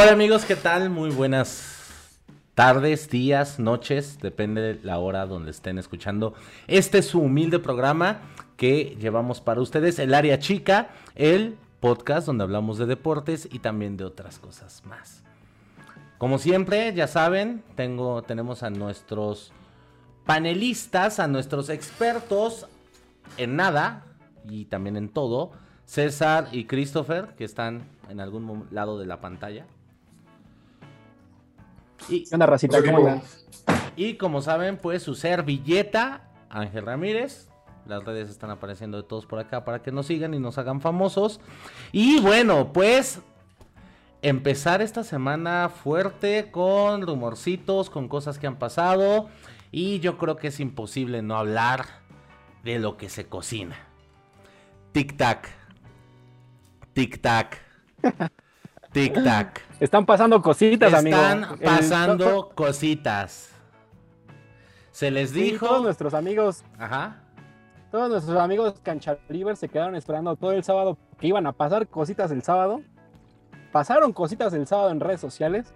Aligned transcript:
Hola 0.00 0.12
amigos, 0.12 0.44
¿qué 0.44 0.54
tal? 0.54 0.90
Muy 0.90 1.10
buenas 1.10 2.20
tardes, 2.54 3.10
días, 3.10 3.58
noches, 3.58 4.20
depende 4.20 4.60
de 4.60 4.80
la 4.84 5.00
hora 5.00 5.26
donde 5.26 5.50
estén 5.50 5.76
escuchando. 5.76 6.34
Este 6.68 6.98
es 6.98 7.06
su 7.06 7.20
humilde 7.20 7.58
programa 7.58 8.20
que 8.56 8.96
llevamos 9.00 9.40
para 9.40 9.60
ustedes, 9.60 9.98
el 9.98 10.14
área 10.14 10.38
chica, 10.38 10.90
el 11.16 11.58
podcast 11.80 12.28
donde 12.28 12.44
hablamos 12.44 12.78
de 12.78 12.86
deportes 12.86 13.48
y 13.50 13.58
también 13.58 13.96
de 13.96 14.04
otras 14.04 14.38
cosas 14.38 14.84
más. 14.86 15.24
Como 16.18 16.38
siempre, 16.38 16.94
ya 16.94 17.08
saben, 17.08 17.64
tengo, 17.74 18.22
tenemos 18.22 18.62
a 18.62 18.70
nuestros 18.70 19.50
panelistas, 20.24 21.18
a 21.18 21.26
nuestros 21.26 21.70
expertos 21.70 22.68
en 23.36 23.56
nada 23.56 24.04
y 24.48 24.66
también 24.66 24.96
en 24.96 25.08
todo, 25.08 25.50
César 25.86 26.46
y 26.52 26.66
Christopher, 26.66 27.34
que 27.36 27.42
están 27.42 27.82
en 28.08 28.20
algún 28.20 28.68
lado 28.70 29.00
de 29.00 29.06
la 29.06 29.20
pantalla. 29.20 29.66
Y, 32.08 32.24
racita? 32.30 32.78
Y 33.96 34.14
como 34.14 34.40
saben, 34.40 34.76
pues 34.78 35.02
su 35.02 35.14
servilleta, 35.14 36.30
Ángel 36.48 36.86
Ramírez. 36.86 37.48
Las 37.86 38.04
redes 38.04 38.28
están 38.28 38.50
apareciendo 38.50 38.98
de 38.98 39.02
todos 39.02 39.24
por 39.24 39.38
acá 39.38 39.64
para 39.64 39.82
que 39.82 39.90
nos 39.90 40.06
sigan 40.06 40.34
y 40.34 40.38
nos 40.38 40.58
hagan 40.58 40.80
famosos. 40.80 41.40
Y 41.90 42.20
bueno, 42.20 42.72
pues 42.72 43.20
empezar 44.20 44.82
esta 44.82 45.04
semana 45.04 45.70
fuerte 45.70 46.50
con 46.50 47.02
rumorcitos, 47.02 47.88
con 47.88 48.08
cosas 48.08 48.38
que 48.38 48.46
han 48.46 48.58
pasado. 48.58 49.28
Y 49.70 50.00
yo 50.00 50.18
creo 50.18 50.36
que 50.36 50.48
es 50.48 50.60
imposible 50.60 51.22
no 51.22 51.36
hablar 51.36 51.86
de 52.62 52.78
lo 52.78 52.96
que 52.96 53.08
se 53.08 53.26
cocina. 53.26 53.76
Tic 54.92 55.16
tac. 55.16 55.48
Tic 56.92 57.20
tac. 57.20 57.58
Tic 58.92 59.14
tac. 59.24 59.67
Están 59.80 60.04
pasando 60.04 60.42
cositas, 60.42 60.92
amigo. 60.92 61.16
Están 61.16 61.58
pasando 61.62 62.50
cositas. 62.54 63.52
Se 64.90 65.10
les 65.10 65.32
dijo. 65.32 65.66
todos 65.66 65.82
nuestros 65.82 66.14
amigos. 66.14 66.64
Ajá. 66.78 67.22
Todos 67.92 68.10
nuestros 68.10 68.36
amigos 68.36 68.74
Libre 69.28 69.54
se 69.56 69.68
quedaron 69.68 69.94
esperando 69.94 70.34
todo 70.36 70.52
el 70.52 70.64
sábado 70.64 70.98
que 71.18 71.28
iban 71.28 71.46
a 71.46 71.52
pasar 71.52 71.86
cositas 71.86 72.32
el 72.32 72.42
sábado. 72.42 72.82
Pasaron 73.70 74.12
cositas 74.12 74.52
el 74.52 74.66
sábado 74.66 74.90
en 74.90 74.98
redes 74.98 75.20
sociales. 75.20 75.72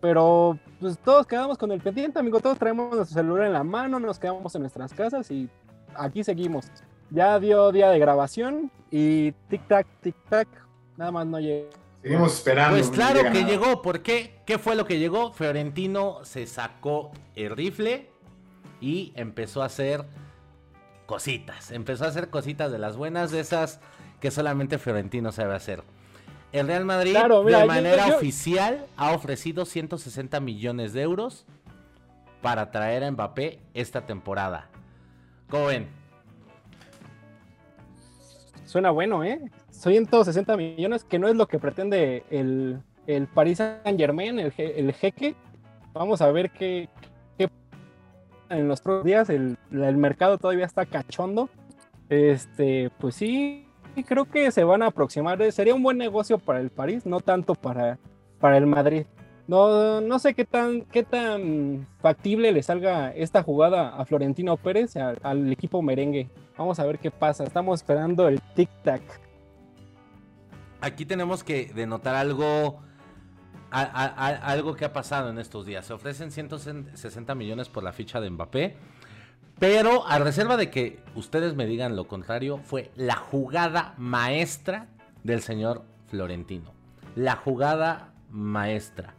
Pero 0.00 0.58
pues 0.80 0.98
todos 0.98 1.26
quedamos 1.26 1.56
con 1.56 1.70
el 1.70 1.80
pendiente, 1.80 2.18
amigo. 2.18 2.40
Todos 2.40 2.58
traemos 2.58 2.94
nuestro 2.94 3.14
celular 3.14 3.46
en 3.46 3.52
la 3.52 3.64
mano, 3.64 3.98
nos 4.00 4.18
quedamos 4.18 4.54
en 4.54 4.62
nuestras 4.62 4.92
casas 4.92 5.30
y 5.30 5.48
aquí 5.94 6.24
seguimos. 6.24 6.66
Ya 7.10 7.38
dio 7.38 7.70
día 7.70 7.90
de 7.90 7.98
grabación 7.98 8.70
y 8.90 9.32
tic-tac, 9.48 9.86
tic-tac. 10.02 10.48
Nada 10.96 11.12
más 11.12 11.26
no 11.26 11.38
llega. 11.38 11.68
Seguimos 12.06 12.34
esperando. 12.34 12.76
Pues 12.76 12.88
claro 12.88 13.32
que 13.32 13.42
llegó. 13.42 13.82
¿Por 13.82 14.00
qué? 14.00 14.38
¿Qué 14.46 14.60
fue 14.60 14.76
lo 14.76 14.86
que 14.86 15.00
llegó? 15.00 15.32
Fiorentino 15.32 16.20
se 16.22 16.46
sacó 16.46 17.10
el 17.34 17.50
rifle 17.50 18.08
y 18.80 19.12
empezó 19.16 19.60
a 19.60 19.66
hacer 19.66 20.04
cositas. 21.06 21.72
Empezó 21.72 22.04
a 22.04 22.08
hacer 22.08 22.30
cositas 22.30 22.70
de 22.70 22.78
las 22.78 22.96
buenas, 22.96 23.32
de 23.32 23.40
esas 23.40 23.80
que 24.20 24.30
solamente 24.30 24.78
Fiorentino 24.78 25.32
sabe 25.32 25.56
hacer. 25.56 25.82
El 26.52 26.68
Real 26.68 26.84
Madrid 26.84 27.16
de 27.16 27.66
manera 27.66 28.06
oficial 28.06 28.86
ha 28.96 29.10
ofrecido 29.10 29.64
160 29.64 30.38
millones 30.38 30.92
de 30.92 31.02
euros 31.02 31.44
para 32.40 32.70
traer 32.70 33.02
a 33.02 33.10
Mbappé 33.10 33.58
esta 33.74 34.06
temporada. 34.06 34.68
¿Cómo 35.50 35.66
ven? 35.66 35.88
Suena 38.64 38.92
bueno, 38.92 39.24
¿eh? 39.24 39.50
160 39.76 40.56
millones, 40.56 41.04
que 41.04 41.18
no 41.18 41.28
es 41.28 41.36
lo 41.36 41.46
que 41.46 41.58
pretende 41.58 42.24
el, 42.30 42.80
el 43.06 43.26
Paris 43.26 43.58
Saint 43.58 43.98
Germain, 43.98 44.38
el, 44.38 44.52
el 44.56 44.92
jeque. 44.92 45.34
Vamos 45.92 46.20
a 46.20 46.30
ver 46.30 46.50
qué, 46.50 46.88
en 48.50 48.68
los 48.68 48.80
próximos 48.80 49.04
días. 49.04 49.30
El, 49.30 49.56
el, 49.72 49.96
mercado 49.96 50.38
todavía 50.38 50.64
está 50.64 50.86
cachondo. 50.86 51.48
Este, 52.08 52.90
pues 52.98 53.16
sí, 53.16 53.66
creo 54.06 54.24
que 54.26 54.50
se 54.50 54.64
van 54.64 54.82
a 54.82 54.86
aproximar. 54.86 55.40
Sería 55.52 55.74
un 55.74 55.82
buen 55.82 55.98
negocio 55.98 56.38
para 56.38 56.60
el 56.60 56.70
París, 56.70 57.06
no 57.06 57.20
tanto 57.20 57.54
para, 57.54 57.98
para 58.40 58.56
el 58.56 58.66
Madrid. 58.66 59.04
No, 59.48 60.00
no 60.00 60.18
sé 60.18 60.34
qué 60.34 60.44
tan, 60.44 60.82
qué 60.82 61.04
tan 61.04 61.86
factible 62.00 62.50
le 62.50 62.64
salga 62.64 63.12
esta 63.12 63.44
jugada 63.44 63.90
a 63.90 64.04
Florentino 64.04 64.56
Pérez, 64.56 64.96
al 64.96 65.52
equipo 65.52 65.82
merengue. 65.82 66.28
Vamos 66.58 66.80
a 66.80 66.86
ver 66.86 66.98
qué 66.98 67.12
pasa. 67.12 67.44
Estamos 67.44 67.80
esperando 67.80 68.26
el 68.26 68.40
tic-tac 68.56 69.02
aquí 70.80 71.06
tenemos 71.06 71.44
que 71.44 71.72
denotar 71.74 72.14
algo, 72.14 72.80
algo 73.70 74.74
que 74.74 74.84
ha 74.84 74.92
pasado 74.92 75.30
en 75.30 75.38
estos 75.38 75.66
días. 75.66 75.86
Se 75.86 75.92
ofrecen 75.92 76.30
160 76.30 77.34
millones 77.34 77.68
por 77.68 77.82
la 77.82 77.92
ficha 77.92 78.20
de 78.20 78.30
Mbappé. 78.30 78.76
Pero 79.58 80.06
a 80.06 80.18
reserva 80.18 80.58
de 80.58 80.70
que 80.70 81.00
ustedes 81.14 81.54
me 81.54 81.64
digan 81.64 81.96
lo 81.96 82.06
contrario, 82.06 82.58
fue 82.58 82.90
la 82.94 83.16
jugada 83.16 83.94
maestra 83.96 84.88
del 85.24 85.40
señor 85.40 85.82
Florentino. 86.08 86.72
La 87.14 87.36
jugada 87.36 88.12
maestra. 88.30 89.14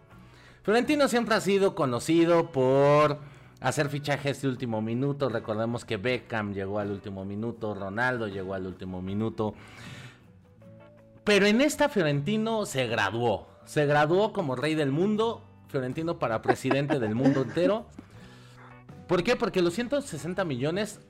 Florentino 0.62 1.07
siempre 1.07 1.34
ha 1.34 1.41
sido 1.41 1.74
conocido 1.74 2.51
por 2.51 3.18
hacer 3.62 3.89
fichajes 3.89 4.41
de 4.41 4.47
último 4.47 4.81
minuto. 4.81 5.29
Recordemos 5.29 5.85
que 5.85 5.97
Beckham 5.97 6.53
llegó 6.53 6.79
al 6.79 6.91
último 6.91 7.25
minuto, 7.25 7.74
Ronaldo 7.74 8.28
llegó 8.28 8.53
al 8.53 8.68
último 8.68 9.01
minuto. 9.01 9.56
Pero 11.27 11.45
en 11.45 11.59
esta 11.59 11.89
Fiorentino 11.89 12.65
se 12.65 12.88
graduó. 12.88 13.49
Se 13.65 13.85
graduó 13.85 14.31
como 14.31 14.55
rey 14.55 14.75
del 14.75 14.93
mundo. 14.93 15.43
Fiorentino 15.67 16.19
para 16.19 16.41
presidente 16.41 16.99
del 16.99 17.15
mundo 17.15 17.41
entero. 17.41 17.85
¿Por 19.09 19.23
qué? 19.23 19.35
Porque 19.35 19.61
los 19.61 19.73
160 19.73 20.45
millones. 20.45 21.01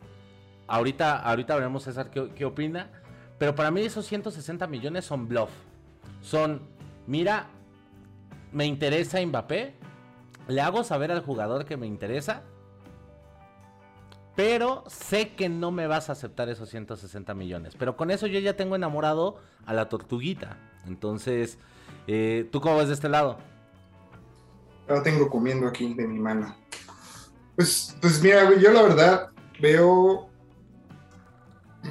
Ahorita, 0.66 1.20
ahorita 1.20 1.54
veremos 1.54 1.84
César 1.84 2.10
qué, 2.10 2.32
qué 2.34 2.46
opina. 2.46 2.90
Pero 3.38 3.54
para 3.54 3.70
mí 3.70 3.82
esos 3.82 4.08
160 4.08 4.66
millones 4.66 5.06
son 5.06 5.28
bluff. 5.28 5.52
Son, 6.24 6.64
mira, 7.06 7.46
me 8.52 8.66
interesa 8.66 9.24
Mbappé. 9.24 9.76
Le 10.48 10.62
hago 10.62 10.84
saber 10.84 11.12
al 11.12 11.22
jugador 11.22 11.64
que 11.66 11.78
me 11.78 11.86
interesa 11.86 12.42
pero 14.38 14.84
sé 14.88 15.30
que 15.30 15.50
no 15.50 15.72
me 15.72 15.88
vas 15.88 16.10
a 16.10 16.12
aceptar 16.12 16.48
esos 16.48 16.70
160 16.70 17.34
millones. 17.34 17.74
Pero 17.78 17.98
con 17.98 18.12
eso 18.12 18.28
yo 18.28 18.40
ya 18.40 18.56
tengo 18.56 18.76
enamorado 18.76 19.40
a 19.66 19.74
la 19.74 19.90
tortuguita. 19.90 20.60
Entonces, 20.86 21.58
eh, 22.06 22.48
¿tú 22.52 22.62
cómo 22.62 22.78
ves 22.78 22.90
de 22.90 22.94
este 22.94 23.10
lado? 23.10 23.40
Lo 24.88 25.02
tengo 25.02 25.28
comiendo 25.28 25.68
aquí 25.68 25.92
de 25.96 26.08
mi 26.08 26.20
mano. 26.20 26.56
Pues, 27.56 27.98
pues 28.00 28.22
mira, 28.22 28.48
yo 28.60 28.72
la 28.72 28.84
verdad 28.84 29.30
veo... 29.60 30.30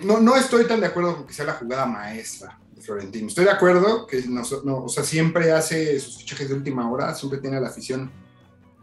No, 0.05 0.21
no 0.21 0.37
estoy 0.37 0.69
tan 0.69 0.79
de 0.79 0.87
acuerdo 0.87 1.17
con 1.17 1.27
que 1.27 1.33
sea 1.33 1.47
la 1.47 1.55
jugada 1.55 1.85
maestra 1.85 2.61
de 2.71 2.81
Florentino. 2.81 3.27
Estoy 3.27 3.47
de 3.47 3.51
acuerdo 3.51 4.07
que 4.07 4.23
no, 4.29 4.43
o 4.85 4.89
sea, 4.89 5.03
siempre 5.03 5.51
hace 5.51 5.99
sus 5.99 6.19
fichajes 6.19 6.49
de 6.49 6.55
última 6.55 6.89
hora, 6.89 7.13
siempre 7.13 7.41
tiene 7.41 7.61
la 7.61 7.71
afición 7.71 8.13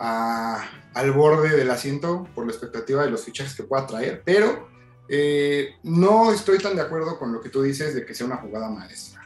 al 0.05 1.11
borde 1.11 1.55
del 1.55 1.71
asiento 1.71 2.27
por 2.35 2.45
la 2.45 2.51
expectativa 2.51 3.03
de 3.03 3.11
los 3.11 3.23
fichajes 3.23 3.55
que 3.55 3.63
pueda 3.63 3.87
traer, 3.87 4.21
pero 4.25 4.67
eh, 5.07 5.75
no 5.83 6.33
estoy 6.33 6.57
tan 6.57 6.75
de 6.75 6.81
acuerdo 6.81 7.17
con 7.17 7.31
lo 7.31 7.39
que 7.39 7.49
tú 7.49 7.61
dices 7.61 7.95
de 7.95 8.05
que 8.05 8.13
sea 8.13 8.25
una 8.25 8.37
jugada 8.37 8.69
maestra. 8.69 9.21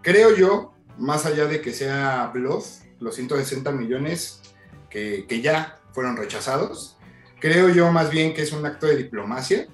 Creo 0.00 0.34
yo, 0.34 0.72
más 0.96 1.26
allá 1.26 1.46
de 1.46 1.60
que 1.60 1.72
sea 1.72 2.30
bluff, 2.32 2.80
los 2.98 3.14
160 3.14 3.70
millones 3.72 4.40
que, 4.88 5.26
ya 5.42 5.80
fueron 5.92 6.16
rechazados, 6.16 6.96
creo 7.38 7.68
yo 7.68 7.92
más 7.92 8.10
bien 8.10 8.32
que 8.32 8.42
es 8.42 8.52
un 8.52 8.64
acto 8.64 8.86
de 8.86 8.96
diplomacia, 8.96 9.66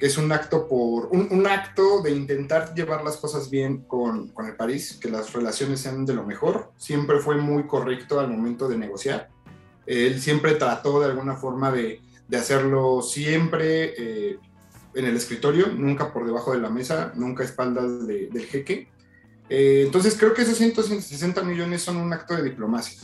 que 0.00 0.06
es 0.06 0.18
un 0.18 0.30
acto 0.32 0.68
por 0.68 1.06
un, 1.06 1.46
acto 1.46 2.02
de 2.02 2.10
intentar 2.10 2.74
llevar 2.74 3.02
las 3.04 3.16
cosas 3.16 3.50
bien 3.50 3.84
con, 3.84 4.28
con, 4.28 4.46
el 4.46 4.56
París, 4.56 4.98
que 5.00 5.08
las 5.08 5.32
relaciones 5.32 5.80
sean 5.80 6.04
de 6.04 6.12
lo 6.12 6.24
mejor. 6.24 6.72
Siempre 6.76 7.18
fue 7.20 7.36
muy 7.36 7.66
correcto 7.66 8.20
al 8.20 8.28
momento 8.28 8.68
de 8.68 8.76
negociar. 8.76 9.35
Él 9.86 10.20
siempre 10.20 10.54
trató 10.54 11.00
de 11.00 11.06
alguna 11.06 11.36
forma 11.36 11.70
de, 11.70 12.00
hacerlo 12.36 13.02
siempre 13.02 13.94
eh, 13.96 14.38
en 14.94 15.04
el 15.04 15.16
escritorio, 15.16 15.68
nunca 15.68 16.12
por 16.12 16.26
debajo 16.26 16.52
de 16.52 16.58
la 16.58 16.70
mesa, 16.70 17.12
nunca 17.14 17.42
a 17.42 17.46
espaldas 17.46 18.06
del 18.06 18.46
jeque. 18.46 18.88
Eh, 19.48 19.82
entonces 19.86 20.16
creo 20.18 20.34
que 20.34 20.42
esos 20.42 20.56
160 20.58 21.42
millones 21.44 21.82
son 21.82 21.98
un 21.98 22.12
acto 22.12 22.34
de 22.34 22.42
diplomacia. 22.42 23.00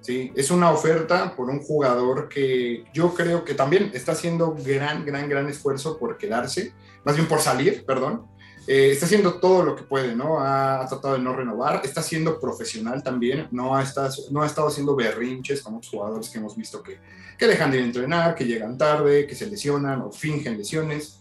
¿sí? 0.00 0.32
Es 0.34 0.50
una 0.50 0.70
oferta 0.70 1.34
por 1.34 1.48
un 1.48 1.60
jugador 1.60 2.28
que 2.28 2.84
yo 2.92 3.14
creo 3.14 3.44
que 3.44 3.54
también 3.54 3.90
está 3.94 4.12
haciendo 4.12 4.54
gran, 4.54 5.06
gran, 5.06 5.28
gran 5.28 5.48
esfuerzo 5.48 5.98
por 5.98 6.18
quedarse, 6.18 6.74
más 7.04 7.16
bien 7.16 7.28
por 7.28 7.40
salir, 7.40 7.84
perdón. 7.86 8.26
Eh, 8.66 8.90
está 8.90 9.06
haciendo 9.06 9.34
todo 9.34 9.62
lo 9.62 9.76
que 9.76 9.84
puede, 9.84 10.16
¿no? 10.16 10.40
Ha, 10.40 10.86
tratado 10.88 11.14
de 11.14 11.20
no 11.20 11.34
renovar, 11.34 11.82
está 11.84 12.02
siendo 12.02 12.40
profesional 12.40 13.02
también, 13.02 13.46
no 13.52 13.76
ha, 13.76 13.82
estado, 13.82 14.12
no 14.30 14.42
ha 14.42 14.46
estado 14.46 14.68
haciendo 14.68 14.96
berrinches 14.96 15.62
como 15.62 15.76
otros 15.76 15.90
jugadores 15.90 16.28
que 16.28 16.38
hemos 16.38 16.56
visto 16.56 16.82
que, 16.82 16.98
que 17.38 17.46
dejan 17.46 17.70
de 17.70 17.80
entrenar, 17.80 18.34
que 18.34 18.44
llegan 18.44 18.76
tarde, 18.76 19.26
que 19.26 19.36
se 19.36 19.46
lesionan 19.46 20.00
o 20.00 20.10
fingen 20.10 20.58
lesiones. 20.58 21.20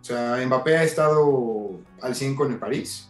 O 0.00 0.04
sea, 0.04 0.40
Mbappé 0.46 0.76
ha 0.78 0.84
estado 0.84 1.80
al 2.00 2.14
100 2.14 2.36
con 2.36 2.52
el 2.52 2.58
París. 2.58 3.08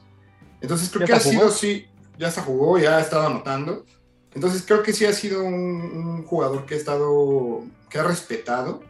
Entonces 0.61 0.91
creo 0.91 1.07
que 1.07 1.13
ha 1.13 1.21
sido, 1.21 1.51
sí, 1.51 1.87
ya 2.19 2.31
se 2.31 2.41
jugó, 2.41 2.79
ya 2.79 2.97
ha 2.97 3.01
estado 3.01 3.27
anotando. 3.27 3.85
Entonces 4.35 4.65
creo 4.67 4.83
que 4.83 4.93
sí 4.93 5.05
ha 5.05 5.13
sido 5.13 5.45
un, 5.45 6.25
jugador 6.25 6.67
que 6.67 6.75
ha 6.75 6.77
estado, 6.77 7.63
que 7.89 7.99
ha 7.99 8.03
respetado 8.03 8.83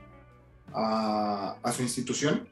a, 0.72 1.56
a, 1.62 1.72
su 1.72 1.82
institución, 1.82 2.48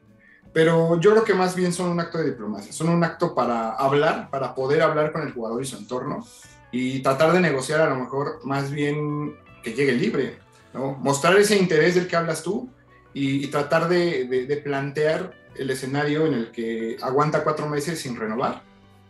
pero 0.55 0.97
yo 1.01 1.11
creo 1.11 1.25
que 1.25 1.33
más 1.33 1.53
bien 1.53 1.73
son 1.73 1.89
un 1.89 1.99
acto 1.99 2.17
de 2.17 2.27
diplomacia, 2.27 2.71
son 2.71 2.87
un 2.87 3.03
acto 3.03 3.35
para 3.35 3.71
hablar, 3.71 4.29
para 4.29 4.55
poder 4.55 4.81
hablar 4.83 5.11
con 5.11 5.23
el 5.23 5.33
jugador 5.33 5.61
y 5.61 5.65
su 5.65 5.75
entorno 5.75 6.25
y 6.71 7.01
tratar 7.01 7.33
de 7.33 7.41
negociar 7.41 7.81
a 7.81 7.89
lo 7.89 7.97
mejor 7.97 8.39
más 8.45 8.71
bien 8.71 9.35
que 9.61 9.73
llegue 9.73 9.91
libre, 9.91 10.37
¿no? 10.73 10.93
Mostrar 10.93 11.35
ese 11.35 11.57
interés 11.57 11.95
del 11.95 12.07
que 12.07 12.15
hablas 12.15 12.41
tú 12.41 12.69
y, 13.13 13.45
tratar 13.47 13.89
de, 13.89 14.27
de, 14.47 14.57
plantear 14.57 15.33
el 15.57 15.71
escenario 15.71 16.25
en 16.25 16.33
el 16.35 16.51
que 16.51 16.95
aguanta 17.01 17.43
cuatro 17.43 17.67
meses 17.67 17.99
sin 17.99 18.15
renovar, 18.15 18.63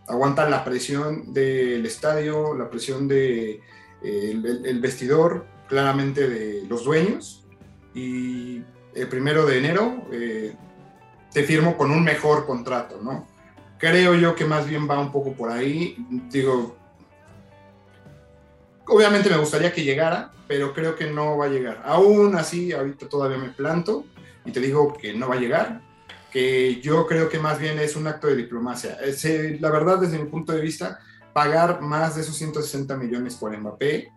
aguanta 0.07 0.49
la 0.49 0.63
presión 0.63 1.31
del 1.31 1.85
estadio, 1.85 2.55
la 2.55 2.71
presión 2.71 3.07
de, 3.07 3.61
el, 4.01 4.79
vestidor, 4.81 5.45
claramente 5.69 6.27
de 6.27 6.63
los 6.67 6.85
dueños, 6.85 7.45
y 7.93 8.63
el 8.95 9.07
primero 9.09 9.45
de 9.45 9.59
enero 9.59 10.07
eh, 10.11 10.55
te 11.35 11.43
firmo 11.43 11.75
con 11.75 11.91
un 11.91 12.01
mejor 12.01 12.45
contrato, 12.45 13.01
¿no? 13.03 13.27
Creo 13.77 14.15
yo 14.15 14.35
que 14.35 14.45
más 14.45 14.65
bien 14.69 14.89
va 14.89 14.97
un 14.97 15.11
poco 15.11 15.33
por 15.33 15.51
ahí, 15.51 15.97
digo, 16.31 16.77
obviamente 18.87 19.29
me 19.29 19.35
gustaría 19.35 19.73
que 19.73 19.83
llegara, 19.83 20.31
pero 20.47 20.73
creo 20.73 20.95
que 20.95 21.11
no 21.11 21.37
va 21.37 21.47
a 21.47 21.49
llegar. 21.49 21.81
Aún 21.83 22.37
así, 22.37 22.71
ahorita 22.71 23.09
todavía 23.09 23.37
me 23.37 23.49
planto 23.49 24.05
y 24.45 24.51
te 24.53 24.61
digo 24.61 24.93
que 24.93 25.13
no 25.13 25.27
va 25.27 25.35
a 25.35 25.39
llegar, 25.39 25.81
que 26.31 26.79
yo 26.79 27.05
creo 27.05 27.27
que 27.27 27.37
más 27.37 27.59
bien 27.59 27.79
es 27.79 27.97
un 27.97 28.07
acto 28.07 28.27
de 28.27 28.37
diplomacia. 28.37 28.97
la 29.59 29.71
verdad, 29.71 29.99
desde 29.99 30.17
mi 30.17 30.29
punto 30.29 30.53
de 30.53 30.61
vista, 30.61 30.99
pagar 31.33 31.81
más 31.81 32.15
de 32.15 32.21
esos 32.21 32.37
160 32.37 32.95
millones 32.95 33.35
por 33.35 33.51
Mbappé 33.57 34.09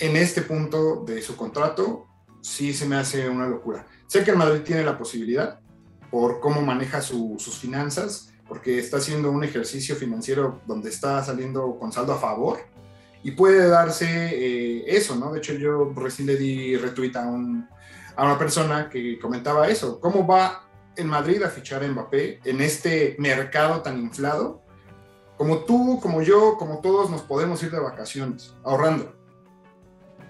en 0.00 0.16
este 0.16 0.42
punto 0.42 1.04
de 1.06 1.22
su 1.22 1.36
contrato, 1.36 2.08
sí 2.42 2.74
se 2.74 2.86
me 2.86 2.96
hace 2.96 3.28
una 3.28 3.46
locura. 3.46 3.86
Sé 4.08 4.24
que 4.24 4.32
el 4.32 4.36
Madrid 4.36 4.62
tiene 4.62 4.82
la 4.82 4.98
posibilidad 4.98 5.60
por 6.10 6.40
cómo 6.40 6.62
maneja 6.62 7.00
sus 7.00 7.58
finanzas, 7.58 8.32
porque 8.48 8.78
está 8.78 8.98
haciendo 8.98 9.30
un 9.30 9.44
ejercicio 9.44 9.96
financiero 9.96 10.60
donde 10.66 10.90
está 10.90 11.22
saliendo 11.24 11.78
con 11.78 11.92
saldo 11.92 12.12
a 12.12 12.18
favor 12.18 12.58
y 13.22 13.32
puede 13.32 13.66
darse 13.68 14.06
eh, 14.06 14.84
eso, 14.86 15.16
¿no? 15.16 15.32
De 15.32 15.38
hecho, 15.38 15.54
yo 15.54 15.92
recién 15.96 16.28
le 16.28 16.36
di 16.36 16.76
retweet 16.76 17.16
a, 17.16 17.24
a 17.24 18.24
una 18.24 18.38
persona 18.38 18.88
que 18.88 19.18
comentaba 19.18 19.68
eso. 19.68 19.98
¿Cómo 20.00 20.26
va 20.26 20.68
en 20.94 21.08
Madrid 21.08 21.42
a 21.42 21.48
fichar 21.48 21.82
a 21.82 21.88
Mbappé 21.88 22.40
en 22.44 22.60
este 22.60 23.16
mercado 23.18 23.82
tan 23.82 23.98
inflado? 23.98 24.62
Como 25.36 25.64
tú, 25.64 25.98
como 26.00 26.22
yo, 26.22 26.56
como 26.56 26.80
todos 26.80 27.10
nos 27.10 27.22
podemos 27.22 27.62
ir 27.62 27.70
de 27.70 27.80
vacaciones, 27.80 28.54
ahorrando. 28.62 29.14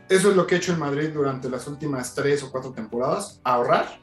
Eso 0.08 0.31
es 0.31 0.37
lo 0.37 0.46
que 0.46 0.55
he 0.55 0.58
hecho 0.58 0.72
en 0.72 0.79
Madrid 0.79 1.11
durante 1.12 1.50
las 1.50 1.67
últimas 1.69 2.14
tres 2.14 2.43
o 2.43 2.50
cuatro 2.50 2.72
temporadas, 2.72 3.40
ahorrar, 3.44 4.00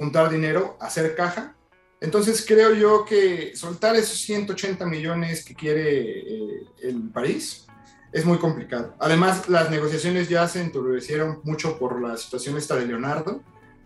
juntar 0.00 0.30
dinero, 0.30 0.78
hacer 0.80 1.14
caja. 1.14 1.54
Entonces 2.00 2.42
creo 2.48 2.72
yo 2.74 3.04
que 3.04 3.54
soltar 3.54 3.94
esos 3.96 4.16
180 4.20 4.86
millones 4.86 5.44
que 5.44 5.54
quiere 5.54 6.20
eh, 6.20 6.66
el 6.82 7.10
París 7.10 7.66
es 8.10 8.24
muy 8.24 8.38
complicado. 8.38 8.94
Además, 8.98 9.50
las 9.50 9.70
negociaciones 9.70 10.30
ya 10.30 10.48
se 10.48 10.62
endurecieron 10.62 11.40
mucho 11.44 11.78
por 11.78 12.00
la 12.00 12.16
situación 12.16 12.56
esta 12.56 12.76
de 12.76 12.86
Leonardo. 12.86 13.42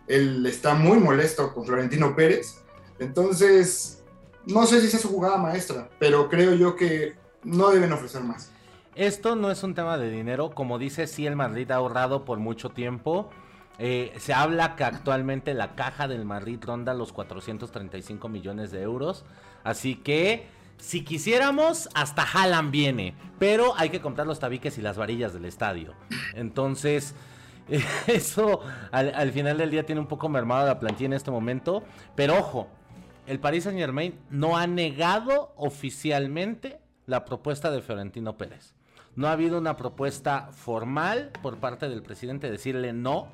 Él 0.06 0.46
está 0.46 0.74
muy 0.74 0.98
molesto 0.98 1.52
con 1.52 1.66
Florentino 1.66 2.14
Pérez. 2.14 2.62
Entonces, 3.00 4.04
no 4.46 4.66
sé 4.66 4.80
si 4.80 4.94
es 4.94 5.02
su 5.02 5.08
jugada 5.08 5.36
maestra, 5.36 5.90
pero 5.98 6.28
creo 6.28 6.54
yo 6.54 6.76
que 6.76 7.16
no 7.42 7.70
deben 7.70 7.92
ofrecer 7.92 8.22
más. 8.22 8.52
Esto 8.94 9.34
no 9.34 9.50
es 9.50 9.64
un 9.64 9.74
tema 9.74 9.98
de 9.98 10.08
dinero, 10.10 10.50
como 10.50 10.78
dice, 10.78 11.08
sí 11.08 11.26
el 11.26 11.34
Madrid 11.34 11.68
ha 11.72 11.76
ahorrado 11.76 12.24
por 12.24 12.38
mucho 12.38 12.68
tiempo. 12.68 13.30
Eh, 13.78 14.14
se 14.18 14.32
habla 14.32 14.76
que 14.76 14.84
actualmente 14.84 15.52
la 15.52 15.74
caja 15.74 16.06
del 16.06 16.24
Madrid 16.24 16.58
ronda 16.62 16.94
los 16.94 17.12
435 17.12 18.28
millones 18.28 18.70
de 18.70 18.82
euros. 18.82 19.24
Así 19.64 19.96
que 19.96 20.46
si 20.78 21.02
quisiéramos, 21.02 21.88
hasta 21.94 22.22
Haaland 22.22 22.70
viene. 22.70 23.14
Pero 23.38 23.74
hay 23.76 23.90
que 23.90 24.00
comprar 24.00 24.26
los 24.26 24.38
tabiques 24.38 24.78
y 24.78 24.82
las 24.82 24.96
varillas 24.96 25.32
del 25.32 25.44
estadio. 25.44 25.94
Entonces, 26.34 27.14
eso 28.06 28.60
al, 28.90 29.32
final 29.32 29.58
del 29.58 29.70
día 29.70 29.86
tiene 29.86 30.00
un 30.00 30.06
poco 30.06 30.28
mermado 30.28 30.66
la 30.66 30.78
plantilla 30.78 31.06
en 31.06 31.12
este 31.14 31.30
momento. 31.30 31.82
Pero 32.14 32.38
ojo, 32.38 32.68
el 33.26 33.40
Paris 33.40 33.64
Saint 33.64 33.78
Germain 33.78 34.18
no 34.30 34.56
ha 34.56 34.66
negado 34.66 35.52
oficialmente 35.56 36.78
la 37.06 37.24
propuesta 37.24 37.70
de 37.70 37.82
Florentino 37.82 38.36
Pérez. 38.36 38.74
No 39.16 39.28
ha 39.28 39.32
habido 39.32 39.58
una 39.58 39.76
propuesta 39.76 40.48
formal 40.52 41.30
por 41.40 41.58
parte 41.58 41.88
del 41.88 42.02
presidente 42.02 42.48
de 42.48 42.52
decirle 42.52 42.92
no, 42.92 43.28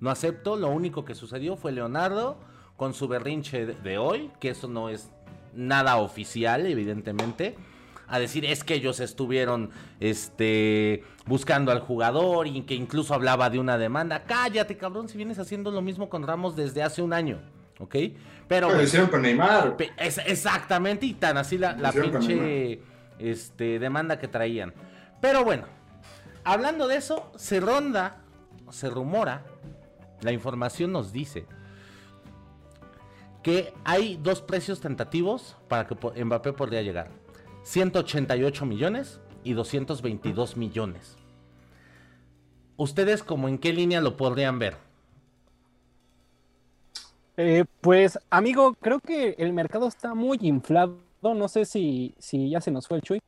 no 0.00 0.10
acepto. 0.10 0.56
Lo 0.56 0.68
único 0.68 1.04
que 1.04 1.14
sucedió 1.14 1.56
fue 1.56 1.72
Leonardo 1.72 2.38
con 2.76 2.94
su 2.94 3.08
berrinche 3.08 3.66
de 3.66 3.98
hoy, 3.98 4.30
que 4.40 4.50
eso 4.50 4.68
no 4.68 4.88
es 4.88 5.10
nada 5.54 5.96
oficial, 5.96 6.66
evidentemente, 6.66 7.56
a 8.08 8.18
decir 8.18 8.44
es 8.44 8.62
que 8.62 8.74
ellos 8.74 9.00
estuvieron 9.00 9.70
este, 10.00 11.02
buscando 11.24 11.72
al 11.72 11.80
jugador 11.80 12.46
y 12.46 12.62
que 12.62 12.74
incluso 12.74 13.14
hablaba 13.14 13.50
de 13.50 13.58
una 13.58 13.78
demanda. 13.78 14.24
Cállate, 14.24 14.76
cabrón, 14.76 15.08
si 15.08 15.16
vienes 15.16 15.38
haciendo 15.38 15.70
lo 15.70 15.82
mismo 15.82 16.08
con 16.08 16.26
Ramos 16.26 16.54
desde 16.56 16.82
hace 16.82 17.02
un 17.02 17.12
año. 17.12 17.40
¿Ok? 17.78 17.96
Pero. 18.48 18.72
lo 18.72 18.82
hicieron 18.82 19.08
con 19.08 19.22
Neymar. 19.22 19.76
exactamente, 19.98 21.06
y 21.06 21.14
tan 21.14 21.36
así 21.36 21.58
la, 21.58 21.72
la 21.74 21.92
pinche 21.92 22.80
este, 23.18 23.78
demanda 23.78 24.18
que 24.18 24.28
traían. 24.28 24.72
Pero 25.20 25.44
bueno, 25.44 25.64
hablando 26.44 26.88
de 26.88 26.96
eso, 26.96 27.30
se 27.36 27.60
ronda, 27.60 28.18
se 28.70 28.88
rumora, 28.88 29.44
la 30.22 30.32
información 30.32 30.92
nos 30.92 31.12
dice 31.12 31.46
que 33.42 33.72
hay 33.84 34.16
dos 34.16 34.42
precios 34.42 34.80
tentativos 34.80 35.56
para 35.68 35.86
que 35.86 36.24
Mbappé 36.24 36.52
podría 36.52 36.82
llegar. 36.82 37.10
188 37.62 38.66
millones 38.66 39.20
y 39.44 39.52
222 39.52 40.56
millones. 40.56 41.16
¿Ustedes 42.76 43.22
como 43.22 43.48
en 43.48 43.58
qué 43.58 43.72
línea 43.72 44.00
lo 44.00 44.16
podrían 44.16 44.58
ver? 44.58 44.76
Eh, 47.36 47.64
pues, 47.80 48.18
amigo, 48.30 48.74
creo 48.80 48.98
que 49.00 49.36
el 49.38 49.52
mercado 49.52 49.88
está 49.88 50.14
muy 50.14 50.38
inflado. 50.42 50.98
No 51.22 51.48
sé 51.48 51.64
si, 51.64 52.14
si 52.18 52.50
ya 52.50 52.60
se 52.60 52.70
nos 52.70 52.86
fue 52.88 52.98
el 52.98 53.02
Chuy. 53.02 53.20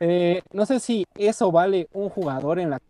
Eh, 0.00 0.42
no 0.52 0.66
sé 0.66 0.80
si 0.80 1.06
eso 1.14 1.50
vale 1.52 1.88
un 1.92 2.08
jugador 2.08 2.58
en 2.58 2.70
la 2.70 2.80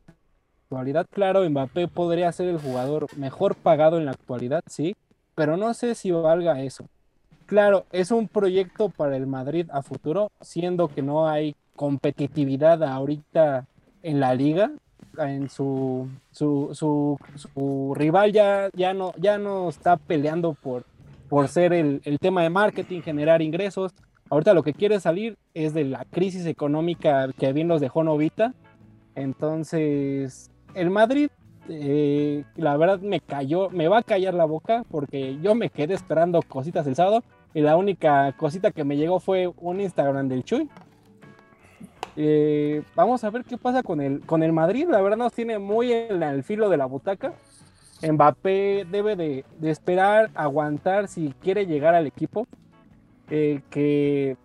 actualidad. 0.64 1.06
Claro, 1.10 1.48
Mbappé 1.48 1.88
podría 1.88 2.32
ser 2.32 2.48
el 2.48 2.58
jugador 2.58 3.06
mejor 3.16 3.54
pagado 3.54 3.98
en 3.98 4.06
la 4.06 4.12
actualidad, 4.12 4.62
sí 4.66 4.94
pero 5.34 5.56
no 5.56 5.74
sé 5.74 5.94
si 5.94 6.10
valga 6.10 6.60
eso. 6.62 6.86
Claro, 7.46 7.84
es 7.92 8.10
un 8.10 8.28
proyecto 8.28 8.88
para 8.88 9.16
el 9.16 9.26
Madrid 9.26 9.66
a 9.72 9.82
futuro, 9.82 10.30
siendo 10.40 10.88
que 10.88 11.02
no 11.02 11.28
hay 11.28 11.54
competitividad 11.76 12.82
ahorita 12.82 13.66
en 14.02 14.20
la 14.20 14.34
liga, 14.34 14.70
en 15.18 15.48
su, 15.50 16.08
su, 16.30 16.70
su, 16.72 17.94
rival 17.94 18.32
ya, 18.32 18.70
ya, 18.74 18.94
no, 18.94 19.12
ya 19.18 19.38
no 19.38 19.68
está 19.68 19.96
peleando 19.96 20.54
por, 20.54 20.84
por 21.28 21.48
ser 21.48 21.72
el, 21.72 22.00
el, 22.04 22.18
tema 22.18 22.42
de 22.42 22.50
marketing, 22.50 23.02
generar 23.02 23.42
ingresos. 23.42 23.92
Ahorita 24.30 24.54
lo 24.54 24.62
que 24.62 24.72
quiere 24.72 24.98
salir 25.00 25.36
es 25.52 25.74
de 25.74 25.84
la 25.84 26.04
crisis 26.10 26.46
económica 26.46 27.28
que 27.38 27.52
bien 27.52 27.68
los 27.68 27.80
dejó 27.80 28.02
Novita. 28.02 28.54
Entonces, 29.14 30.50
el 30.74 30.90
Madrid 30.90 31.30
eh, 31.68 32.44
la 32.56 32.76
verdad 32.76 33.00
me 33.00 33.20
cayó, 33.20 33.70
me 33.70 33.88
va 33.88 33.98
a 33.98 34.02
callar 34.02 34.34
la 34.34 34.44
boca 34.44 34.84
porque 34.90 35.38
yo 35.40 35.54
me 35.54 35.70
quedé 35.70 35.94
esperando 35.94 36.42
cositas 36.42 36.86
el 36.86 36.94
sábado 36.94 37.22
y 37.54 37.60
la 37.60 37.76
única 37.76 38.32
cosita 38.36 38.70
que 38.70 38.84
me 38.84 38.96
llegó 38.96 39.20
fue 39.20 39.50
un 39.60 39.80
Instagram 39.80 40.28
del 40.28 40.44
Chuy. 40.44 40.68
Eh, 42.16 42.82
vamos 42.94 43.24
a 43.24 43.30
ver 43.30 43.44
qué 43.44 43.56
pasa 43.56 43.82
con 43.82 44.00
el, 44.00 44.20
con 44.20 44.42
el 44.42 44.52
Madrid, 44.52 44.86
la 44.88 45.00
verdad 45.00 45.16
nos 45.16 45.32
tiene 45.32 45.58
muy 45.58 45.92
en 45.92 46.22
el 46.22 46.44
filo 46.44 46.68
de 46.68 46.76
la 46.76 46.86
butaca. 46.86 47.32
Mbappé 48.02 48.86
debe 48.90 49.16
de, 49.16 49.44
esperar, 49.62 50.30
aguantar 50.34 51.08
si 51.08 51.32
quiere 51.40 51.64
llegar 51.64 51.94
al 51.94 52.06
equipo, 52.06 52.46
eh, 53.30 53.62
que, 53.70 54.36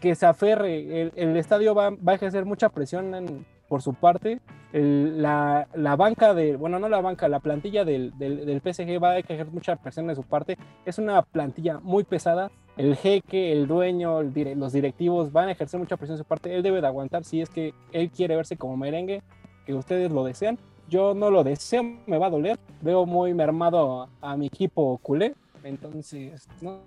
que 0.00 0.14
se 0.14 0.26
aferre. 0.26 1.00
El, 1.00 1.12
el 1.16 1.36
estadio 1.36 1.74
va, 1.74 1.90
va, 1.90 2.12
a 2.12 2.14
ejercer 2.16 2.44
mucha 2.44 2.68
presión 2.68 3.14
en, 3.14 3.46
por 3.68 3.82
su 3.82 3.94
parte. 3.94 4.40
la, 4.72 5.66
banca 5.96 6.34
de, 6.34 6.56
bueno, 6.56 6.78
no 6.78 6.88
la 6.88 7.00
banca, 7.00 7.28
la 7.28 7.40
plantilla 7.40 7.84
del, 7.84 8.16
del, 8.18 8.60
PSG 8.60 9.02
va 9.02 9.10
a 9.10 9.18
ejercer 9.18 9.46
mucha 9.46 9.76
presión 9.76 10.06
de 10.06 10.14
su 10.14 10.22
parte. 10.22 10.56
Es 10.84 10.98
una 10.98 11.22
plantilla 11.22 11.78
muy 11.80 12.04
pesada. 12.04 12.50
El 12.76 12.96
jeque, 12.96 13.52
el 13.52 13.66
dueño, 13.66 14.22
los 14.22 14.72
directivos 14.72 15.32
van 15.32 15.48
a 15.48 15.52
ejercer 15.52 15.80
mucha 15.80 15.96
presión 15.96 16.16
de 16.16 16.22
su 16.22 16.28
parte. 16.28 16.54
Él 16.54 16.62
debe 16.62 16.80
de 16.80 16.86
aguantar 16.86 17.24
si 17.24 17.40
es 17.40 17.48
que 17.48 17.72
él 17.92 18.10
quiere 18.10 18.36
verse 18.36 18.56
como 18.56 18.76
merengue, 18.76 19.22
que 19.64 19.74
ustedes 19.74 20.10
lo 20.10 20.24
desean. 20.24 20.58
Yo 20.88 21.14
no 21.14 21.30
lo 21.30 21.42
deseo, 21.42 21.82
me 22.06 22.18
va 22.18 22.26
a 22.26 22.30
doler. 22.30 22.58
Veo 22.80 23.06
muy 23.06 23.34
mermado 23.34 24.08
a, 24.20 24.36
mi 24.36 24.46
equipo 24.46 24.98
culé. 24.98 25.34
Entonces, 25.64 26.48
no 26.60 26.80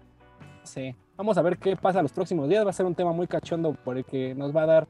sé. 0.64 0.96
Vamos 1.18 1.38
a 1.38 1.42
ver 1.42 1.58
qué 1.58 1.76
pasa 1.76 2.02
los 2.02 2.14
próximos 2.14 2.48
días. 2.48 2.66
Va 2.66 2.70
a 2.70 2.74
ser 2.74 2.86
un 2.86 2.96
tema 2.96 3.12
muy 3.12 3.28
cachondo 3.28 3.74
por 3.74 3.98
el 3.98 4.06
que 4.06 4.34
nos 4.36 4.56
va 4.56 4.64
a 4.64 4.68
dar 4.68 4.88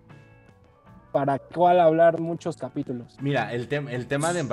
para 1.12 1.40
cuál 1.40 1.80
hablar 1.80 2.20
muchos 2.20 2.58
capítulos. 2.58 3.18
Mira, 3.20 3.54
el, 3.54 3.68
el 3.72 4.08
tema 4.08 4.34
de, 4.34 4.44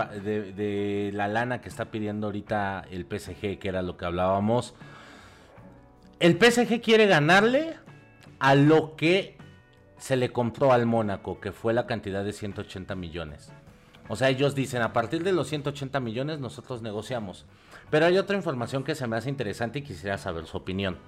de, 0.52 1.10
la 1.12 1.28
lana 1.28 1.60
que 1.60 1.68
está 1.68 1.86
pidiendo 1.86 2.28
ahorita 2.28 2.84
el 2.90 3.06
PSG, 3.06 3.58
que 3.58 3.68
era 3.68 3.82
lo 3.82 3.96
que 3.96 4.06
hablábamos, 4.06 4.74
el 6.18 6.38
PSG 6.38 6.80
quiere 6.80 7.06
ganarle 7.06 7.74
a 8.38 8.54
lo 8.54 8.96
que 8.96 9.36
se 9.98 10.16
le 10.16 10.32
compró 10.32 10.72
al 10.72 10.86
Mónaco, 10.86 11.40
que 11.40 11.52
fue 11.52 11.74
la 11.74 11.86
cantidad 11.86 12.24
de 12.24 12.32
180 12.32 12.94
millones. 12.94 13.50
O 14.08 14.16
sea, 14.16 14.28
ellos 14.28 14.54
dicen, 14.54 14.82
a 14.82 14.92
partir 14.92 15.24
de 15.24 15.32
los 15.32 15.48
180 15.48 16.00
millones 16.00 16.38
nosotros 16.38 16.80
negociamos. 16.80 17.44
Pero 17.90 18.06
hay 18.06 18.18
otra 18.18 18.36
información 18.36 18.84
que 18.84 18.94
se 18.94 19.06
me 19.06 19.16
hace 19.16 19.28
interesante 19.28 19.80
y 19.80 19.82
quisiera 19.82 20.18
saber 20.18 20.46
su 20.46 20.56
opinión. 20.56 20.98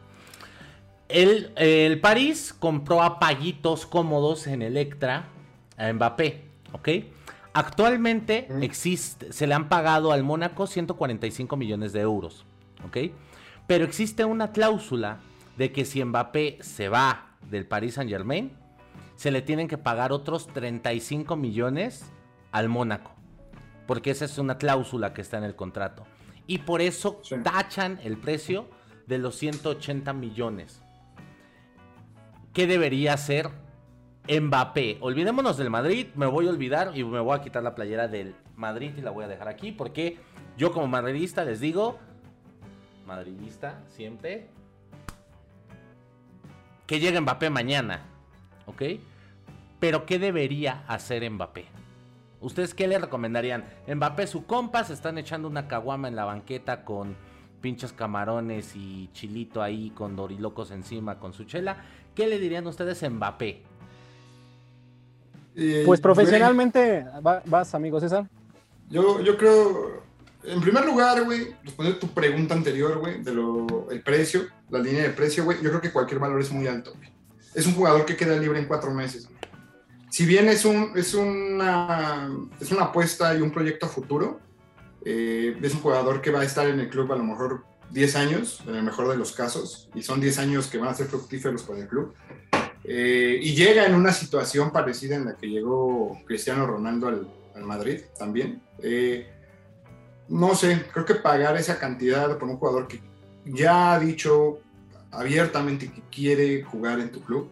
El, 1.08 1.52
el 1.56 2.00
París 2.00 2.54
compró 2.58 3.02
a 3.02 3.18
paguitos 3.18 3.86
cómodos 3.86 4.46
en 4.46 4.62
Electra 4.62 5.28
a 5.78 5.92
Mbappé, 5.92 6.44
¿ok? 6.72 6.88
Actualmente 7.54 8.46
existe, 8.60 9.32
se 9.32 9.46
le 9.46 9.54
han 9.54 9.68
pagado 9.68 10.12
al 10.12 10.22
Mónaco 10.22 10.66
145 10.66 11.56
millones 11.56 11.92
de 11.92 12.00
euros, 12.00 12.44
¿ok? 12.86 13.12
Pero 13.66 13.84
existe 13.84 14.24
una 14.24 14.52
cláusula 14.52 15.20
de 15.56 15.72
que 15.72 15.84
si 15.84 16.04
Mbappé 16.04 16.58
se 16.60 16.88
va 16.88 17.36
del 17.50 17.66
Paris 17.66 17.94
Saint 17.94 18.10
Germain, 18.10 18.52
se 19.16 19.30
le 19.30 19.42
tienen 19.42 19.66
que 19.66 19.78
pagar 19.78 20.12
otros 20.12 20.46
35 20.48 21.36
millones 21.36 22.04
al 22.52 22.68
Mónaco. 22.68 23.10
Porque 23.86 24.10
esa 24.10 24.26
es 24.26 24.38
una 24.38 24.58
cláusula 24.58 25.12
que 25.12 25.22
está 25.22 25.38
en 25.38 25.44
el 25.44 25.56
contrato. 25.56 26.06
Y 26.46 26.58
por 26.58 26.80
eso 26.80 27.20
tachan 27.42 27.98
el 28.04 28.16
precio 28.16 28.68
de 29.06 29.18
los 29.18 29.36
180 29.36 30.12
millones. 30.12 30.82
¿Qué 32.52 32.66
debería 32.66 33.14
hacer 33.14 33.50
Mbappé. 34.28 34.98
Olvidémonos 35.00 35.56
del 35.56 35.70
Madrid, 35.70 36.08
me 36.14 36.26
voy 36.26 36.46
a 36.46 36.50
olvidar 36.50 36.92
y 36.94 37.02
me 37.02 37.20
voy 37.20 37.36
a 37.36 37.40
quitar 37.40 37.62
la 37.62 37.74
playera 37.74 38.08
del 38.08 38.34
Madrid 38.56 38.92
y 38.96 39.00
la 39.00 39.10
voy 39.10 39.24
a 39.24 39.28
dejar 39.28 39.48
aquí 39.48 39.72
porque 39.72 40.18
yo 40.58 40.72
como 40.72 40.86
madridista 40.86 41.44
les 41.44 41.60
digo, 41.60 41.98
madridista 43.06 43.82
siempre, 43.88 44.48
que 46.86 47.00
llegue 47.00 47.20
Mbappé 47.20 47.48
mañana, 47.48 48.02
¿ok? 48.66 48.82
Pero 49.80 50.04
¿qué 50.04 50.18
debería 50.18 50.84
hacer 50.88 51.28
Mbappé? 51.30 51.66
¿Ustedes 52.40 52.74
qué 52.74 52.86
le 52.86 52.98
recomendarían? 52.98 53.64
Mbappé, 53.86 54.26
su 54.26 54.44
compa, 54.44 54.84
se 54.84 54.92
están 54.92 55.16
echando 55.16 55.48
una 55.48 55.68
caguama 55.68 56.06
en 56.08 56.16
la 56.16 56.24
banqueta 56.24 56.84
con 56.84 57.16
pinches 57.60 57.92
camarones 57.92 58.76
y 58.76 59.08
chilito 59.12 59.62
ahí 59.62 59.90
con 59.90 60.16
dorilocos 60.16 60.70
encima 60.70 61.18
con 61.18 61.32
su 61.32 61.44
chela. 61.44 61.78
¿Qué 62.14 62.26
le 62.26 62.38
dirían 62.38 62.66
ustedes 62.66 63.02
a 63.02 63.10
Mbappé? 63.10 63.62
Eh, 65.60 65.82
pues 65.84 66.00
profesionalmente, 66.00 67.04
vas, 67.46 67.74
amigo 67.74 67.98
César. 67.98 68.28
Yo, 68.88 69.20
yo 69.20 69.36
creo, 69.36 70.04
en 70.44 70.60
primer 70.60 70.86
lugar, 70.86 71.24
güey, 71.24 71.52
responder 71.64 71.98
tu 71.98 72.06
pregunta 72.06 72.54
anterior, 72.54 72.98
güey, 72.98 73.20
de 73.24 73.34
lo, 73.34 73.90
el 73.90 74.00
precio, 74.02 74.46
la 74.70 74.78
línea 74.78 75.02
de 75.02 75.10
precio, 75.10 75.44
güey, 75.44 75.60
yo 75.60 75.70
creo 75.70 75.80
que 75.80 75.90
cualquier 75.90 76.20
valor 76.20 76.40
es 76.40 76.52
muy 76.52 76.68
alto, 76.68 76.94
güey. 76.96 77.10
Es 77.56 77.66
un 77.66 77.74
jugador 77.74 78.04
que 78.04 78.14
queda 78.14 78.36
libre 78.36 78.60
en 78.60 78.66
cuatro 78.66 78.94
meses, 78.94 79.28
Si 80.10 80.26
bien 80.26 80.48
es, 80.48 80.64
un, 80.64 80.92
es, 80.94 81.14
una, 81.14 82.30
es 82.60 82.70
una 82.70 82.84
apuesta 82.84 83.36
y 83.36 83.40
un 83.40 83.50
proyecto 83.50 83.86
a 83.86 83.88
futuro, 83.88 84.38
eh, 85.04 85.58
es 85.60 85.74
un 85.74 85.80
jugador 85.80 86.22
que 86.22 86.30
va 86.30 86.42
a 86.42 86.44
estar 86.44 86.68
en 86.68 86.78
el 86.78 86.88
club 86.88 87.12
a 87.12 87.16
lo 87.16 87.24
mejor 87.24 87.64
10 87.90 88.14
años, 88.14 88.62
en 88.68 88.76
el 88.76 88.84
mejor 88.84 89.08
de 89.08 89.16
los 89.16 89.32
casos, 89.32 89.88
y 89.92 90.02
son 90.02 90.20
10 90.20 90.38
años 90.38 90.68
que 90.68 90.78
van 90.78 90.90
a 90.90 90.94
ser 90.94 91.06
fructíferos 91.06 91.64
para 91.64 91.80
el 91.80 91.88
club. 91.88 92.14
Eh, 92.90 93.38
y 93.42 93.54
llega 93.54 93.84
en 93.84 93.94
una 93.94 94.12
situación 94.12 94.72
parecida 94.72 95.14
en 95.14 95.26
la 95.26 95.36
que 95.36 95.46
llegó 95.46 96.18
Cristiano 96.26 96.66
Ronaldo 96.66 97.08
al, 97.08 97.28
Madrid 97.62 98.00
también. 98.16 98.62
Eh, 98.82 99.28
no 100.28 100.54
sé, 100.54 100.86
creo 100.92 101.04
que 101.04 101.16
pagar 101.16 101.56
esa 101.56 101.78
cantidad 101.78 102.38
por 102.38 102.48
un 102.48 102.56
jugador 102.56 102.86
que 102.86 103.02
ya 103.44 103.92
ha 103.92 104.00
dicho 104.00 104.60
abiertamente 105.10 105.90
que 105.92 106.02
quiere 106.10 106.62
jugar 106.62 107.00
en 107.00 107.10
tu 107.10 107.20
club, 107.20 107.50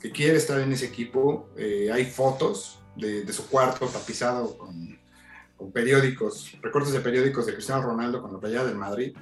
que 0.00 0.12
quiere 0.12 0.36
estar 0.36 0.60
en 0.60 0.72
ese 0.72 0.86
equipo. 0.86 1.48
Eh, 1.56 1.90
hay 1.92 2.04
fotos 2.04 2.78
de, 2.96 3.26
su 3.32 3.48
cuarto 3.48 3.86
tapizado 3.86 4.56
con, 4.56 4.98
con, 5.56 5.72
periódicos, 5.72 6.56
recortes 6.62 6.92
de 6.92 7.00
periódicos 7.00 7.46
de 7.46 7.54
Cristiano 7.54 7.82
Ronaldo 7.82 8.22
con 8.22 8.32
la 8.32 8.38
playa 8.38 8.62
del 8.62 8.76
Madrid. 8.76 9.16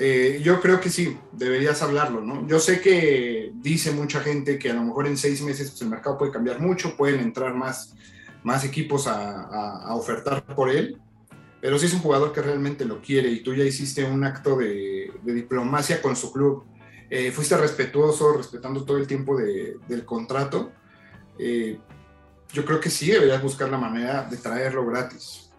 Eh, 0.00 0.40
yo 0.44 0.60
creo 0.60 0.80
que 0.80 0.90
sí, 0.90 1.18
deberías 1.32 1.82
hablarlo, 1.82 2.20
¿no? 2.20 2.46
Yo 2.46 2.60
sé 2.60 2.80
que 2.80 3.50
dice 3.56 3.90
mucha 3.90 4.20
gente 4.20 4.56
que 4.56 4.70
a 4.70 4.74
lo 4.74 4.84
mejor 4.84 5.08
en 5.08 5.16
seis 5.16 5.42
meses 5.42 5.70
pues, 5.70 5.82
el 5.82 5.88
mercado 5.88 6.16
puede 6.16 6.30
cambiar 6.30 6.60
mucho, 6.60 6.96
pueden 6.96 7.18
entrar 7.18 7.52
más, 7.52 7.96
más 8.44 8.64
equipos 8.64 9.08
a, 9.08 9.92
ofertar 9.96 10.46
por 10.54 10.70
él, 10.70 11.00
pero 11.60 11.80
si 11.80 11.86
es 11.86 11.94
un 11.94 11.98
jugador 11.98 12.32
que 12.32 12.40
realmente 12.40 12.84
lo 12.84 13.02
quiere 13.02 13.28
y 13.28 13.42
tú 13.42 13.54
ya 13.54 13.64
hiciste 13.64 14.04
un 14.04 14.22
acto 14.22 14.56
de, 14.56 15.10
diplomacia 15.24 16.00
con 16.00 16.14
su 16.14 16.32
club, 16.32 16.64
eh, 17.10 17.32
fuiste 17.32 17.56
respetuoso, 17.56 18.34
respetando 18.34 18.84
todo 18.84 18.98
el 18.98 19.08
tiempo 19.08 19.36
del 19.36 20.04
contrato, 20.04 20.70
eh, 21.40 21.76
yo 22.52 22.64
creo 22.64 22.78
que 22.78 22.88
sí 22.88 23.10
deberías 23.10 23.42
buscar 23.42 23.68
la 23.68 23.78
manera 23.78 24.22
de 24.22 24.36
traerlo 24.36 24.86
gratis. 24.86 25.50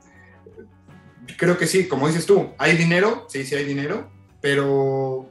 Creo 1.38 1.58
que 1.58 1.67
sí, 1.67 1.89
como 1.89 2.08
dices 2.08 2.25
tú, 2.25 2.51
¿hay 2.58 2.77
dinero? 2.77 3.25
Sí, 3.27 3.43
sí 3.43 3.55
hay 3.55 3.65
dinero, 3.65 4.10
pero 4.41 5.29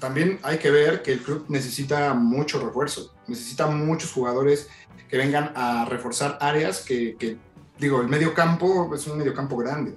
también 0.00 0.38
hay 0.42 0.58
que 0.58 0.70
ver 0.70 1.02
que 1.02 1.12
el 1.12 1.20
club 1.20 1.44
necesita 1.48 2.14
mucho 2.14 2.64
refuerzo, 2.64 3.14
necesita 3.26 3.66
muchos 3.66 4.12
jugadores 4.12 4.68
que 5.08 5.16
vengan 5.16 5.52
a 5.54 5.84
reforzar 5.84 6.38
áreas 6.40 6.80
que, 6.80 7.38
digo, 7.78 8.00
el 8.00 8.08
medio 8.08 8.32
campo 8.32 8.94
es 8.94 9.06
un 9.06 9.18
medio 9.18 9.34
campo 9.34 9.56
grande. 9.56 9.94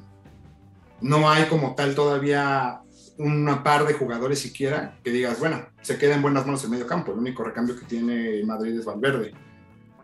No 1.02 1.30
hay 1.30 1.46
como 1.46 1.76
tal 1.76 1.96
todavía 1.96 2.82
una 3.18 3.64
par 3.64 3.86
de 3.86 3.94
jugadores 3.94 4.40
siquiera 4.40 4.98
que 5.04 5.12
digas, 5.12 5.40
bueno, 5.40 5.68
se 5.82 5.98
queda 5.98 6.16
en 6.16 6.22
buenas 6.22 6.46
manos 6.46 6.64
el 6.64 6.72
medio 6.72 6.88
campo. 6.88 7.12
El 7.12 7.20
único 7.20 7.44
recambio 7.44 7.78
que 7.78 7.86
tiene 7.86 8.44
Madrid 8.44 8.78
es 8.80 8.86
Valverde. 8.86 9.34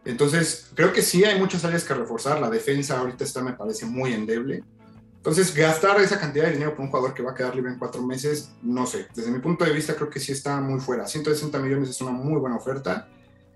Entonces, 0.06 0.72
creo 0.76 0.94
que 0.94 1.02
sí 1.02 1.26
hay 1.26 1.40
muchas 1.40 1.66
áreas 1.66 1.84
que 1.84 1.94
reforzar. 1.94 2.40
La 2.40 2.50
defensa 2.50 3.00
ahorita 3.00 3.24
está, 3.24 3.42
me 3.42 3.54
parece, 3.54 3.86
muy 3.86 4.14
endeble. 4.14 4.64
Entonces, 5.20 5.54
gastar 5.54 6.00
esa 6.00 6.18
cantidad 6.18 6.46
de 6.46 6.54
dinero 6.54 6.72
por 6.74 6.86
un 6.86 6.92
jugador 6.92 7.14
que 7.14 7.22
va 7.22 7.32
a 7.32 7.36
quedar 7.36 7.54
libre 7.54 7.74
en 7.74 7.78
cuatro 7.78 8.02
meses, 8.02 8.54
no 8.64 8.86
sé. 8.86 9.08
Desde 9.14 9.30
mi 9.32 9.40
punto 9.40 9.66
de 9.66 9.74
vista, 9.74 9.94
creo 9.94 10.10
que 10.10 10.22
sí 10.22 10.32
está 10.32 10.62
muy 10.62 10.80
fuera. 10.80 11.06
160 11.06 11.60
millones 11.60 11.90
es 11.90 12.00
una 12.00 12.12
muy 12.12 12.40
buena 12.40 12.56
oferta. 12.56 13.10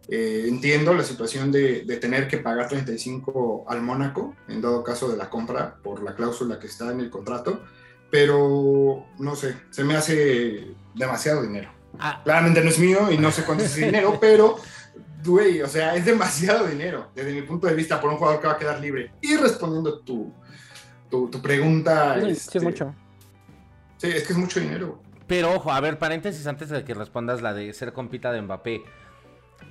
Eh, 0.09 0.43
entiendo 0.49 0.93
la 0.93 1.03
situación 1.03 1.53
de, 1.53 1.85
tener 2.01 2.27
que 2.27 2.37
pagar 2.37 2.67
35 2.67 3.63
al 3.69 3.81
Mónaco, 3.81 4.35
en 4.49 4.61
dado 4.61 4.83
caso 4.83 5.07
de 5.07 5.15
la 5.15 5.29
compra, 5.29 5.77
por 5.81 6.03
la 6.03 6.15
cláusula 6.15 6.59
que 6.59 6.67
está 6.67 6.91
en 6.91 6.99
el 6.99 7.09
contrato, 7.09 7.63
pero 8.11 9.05
no 9.17 9.35
sé, 9.37 9.55
se 9.69 9.85
me 9.85 9.95
hace 9.95 10.75
demasiado 10.93 11.43
dinero. 11.43 11.71
Ah. 11.97 12.21
Claramente 12.25 12.61
no 12.61 12.69
es 12.69 12.79
mío 12.79 13.09
y 13.09 13.17
no 13.17 13.31
sé 13.31 13.43
cuánto 13.43 13.63
es 13.63 13.71
ese 13.71 13.85
dinero, 13.85 14.17
pero, 14.21 14.57
güey, 15.23 15.61
o 15.61 15.67
sea, 15.69 15.95
es 15.95 16.03
demasiado 16.03 16.67
dinero 16.67 17.09
desde 17.15 17.31
mi 17.31 17.43
punto 17.43 17.67
de 17.67 17.73
vista 17.73 18.01
por 18.01 18.09
un 18.09 18.17
jugador 18.17 18.41
que 18.41 18.47
va 18.47 18.53
a 18.53 18.57
quedar 18.57 18.81
libre. 18.81 19.13
Y 19.21 19.37
respondiendo 19.37 19.99
tu, 19.99 20.33
tu, 21.31 21.41
pregunta. 21.41 22.15
Sí, 22.19 22.29
es 22.29 22.37
este, 22.45 22.59
mucho. 22.59 22.93
Sí, 23.97 24.07
es 24.07 24.23
que 24.25 24.33
es 24.33 24.39
mucho 24.39 24.59
dinero. 24.59 24.99
Pero 25.27 25.53
ojo, 25.53 25.71
a 25.71 25.79
ver, 25.79 25.99
paréntesis 25.99 26.45
antes 26.47 26.69
de 26.69 26.83
que 26.83 26.93
respondas 26.93 27.41
la 27.41 27.53
de 27.53 27.71
ser 27.73 27.93
compita 27.93 28.31
de 28.31 28.41
Mbappé. 28.41 28.83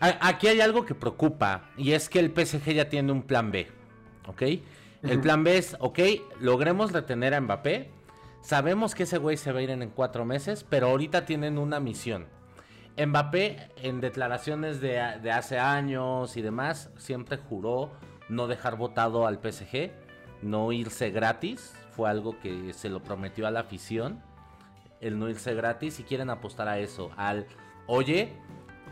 aquí 0.01 0.49
hay 0.49 0.61
algo 0.61 0.85
que 0.85 0.95
preocupa 0.95 1.71
y 1.77 1.93
es 1.93 2.09
que 2.09 2.19
el 2.19 2.33
PSG 2.35 2.73
ya 2.73 2.89
tiene 2.89 3.13
un 3.13 3.23
plan 3.23 3.51
B. 3.51 3.67
¿Ok? 4.27 4.43
El 5.03 5.21
plan 5.21 5.43
B 5.43 5.59
es, 5.59 5.77
ok, 5.81 5.99
logremos 6.41 6.93
retener 6.93 7.35
a 7.35 7.41
Mbappé. 7.41 7.91
Sabemos 8.41 8.95
que 8.95 9.03
ese 9.03 9.19
güey 9.19 9.37
se 9.37 9.53
va 9.53 9.59
a 9.59 9.63
ir 9.63 9.71
en, 9.71 9.91
cuatro 9.91 10.25
meses, 10.25 10.65
pero 10.69 10.89
ahorita 10.89 11.27
tienen 11.27 11.59
una 11.59 11.81
misión. 11.81 12.27
Mbappé, 12.97 13.71
en 13.83 14.01
declaraciones 14.01 14.81
de, 14.81 15.01
de 15.23 15.33
hace 15.33 15.59
años 15.59 16.37
y 16.37 16.43
demás, 16.43 16.91
siempre 16.97 17.37
juró 17.37 17.91
no 18.29 18.47
dejar 18.47 18.77
votado 18.77 19.27
al 19.27 19.41
PSG 19.43 19.91
no 20.43 20.73
irse 20.73 21.11
gratis. 21.11 21.75
Fue 21.91 22.09
algo 22.09 22.39
que 22.41 22.73
se 22.73 22.89
lo 22.89 23.03
prometió 23.03 23.47
a 23.47 23.51
la 23.51 23.61
afición. 23.61 24.21
El 25.01 25.19
no 25.19 25.29
irse 25.29 25.55
gratis. 25.55 26.01
Y 26.01 26.05
quieren 26.05 26.31
apostar 26.31 26.69
a 26.69 26.79
eso. 26.79 27.11
Al, 27.17 27.47
oye, 27.87 28.33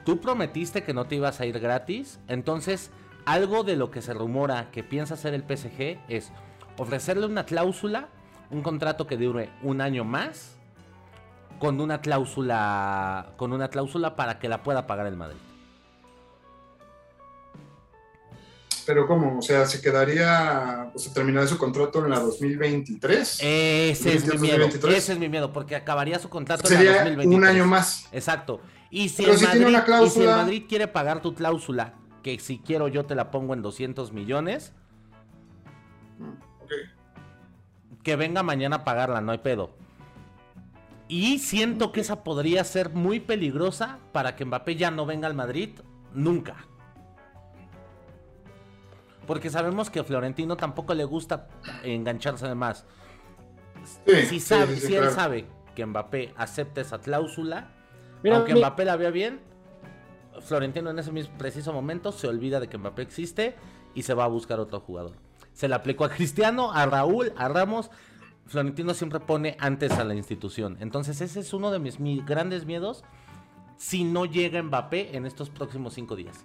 tú 0.04 0.21
prometiste 0.21 0.83
que 0.83 0.95
no 0.95 1.07
te 1.07 1.16
ibas 1.16 1.40
a 1.40 1.47
ir 1.47 1.59
gratis. 1.59 2.21
Entonces, 2.28 2.90
algo 3.25 3.64
de 3.64 3.76
lo 3.76 3.90
que 3.90 4.02
se 4.02 4.14
rumora 4.14 4.71
que 4.71 4.83
piensa 4.83 5.14
hacer 5.14 5.35
el 5.35 5.42
PSG 5.42 5.99
es 6.09 6.33
ofrecerle 6.78 7.26
una 7.26 7.45
cláusula, 7.45 8.09
un 8.50 8.62
contrato 8.62 9.07
que 9.07 9.16
dure 9.16 9.50
un 9.62 9.80
año 9.80 10.04
más, 10.04 10.57
con 11.59 11.80
una 11.80 12.00
cláusula, 12.00 13.35
con 13.37 13.52
una 13.52 13.69
cláusula 13.69 14.16
para 14.16 14.38
que 14.38 14.49
la 14.49 14.62
pueda 14.62 14.87
pagar 14.87 15.07
el 15.07 15.16
Madrid. 15.16 15.38
Pero 18.87 19.07
¿cómo? 19.07 19.39
O 19.39 19.43
sea, 19.43 19.67
¿se 19.67 19.81
quedaría, 19.81 20.91
o 20.95 20.99
se 20.99 21.11
terminaría 21.11 21.49
su 21.49 21.59
contrato 21.59 22.05
en 22.05 22.11
la 22.11 22.21
2023? 22.21 23.39
Ese 23.43 24.15
es 24.15 24.27
mi 24.27 24.39
miedo, 24.39 24.67
ese 24.67 25.13
es 25.13 25.19
mi 25.19 25.29
miedo, 25.29 25.53
porque 25.53 25.77
acabaría 25.77 26.19
su 26.19 26.29
contrato 26.29 26.69
en 26.69 26.85
la 26.85 26.93
2023. 26.93 27.27
un 27.37 27.45
año 27.45 27.67
más. 27.67 28.07
Exacto. 28.13 28.61
Y 28.91 29.09
si, 29.09 29.25
el 29.25 29.41
Madrid, 29.41 29.77
y 30.05 30.11
si 30.11 30.21
el 30.21 30.27
Madrid 30.27 30.65
quiere 30.69 30.89
pagar 30.89 31.23
tu 31.23 31.35
cláusula 31.35 31.95
que 32.23 32.39
si 32.39 32.59
quiero 32.59 32.89
yo 32.89 33.07
te 33.07 33.15
la 33.15 33.31
pongo 33.31 33.55
en 33.55 33.63
200 33.63 34.13
millones. 34.13 34.73
Mm, 36.19 36.63
ok. 36.63 36.73
Que 38.03 38.17
venga 38.17 38.43
mañana 38.43 38.77
a 38.77 38.85
pagarla, 38.85 39.21
no 39.21 39.33
hay 39.33 39.39
pedo. 39.39 39.77
Y 41.09 41.41
siento 41.41 41.93
que 41.93 42.01
esa 42.01 42.23
podría 42.23 42.63
ser 42.65 42.91
muy 42.91 43.21
peligrosa 43.21 43.99
para 44.13 44.37
que 44.37 44.45
Mbappé 44.45 44.77
ya 44.77 44.91
no 44.91 45.07
venga 45.07 45.27
al 45.27 45.35
Madrid 45.35 45.71
nunca. 46.15 46.67
Porque 49.27 49.50
sabemos 49.50 49.91
que 49.91 50.00
a 50.00 50.05
Florentino 50.05 50.57
tampoco 50.57 50.95
le 50.95 51.05
gusta 51.05 51.49
engancharse 51.83 52.49
de 52.49 52.55
más. 52.55 52.85
Sí, 54.07 54.27
si 54.27 54.41
sabe, 54.41 54.75
sí, 54.75 54.81
sí, 54.81 54.87
si 54.89 54.95
él 54.95 55.00
claro. 55.03 55.15
sabe 55.15 55.47
que 55.75 55.87
Mbappé 55.87 56.35
acepta 56.37 56.81
esa 56.81 56.99
cláusula, 56.99 57.71
Mira, 58.23 58.37
aunque 58.37 58.55
mi- 58.55 58.61
Mbappé 58.61 58.85
la 58.85 58.97
vea 58.97 59.11
bien, 59.11 59.41
Florentino 60.41 60.91
en 60.91 60.99
ese 60.99 61.12
mismo 61.12 61.37
preciso 61.39 61.73
momento 61.73 62.12
se 62.12 62.27
olvida 62.29 62.61
de 62.61 62.69
que 62.69 62.77
Mbappé 62.79 63.03
existe 63.03 63.55
y 63.95 64.03
se 64.03 64.15
va 64.15 64.25
a 64.25 64.29
buscar 64.29 64.59
otro 64.61 64.81
jugador. 64.81 65.12
Se 65.53 65.69
le 65.69 65.75
aplicó 65.75 66.05
a 66.05 66.11
Cristiano, 66.11 66.73
a 66.73 66.87
Raúl, 66.87 67.33
a 67.37 67.49
Ramos. 67.49 67.91
Florentino 68.47 68.95
siempre 68.95 69.21
pone 69.21 69.57
antes 69.61 69.93
a 69.93 70.05
la 70.05 70.15
institución. 70.15 70.77
Entonces 70.81 71.21
ese 71.21 71.41
es 71.41 71.53
uno 71.53 71.71
de 71.71 71.79
mis 71.79 72.00
mi- 72.00 72.23
grandes 72.23 72.67
miedos 72.67 73.05
si 73.77 74.05
no 74.05 74.25
llega 74.27 74.62
Mbappé 74.62 75.17
en 75.17 75.25
estos 75.27 75.50
próximos 75.50 75.95
cinco 75.95 76.17
días. 76.17 76.45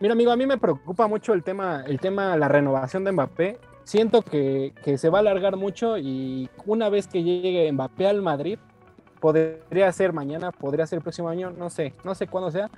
Mira, 0.00 0.12
amigo, 0.12 0.30
a 0.30 0.36
mí 0.36 0.46
me 0.46 0.58
preocupa 0.58 1.08
mucho 1.08 1.32
el 1.32 1.42
tema, 1.42 1.82
el 1.86 1.98
tema, 1.98 2.36
la 2.36 2.48
renovación 2.48 3.04
de 3.04 3.12
Mbappé. 3.12 3.58
Siento 3.84 4.22
que, 4.22 4.72
que 4.84 4.96
se 4.98 5.08
va 5.10 5.18
a 5.18 5.20
alargar 5.22 5.56
mucho 5.56 5.98
y 5.98 6.48
una 6.66 6.88
vez 6.88 7.08
que 7.08 7.22
llegue 7.22 7.72
Mbappé 7.72 8.06
al 8.06 8.22
Madrid, 8.22 8.58
podría 9.18 9.90
ser 9.92 10.12
mañana, 10.12 10.52
podría 10.52 10.86
ser 10.86 10.98
el 10.98 11.02
próximo 11.02 11.28
año, 11.28 11.50
no 11.50 11.70
sé, 11.70 11.94
no 12.04 12.14
sé 12.14 12.28
cuándo 12.28 12.50
sea, 12.50 12.70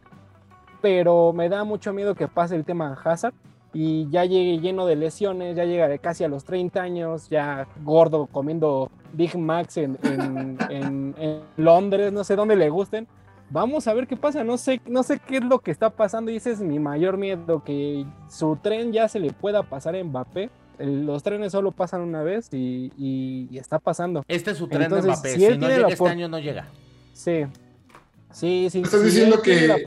pero 0.80 1.32
me 1.34 1.48
da 1.50 1.64
mucho 1.64 1.92
miedo 1.92 2.14
que 2.14 2.28
pase 2.28 2.56
el 2.56 2.64
tema 2.64 2.98
Hazard 3.04 3.34
y 3.74 4.08
ya 4.08 4.24
llegue 4.24 4.58
lleno 4.60 4.86
de 4.86 4.96
lesiones, 4.96 5.56
ya 5.56 5.64
llega 5.64 5.88
de 5.88 5.98
casi 5.98 6.24
a 6.24 6.28
los 6.28 6.44
30 6.44 6.80
años, 6.80 7.28
ya 7.28 7.66
gordo 7.84 8.26
comiendo 8.26 8.90
Big 9.12 9.36
Macs 9.36 9.76
en- 9.76 9.98
en- 10.70 11.14
en 11.18 11.40
Londres, 11.58 12.12
no 12.12 12.24
sé 12.24 12.34
dónde 12.36 12.56
le 12.56 12.70
gusten. 12.70 13.06
Vamos 13.50 13.88
a 13.88 13.94
ver 13.94 14.06
qué 14.06 14.16
pasa, 14.16 14.44
no 14.44 14.56
sé, 14.56 14.80
no 14.86 15.02
sé 15.02 15.18
qué 15.18 15.38
es 15.38 15.44
lo 15.44 15.58
que 15.58 15.70
está 15.72 15.90
pasando 15.90 16.30
y 16.30 16.36
ese 16.36 16.52
es 16.52 16.60
mi 16.60 16.78
mayor 16.78 17.16
miedo, 17.16 17.64
que 17.64 18.06
su 18.28 18.56
tren 18.62 18.92
ya 18.92 19.08
se 19.08 19.18
le 19.18 19.32
pueda 19.32 19.62
pasar 19.64 19.96
a 19.96 20.04
Mbappé. 20.04 20.50
Los 20.78 21.22
trenes 21.22 21.52
solo 21.52 21.72
pasan 21.72 22.00
una 22.00 22.22
vez 22.22 22.48
y, 22.52 22.90
y- 22.96 23.48
y 23.50 23.58
está 23.58 23.78
pasando. 23.78 24.24
Este 24.28 24.52
es 24.52 24.56
su 24.56 24.66
tren 24.68 24.80
de 24.80 24.84
Entonces, 24.86 25.10
Mbappé. 25.12 25.28
si 25.34 25.40
Si, 25.40 25.58
no 25.58 25.68
llega 25.68 25.88
este 25.88 26.08
año, 26.08 26.28
no 26.28 26.38
llega. 26.38 26.68
Sí. 27.12 27.44
Sí, 28.32 28.68
sí. 28.70 28.80
¿Estás 28.82 29.02
diciendo 29.04 29.42
que- 29.42 29.84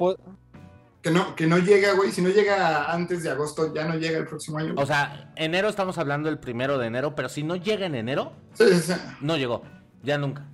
Que 1.02 1.12
no, 1.12 1.36
que 1.36 1.48
no 1.48 1.58
llega, 1.58 1.94
güey. 1.96 2.12
Si 2.12 2.22
no 2.22 2.30
llega 2.30 2.92
antes 2.94 3.24
de 3.24 3.30
agosto, 3.30 3.74
ya 3.74 3.86
no 3.86 3.96
llega 3.96 4.20
el 4.20 4.26
próximo 4.28 4.58
año. 4.60 4.74
O 4.78 4.86
sea, 4.86 5.32
enero 5.36 5.68
estamos 5.68 5.98
hablando 5.98 6.30
del 6.30 6.38
primero 6.40 6.78
de 6.78 6.88
enero, 6.88 7.14
pero 7.16 7.28
si 7.28 7.44
no 7.44 7.56
llega 7.58 7.86
en 7.86 7.96
enero, 7.96 8.32
Sí, 8.54 8.64
sí, 8.72 8.80
sí. 8.80 8.94
no 9.20 9.36
llegó. 9.36 9.64
Ya 10.02 10.18
nunca. 10.18 10.46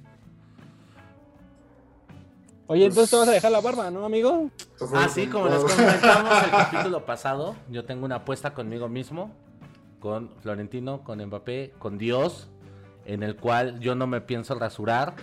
Oye, 2.71 2.85
entonces 2.85 3.09
te 3.09 3.17
vas 3.17 3.27
a 3.27 3.31
dejar 3.31 3.51
la 3.51 3.61
barba, 3.61 3.89
¿no, 3.89 4.05
amigo? 4.05 4.51
Así 4.95 5.25
con- 5.27 5.41
como 5.41 5.55
les 5.55 5.63
comentamos 5.75 6.43
el 6.43 6.51
capítulo 6.51 7.03
pasado, 7.05 7.55
yo 7.69 7.83
tengo 7.85 8.05
una 8.05 8.17
apuesta 8.17 8.53
conmigo 8.53 8.87
mismo, 8.87 9.31
con 9.99 10.29
Florentino, 10.41 11.03
con 11.03 11.19
Mbappé, 11.25 11.73
con 11.79 11.97
Dios, 11.97 12.47
en 13.05 13.23
el 13.23 13.35
cual 13.35 13.79
yo 13.79 13.95
no 13.95 14.05
me 14.05 14.21
pienso 14.21 14.53
rasurar 14.57 15.15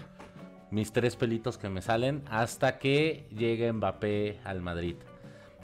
mis 0.73 0.93
tres 0.93 1.15
pelitos 1.15 1.57
que 1.57 1.69
me 1.69 1.83
salen 1.83 2.25
hasta 2.29 2.79
que 2.79 3.29
llegue 3.31 3.73
Mbappé 3.73 4.41
al 4.45 4.61
Madrid. 4.61 4.97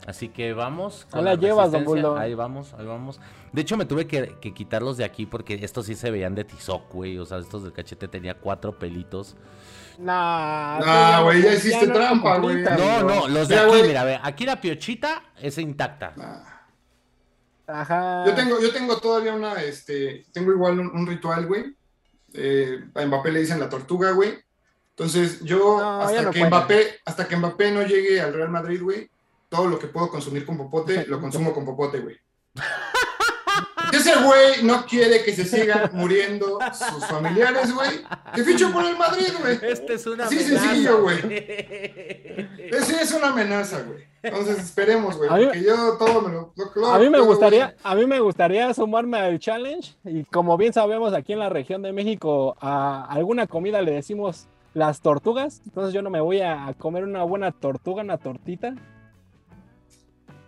Así 0.05 0.29
que 0.29 0.53
vamos. 0.53 1.07
Ahí 1.11 1.23
la 1.23 1.35
llevas, 1.35 1.71
don. 1.71 1.85
Bulldog. 1.85 2.17
Ahí 2.17 2.33
vamos, 2.33 2.73
ahí 2.77 2.85
vamos. 2.85 3.19
De 3.51 3.61
hecho, 3.61 3.77
me 3.77 3.85
tuve 3.85 4.05
que, 4.05 4.35
que 4.41 4.53
quitarlos 4.53 4.97
de 4.97 5.05
aquí 5.05 5.25
porque 5.25 5.59
estos 5.63 5.85
sí 5.85 5.95
se 5.95 6.11
veían 6.11 6.35
de 6.35 6.43
tizoc, 6.43 6.91
güey. 6.91 7.17
O 7.19 7.25
sea, 7.25 7.37
estos 7.37 7.63
del 7.63 7.71
cachete 7.71 8.07
tenía 8.07 8.33
cuatro 8.35 8.77
pelitos. 8.77 9.35
Nah, 9.97 10.79
Nah, 10.79 11.17
no 11.19 11.23
güey, 11.25 11.41
ya 11.43 11.53
hiciste 11.53 11.87
no 11.87 11.93
trampa, 11.93 12.37
güey. 12.39 12.63
No, 12.63 13.03
no, 13.03 13.27
los 13.27 13.47
de 13.47 13.55
Mira, 13.55 13.61
aquí, 13.67 13.69
güey. 13.77 13.87
mira, 13.87 14.03
ve. 14.03 14.19
Aquí 14.21 14.45
la 14.45 14.59
piochita 14.59 15.23
es 15.39 15.57
intacta. 15.57 16.13
Ah. 16.19 16.49
Ajá. 17.65 18.25
Yo 18.25 18.33
tengo, 18.35 18.59
yo 18.59 18.73
tengo 18.73 18.97
todavía 18.97 19.33
una, 19.33 19.61
este, 19.61 20.25
tengo 20.33 20.51
igual 20.51 20.79
un, 20.79 20.87
un 20.87 21.07
ritual, 21.07 21.45
güey. 21.45 21.75
Eh, 22.33 22.83
a 22.95 23.05
Mbappé 23.05 23.31
le 23.31 23.39
dicen 23.39 23.59
la 23.59 23.69
tortuga, 23.69 24.11
güey. 24.11 24.33
Entonces, 24.89 25.41
yo, 25.43 25.77
No, 25.79 26.01
hasta 26.01 26.21
no 26.23 26.31
que. 26.31 26.43
Mbappé, 26.45 26.99
hasta 27.05 27.27
que 27.27 27.37
Mbappé 27.37 27.71
no 27.71 27.83
llegue 27.83 28.19
al 28.19 28.33
Real 28.33 28.49
Madrid, 28.49 28.81
güey, 28.81 29.09
todo 29.53 29.67
lo 29.67 29.77
que 29.77 29.85
puedo 29.85 30.09
consumir 30.09 30.47
con 30.47 30.57
popote, 30.57 31.05
lo 31.05 31.21
consumo 31.21 31.53
con 31.53 31.63
popote, 31.63 31.99
güey. 31.99 32.17
Ese 33.93 34.15
güey 34.23 34.63
no 34.63 34.83
quiere 34.87 35.23
que 35.23 35.33
se 35.35 35.45
sigan 35.45 35.91
muriendo 35.93 36.57
sus 36.73 37.05
familiares, 37.05 37.71
güey. 37.75 37.89
Que 38.33 38.43
ficho 38.43 38.71
por 38.73 38.83
el 38.83 38.97
Madrid, 38.97 39.27
güey. 39.39 39.59
Este 39.61 39.93
es 39.93 40.07
una 40.07 40.25
Así 40.25 40.39
amenaza, 40.39 40.65
sencillo, 40.65 41.01
güey. 41.03 41.17
Ese 42.71 43.01
es 43.03 43.11
una 43.11 43.27
amenaza, 43.27 43.83
güey. 43.83 43.99
Entonces 44.23 44.57
esperemos, 44.57 45.15
güey. 45.17 45.29
A 45.29 45.35
mí- 45.35 45.45
Porque 45.45 45.63
yo 45.63 45.97
todo 45.99 46.21
me 46.23 46.33
lo. 46.33 46.53
lo- 46.55 46.71
lo- 46.73 46.87
A 46.91 46.97
mí 46.97 47.09
me 47.11 47.19
gustaría, 47.19 47.75
a 47.83 47.93
mí 47.93 48.07
me 48.07 48.19
gustaría 48.19 48.73
sumarme 48.73 49.19
al 49.19 49.37
challenge 49.37 49.93
y 50.05 50.23
como 50.23 50.57
bien 50.57 50.73
sabemos 50.73 51.13
aquí 51.13 51.33
en 51.33 51.39
la 51.39 51.49
región 51.49 51.83
de 51.83 51.93
México 51.93 52.55
a 52.61 53.05
alguna 53.05 53.45
comida 53.45 53.81
le 53.83 53.91
decimos 53.91 54.47
las 54.73 55.01
tortugas, 55.01 55.61
entonces 55.65 55.93
yo 55.93 56.01
no 56.01 56.09
me 56.09 56.19
voy 56.19 56.41
a 56.41 56.73
comer 56.79 57.03
una 57.03 57.21
buena 57.23 57.51
tortuga, 57.51 58.01
una 58.01 58.17
tortita 58.17 58.73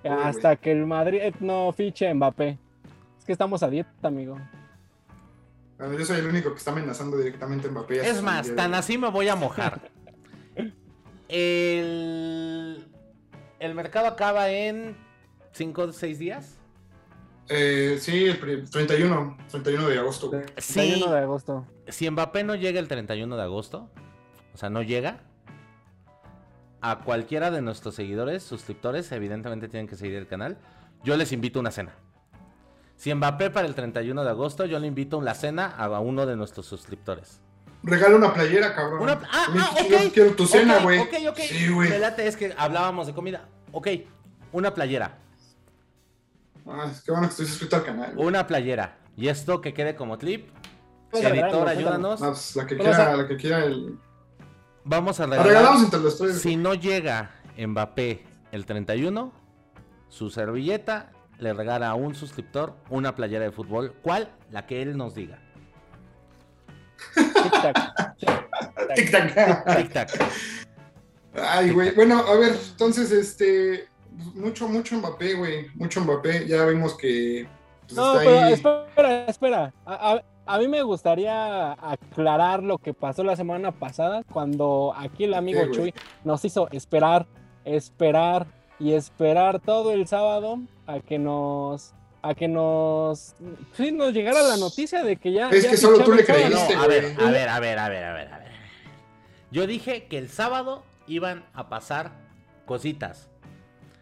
Hasta 0.10 0.56
que 0.58 0.72
el 0.72 0.86
Madrid 0.86 1.34
no 1.40 1.72
fiche 1.74 2.14
Mbappé. 2.14 2.58
Es 3.20 3.26
que 3.26 3.32
estamos 3.32 3.64
a 3.64 3.70
dieta, 3.70 4.08
amigo. 4.08 4.38
Bueno, 5.78 5.98
yo 5.98 6.06
soy 6.06 6.20
el 6.20 6.28
único 6.28 6.52
que 6.52 6.58
está 6.58 6.72
amenazando 6.72 7.18
directamente 7.18 7.68
a 7.68 7.72
Mbappé. 7.72 8.08
Es 8.08 8.22
más, 8.22 8.56
tan 8.56 8.74
así 8.74 8.98
me 8.98 9.10
voy 9.10 9.28
a 9.30 9.36
mojar. 9.36 9.82
El, 11.28 12.86
el 13.60 13.76
mercado 13.76 14.08
acaba 14.08 14.50
en 14.52 14.96
5 15.54 15.82
o 15.82 15.92
6 15.92 16.20
días. 16.20 16.58
Eh, 17.50 17.98
sí, 18.00 18.26
el 18.26 18.38
pri- 18.40 18.64
31, 18.70 19.38
31 19.50 19.88
de 19.90 20.00
agosto, 20.00 20.30
güey. 20.30 20.44
Sí. 20.58 20.74
31 20.74 21.12
de 21.14 21.20
agosto. 21.20 21.66
Si 21.88 22.10
Mbappé 22.10 22.44
no 22.44 22.56
llega 22.56 22.80
el 22.80 22.88
31 22.88 23.36
de 23.36 23.42
agosto, 23.42 23.90
o 24.54 24.58
sea, 24.58 24.70
no 24.70 24.82
llega, 24.82 25.20
a 26.82 27.00
cualquiera 27.00 27.52
de 27.52 27.62
nuestros 27.62 27.96
seguidores, 27.96 28.44
suscriptores, 28.44 29.12
evidentemente 29.12 29.68
tienen 29.68 29.88
que 29.88 29.96
seguir 29.96 30.16
el 30.16 30.28
canal, 30.28 30.58
yo 31.04 31.18
les 31.18 31.32
invito 31.32 31.60
a 31.60 31.62
una 31.62 31.72
cena. 31.72 31.94
Si 32.96 33.14
Mbappé 33.14 33.50
para 33.50 33.68
el 33.68 33.76
31 33.76 34.24
de 34.24 34.30
agosto, 34.30 34.66
yo 34.66 34.80
le 34.80 34.88
invito 34.88 35.18
a 35.18 35.20
una 35.20 35.34
cena 35.34 35.68
a 35.68 36.00
uno 36.00 36.26
de 36.26 36.36
nuestros 36.36 36.66
suscriptores. 36.66 37.42
Regala 37.84 38.16
una 38.16 38.34
playera, 38.34 38.74
cabrón. 38.74 39.02
Una- 39.02 39.20
ah, 39.32 39.48
Yo 39.54 39.62
ah, 39.62 39.76
quiero- 39.78 39.98
ok. 40.08 40.14
Quiero 40.14 40.36
tu 40.36 40.48
cena, 40.48 40.80
güey. 40.80 41.00
Ok, 41.00 41.14
ok. 41.30 41.38
Sí, 41.38 41.70
güey. 41.72 41.92
Es 42.18 42.36
que 42.36 42.54
hablábamos 42.58 43.06
de 43.08 43.14
comida. 43.14 43.48
Ok, 43.72 43.88
una 44.52 44.74
playera. 44.74 45.18
Ah, 46.68 46.88
es 46.92 47.02
que 47.02 47.12
bueno 47.12 47.28
que 47.28 47.32
estoy 47.32 47.46
suscrito 47.46 47.76
al 47.76 47.84
canal. 47.84 48.14
Una 48.18 48.48
playera. 48.48 48.98
Y 49.16 49.28
esto 49.28 49.62
que 49.62 49.74
quede 49.74 49.96
como 49.96 50.18
clip. 50.18 50.50
Editor, 51.14 51.68
ayúdanos. 51.68 52.20
Pues, 52.20 52.56
la 52.56 52.66
que 52.66 52.76
o 52.76 52.78
quiera, 52.78 52.96
sea- 52.96 53.16
la 53.16 53.28
que 53.28 53.38
quiera 53.38 53.64
el. 53.66 53.98
Vamos 54.86 55.20
a 55.20 55.24
La 55.28 55.38
regalar. 55.38 55.48
regalamos 55.54 55.84
entre 55.84 56.00
los 56.00 56.18
tres. 56.18 56.42
Si 56.42 56.56
no 56.56 56.74
llega 56.76 57.32
Mbappé 57.58 58.24
el 58.52 58.66
31, 58.66 59.32
su 60.10 60.30
servilleta 60.30 61.12
le 61.40 61.54
regala 61.54 61.90
a 61.90 61.96
un 61.96 62.16
suscriptor 62.16 62.76
una 62.90 63.16
playera 63.16 63.44
de 63.46 63.52
fútbol. 63.52 63.94
¿Cuál? 64.02 64.30
La 64.52 64.66
que 64.66 64.82
él 64.82 64.96
nos 64.96 65.16
diga. 65.16 65.40
Tic-tac. 67.16 68.16
Tic 68.96 69.12
tac. 69.12 69.76
Tic 69.78 69.92
tac. 69.92 70.10
Ay, 71.36 71.72
güey. 71.72 71.94
Bueno, 71.96 72.20
a 72.20 72.36
ver, 72.38 72.56
entonces, 72.72 73.12
este. 73.12 73.88
Mucho, 74.34 74.68
mucho 74.70 74.96
Mbappé, 74.96 75.34
güey. 75.34 75.68
Mucho 75.76 76.00
Mbappé. 76.02 76.48
Ya 76.48 76.64
vimos 76.66 76.96
que. 76.98 77.48
pues, 77.88 77.98
No, 77.98 78.14
está 78.20 78.24
pero 78.26 78.40
ahí. 78.46 78.54
espera, 78.54 79.26
espera. 79.26 79.74
A, 79.86 80.14
a- 80.14 80.24
a 80.46 80.58
mí 80.58 80.68
me 80.68 80.82
gustaría 80.84 81.72
aclarar 81.74 82.64
lo 82.64 82.78
que 82.78 82.94
pasó 82.94 83.24
la 83.24 83.36
semana 83.36 83.72
pasada 83.72 84.24
cuando 84.32 84.94
aquí 84.98 85.24
el 85.26 85.34
amigo 85.34 85.62
¿Qué, 85.62 85.68
güey? 85.68 85.92
Chuy 85.92 85.94
nos 86.24 86.44
hizo 86.46 86.68
esperar, 86.72 87.26
esperar 87.64 88.48
y 88.80 88.94
esperar 88.94 89.60
todo 89.60 89.92
el 89.94 90.08
sábado 90.08 90.60
a 90.88 91.00
que 91.00 91.18
nos 91.20 91.94
a 92.22 92.34
que 92.34 92.48
nos 92.48 93.36
sí, 93.74 93.92
nos 93.92 94.12
llegara 94.14 94.42
la 94.42 94.58
noticia 94.58 95.04
de 95.04 95.16
que 95.18 95.32
ya 95.32 95.50
Es 95.50 95.64
ya 95.64 95.70
que 95.72 95.78
solo 95.78 96.04
tú 96.04 96.12
le. 96.12 96.22
No, 96.22 96.26
creíste, 96.26 96.74
a 96.76 96.88
ver, 96.88 97.16
a 97.20 97.30
ver, 97.32 97.50
a 97.50 97.60
ver, 97.60 97.80
a 97.80 97.90
ver, 97.90 98.04
a 98.04 98.14
ver, 98.14 98.34
a 98.34 98.38
ver. 98.40 98.52
Yo 99.52 99.68
dije 99.68 100.08
que 100.08 100.18
el 100.18 100.30
sábado 100.30 100.84
iban 101.08 101.46
a 101.54 101.70
pasar 101.70 102.12
cositas. 102.66 103.30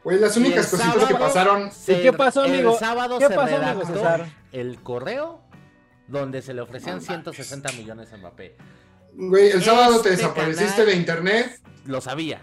Güey, 0.06 0.20
las 0.20 0.36
Y 0.36 0.40
únicas 0.40 0.68
cositas 0.68 1.06
que 1.06 1.16
pasaron. 1.16 1.72
se- 1.72 2.02
qué 2.02 2.12
pasó, 2.14 2.44
amigo? 2.44 2.72
El 2.72 2.78
sábado 2.80 3.20
¿Qué 3.20 3.28
se 3.28 3.34
pasó, 3.36 3.56
amigo 3.58 3.72
redactó 3.74 3.94
César? 3.94 4.26
el 4.54 4.82
correo 4.82 5.42
donde 6.08 6.42
se 6.42 6.54
le 6.54 6.62
ofrecían 6.62 6.96
No 6.98 7.02
mames. 7.02 7.08
160 7.08 7.72
millones 7.74 8.12
a 8.14 8.18
Mbappé. 8.18 8.56
Güey, 9.16 9.52
el 9.52 9.64
sábado 9.64 10.02
te 10.02 10.10
desapareciste 10.12 10.72
canal- 10.72 10.86
de 10.88 10.96
internet. 10.96 11.62
Lo 11.86 12.02
sabía. 12.02 12.42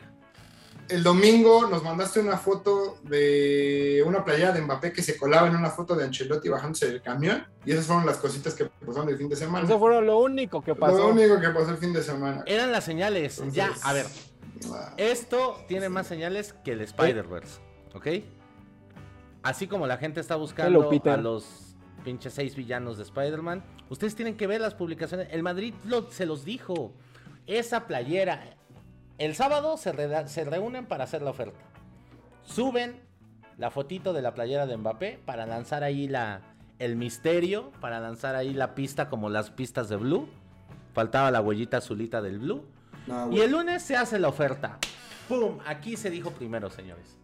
el 0.88 1.04
domingo 1.04 1.68
nos 1.68 1.84
mandaste 1.84 2.18
una 2.18 2.36
foto 2.36 2.98
de 3.04 4.02
una 4.04 4.24
playa 4.24 4.50
de 4.50 4.60
Mbappé 4.60 4.92
que 4.92 5.02
se 5.04 5.16
colaba 5.16 5.46
en 5.46 5.54
una 5.54 5.70
foto 5.70 5.94
de 5.94 6.02
Ancelotti 6.04 6.48
bajándose 6.48 6.88
del 6.88 7.00
camión. 7.00 7.46
Y 7.64 7.70
esas 7.70 7.86
fueron 7.86 8.04
las 8.06 8.16
cositas 8.16 8.54
que 8.54 8.64
pasaron 8.66 9.08
el 9.08 9.16
fin 9.16 9.28
de 9.28 9.36
semana. 9.36 9.64
Eso 9.66 9.78
fue 9.78 10.02
lo 10.02 10.18
único 10.18 10.60
que 10.62 10.74
pasó. 10.74 10.96
Lo 10.98 11.08
único 11.10 11.38
que 11.40 11.48
pasó 11.50 11.70
el 11.70 11.76
fin 11.76 11.92
de 11.92 12.02
semana. 12.02 12.42
Eran 12.46 12.72
las 12.72 12.82
señales. 12.82 13.38
Entonces, 13.38 13.54
ya, 13.54 13.72
a 13.88 13.92
ver. 13.92 14.06
ah, 14.72 14.92
Esto 14.96 15.64
tiene 15.68 15.88
más 15.88 16.08
señales 16.08 16.54
que 16.64 16.72
el 16.72 16.80
Spider-Verse. 16.80 17.60
¿Ok? 17.94 18.06
Así 19.44 19.68
como 19.68 19.86
la 19.86 19.96
gente 19.96 20.18
está 20.20 20.34
buscando 20.34 20.90
a 20.90 21.16
los 21.16 21.69
pinches 22.00 22.34
seis 22.34 22.54
villanos 22.56 22.96
de 22.96 23.04
Spider-Man, 23.04 23.62
ustedes 23.88 24.14
tienen 24.14 24.36
que 24.36 24.46
ver 24.46 24.60
las 24.60 24.74
publicaciones. 24.74 25.28
El 25.30 25.42
Madrid 25.42 25.74
lo- 25.84 26.10
se 26.10 26.26
los 26.26 26.44
dijo. 26.44 26.92
Esa 27.46 27.86
playera. 27.86 28.56
El 29.18 29.34
sábado 29.34 29.76
se, 29.76 29.92
reúnen 29.92 30.86
para 30.86 31.04
hacer 31.04 31.22
la 31.22 31.30
oferta. 31.30 31.58
Suben 32.44 33.00
la 33.58 33.70
fotito 33.70 34.12
de 34.12 34.22
la 34.22 34.34
playera 34.34 34.66
de 34.66 34.76
Mbappé 34.76 35.20
para 35.24 35.46
lanzar 35.46 35.82
ahí 35.84 36.08
la, 36.08 36.40
el 36.78 36.96
misterio, 36.96 37.70
para 37.80 38.00
lanzar 38.00 38.34
ahí 38.34 38.54
la 38.54 38.74
pista 38.74 39.08
como 39.10 39.28
las 39.28 39.50
pistas 39.50 39.88
de 39.88 39.96
Blue. 39.96 40.28
Faltaba 40.94 41.30
la 41.30 41.40
huellita 41.40 41.76
azulita 41.78 42.22
del 42.22 42.38
Blue. 42.38 42.64
no, 43.06 43.30
Y 43.30 43.40
el 43.40 43.50
lunes 43.52 43.82
se 43.82 43.96
hace 43.96 44.18
la 44.18 44.28
oferta. 44.28 44.78
¡Pum! 45.28 45.58
Aquí 45.66 45.96
se 45.96 46.10
dijo 46.10 46.30
primero, 46.30 46.70
señores. 46.70 47.16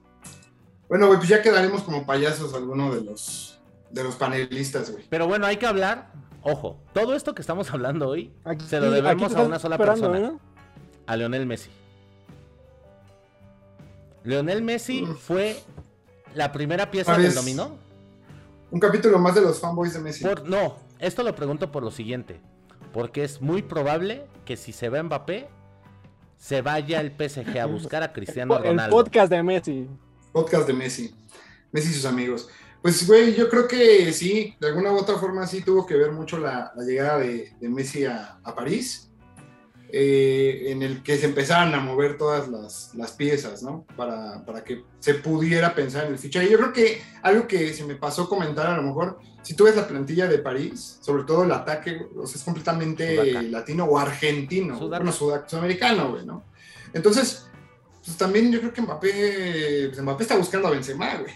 Bueno, 0.88 1.06
güey, 1.08 1.18
pues 1.18 1.28
ya 1.28 1.42
quedaremos 1.42 1.82
como 1.82 2.06
payasos 2.06 2.54
alguno 2.54 2.94
de 2.94 3.02
los, 3.02 3.55
de 3.96 4.04
los 4.04 4.14
panelistas, 4.16 4.90
güey. 4.92 5.04
Pero 5.08 5.26
bueno, 5.26 5.46
hay 5.46 5.56
que 5.56 5.66
hablar. 5.66 6.12
Ojo, 6.42 6.78
todo 6.92 7.14
esto 7.16 7.34
que 7.34 7.40
estamos 7.40 7.70
hablando 7.72 8.08
hoy 8.08 8.32
Aquí- 8.44 8.64
se 8.66 8.78
lo 8.78 8.90
debemos 8.90 9.34
a 9.34 9.42
una 9.42 9.58
sola 9.58 9.76
persona, 9.78 10.18
¿no? 10.20 10.40
a 11.06 11.16
Leonel 11.16 11.46
Messi. 11.46 11.70
Leonel 14.24 14.62
Messi 14.62 15.02
Mm. 15.02 15.16
fue 15.16 15.56
la 16.34 16.52
primera 16.52 16.90
pieza 16.90 17.12
Parece- 17.12 17.28
del 17.28 17.36
dominó. 17.36 17.76
Un 18.70 18.80
capítulo 18.80 19.18
más 19.18 19.34
de 19.34 19.40
los 19.40 19.60
fanboys 19.60 19.94
de 19.94 20.00
Messi. 20.00 20.24
Por, 20.24 20.48
no, 20.48 20.76
esto 20.98 21.22
lo 21.22 21.34
pregunto 21.34 21.70
por 21.70 21.82
lo 21.82 21.90
siguiente. 21.90 22.40
Porque 22.92 23.24
es 23.24 23.40
muy 23.40 23.62
probable 23.62 24.26
que 24.44 24.56
si 24.56 24.72
se 24.72 24.88
va 24.88 25.02
Mbappé, 25.02 25.48
se 26.36 26.62
vaya 26.62 27.00
el 27.00 27.12
PSG 27.12 27.58
a 27.60 27.66
buscar 27.66 28.02
a 28.02 28.12
Cristiano 28.12 28.56
El 28.58 28.64
Ronaldo. 28.64 28.96
podcast 28.96 29.30
de 29.30 29.42
Messi. 29.42 29.88
Podcast 30.32 30.66
de 30.66 30.72
Messi. 30.72 31.14
Messi 31.72 31.90
y 31.90 31.94
sus 31.94 32.04
amigos. 32.04 32.48
Pues, 32.82 33.06
güey, 33.06 33.34
yo 33.34 33.48
creo 33.48 33.66
que 33.66 34.12
sí, 34.12 34.54
de 34.60 34.68
alguna 34.68 34.92
u 34.92 34.96
otra 34.96 35.16
forma 35.18 35.46
sí 35.46 35.60
tuvo 35.62 35.84
que 35.86 35.96
ver 35.96 36.12
mucho 36.12 36.38
la, 36.38 36.72
la 36.76 36.84
llegada 36.84 37.18
de, 37.18 37.52
de 37.60 37.68
Messi 37.68 38.04
a, 38.04 38.38
a 38.44 38.54
París, 38.54 39.10
eh, 39.88 40.64
en 40.68 40.82
el 40.82 41.02
que 41.02 41.16
se 41.16 41.26
empezaran 41.26 41.74
a 41.74 41.80
mover 41.80 42.16
todas 42.18 42.48
las, 42.48 42.92
las 42.94 43.12
piezas, 43.12 43.62
¿no? 43.62 43.86
Para, 43.96 44.44
para 44.44 44.62
que 44.62 44.84
se 45.00 45.14
pudiera 45.14 45.74
pensar 45.74 46.06
en 46.06 46.12
el 46.12 46.18
fichaje. 46.18 46.50
Yo 46.50 46.58
creo 46.58 46.72
que 46.72 47.02
algo 47.22 47.46
que 47.46 47.72
se 47.72 47.84
me 47.84 47.94
pasó 47.94 48.28
comentar, 48.28 48.66
a 48.66 48.76
lo 48.76 48.82
mejor, 48.82 49.18
si 49.42 49.54
tú 49.54 49.64
ves 49.64 49.76
la 49.76 49.86
plantilla 49.86 50.26
de 50.26 50.38
París, 50.38 50.98
sobre 51.00 51.22
todo 51.24 51.44
el 51.44 51.52
ataque, 51.52 52.06
o 52.16 52.26
sea, 52.26 52.36
es 52.36 52.44
completamente 52.44 53.16
Sudaca. 53.16 53.42
latino 53.42 53.84
o 53.84 53.98
argentino, 53.98 54.76
Sudaca. 54.78 55.04
bueno, 55.04 55.12
sudamericano, 55.48 56.10
güey, 56.10 56.26
¿no? 56.26 56.44
Entonces, 56.92 57.46
pues 58.04 58.16
también 58.16 58.50
yo 58.52 58.60
creo 58.60 58.72
que 58.72 58.82
Mbappé, 58.82 59.88
pues 59.88 60.02
Mbappé 60.02 60.22
está 60.24 60.36
buscando 60.36 60.68
a 60.68 60.72
Benzema, 60.72 61.14
güey. 61.16 61.32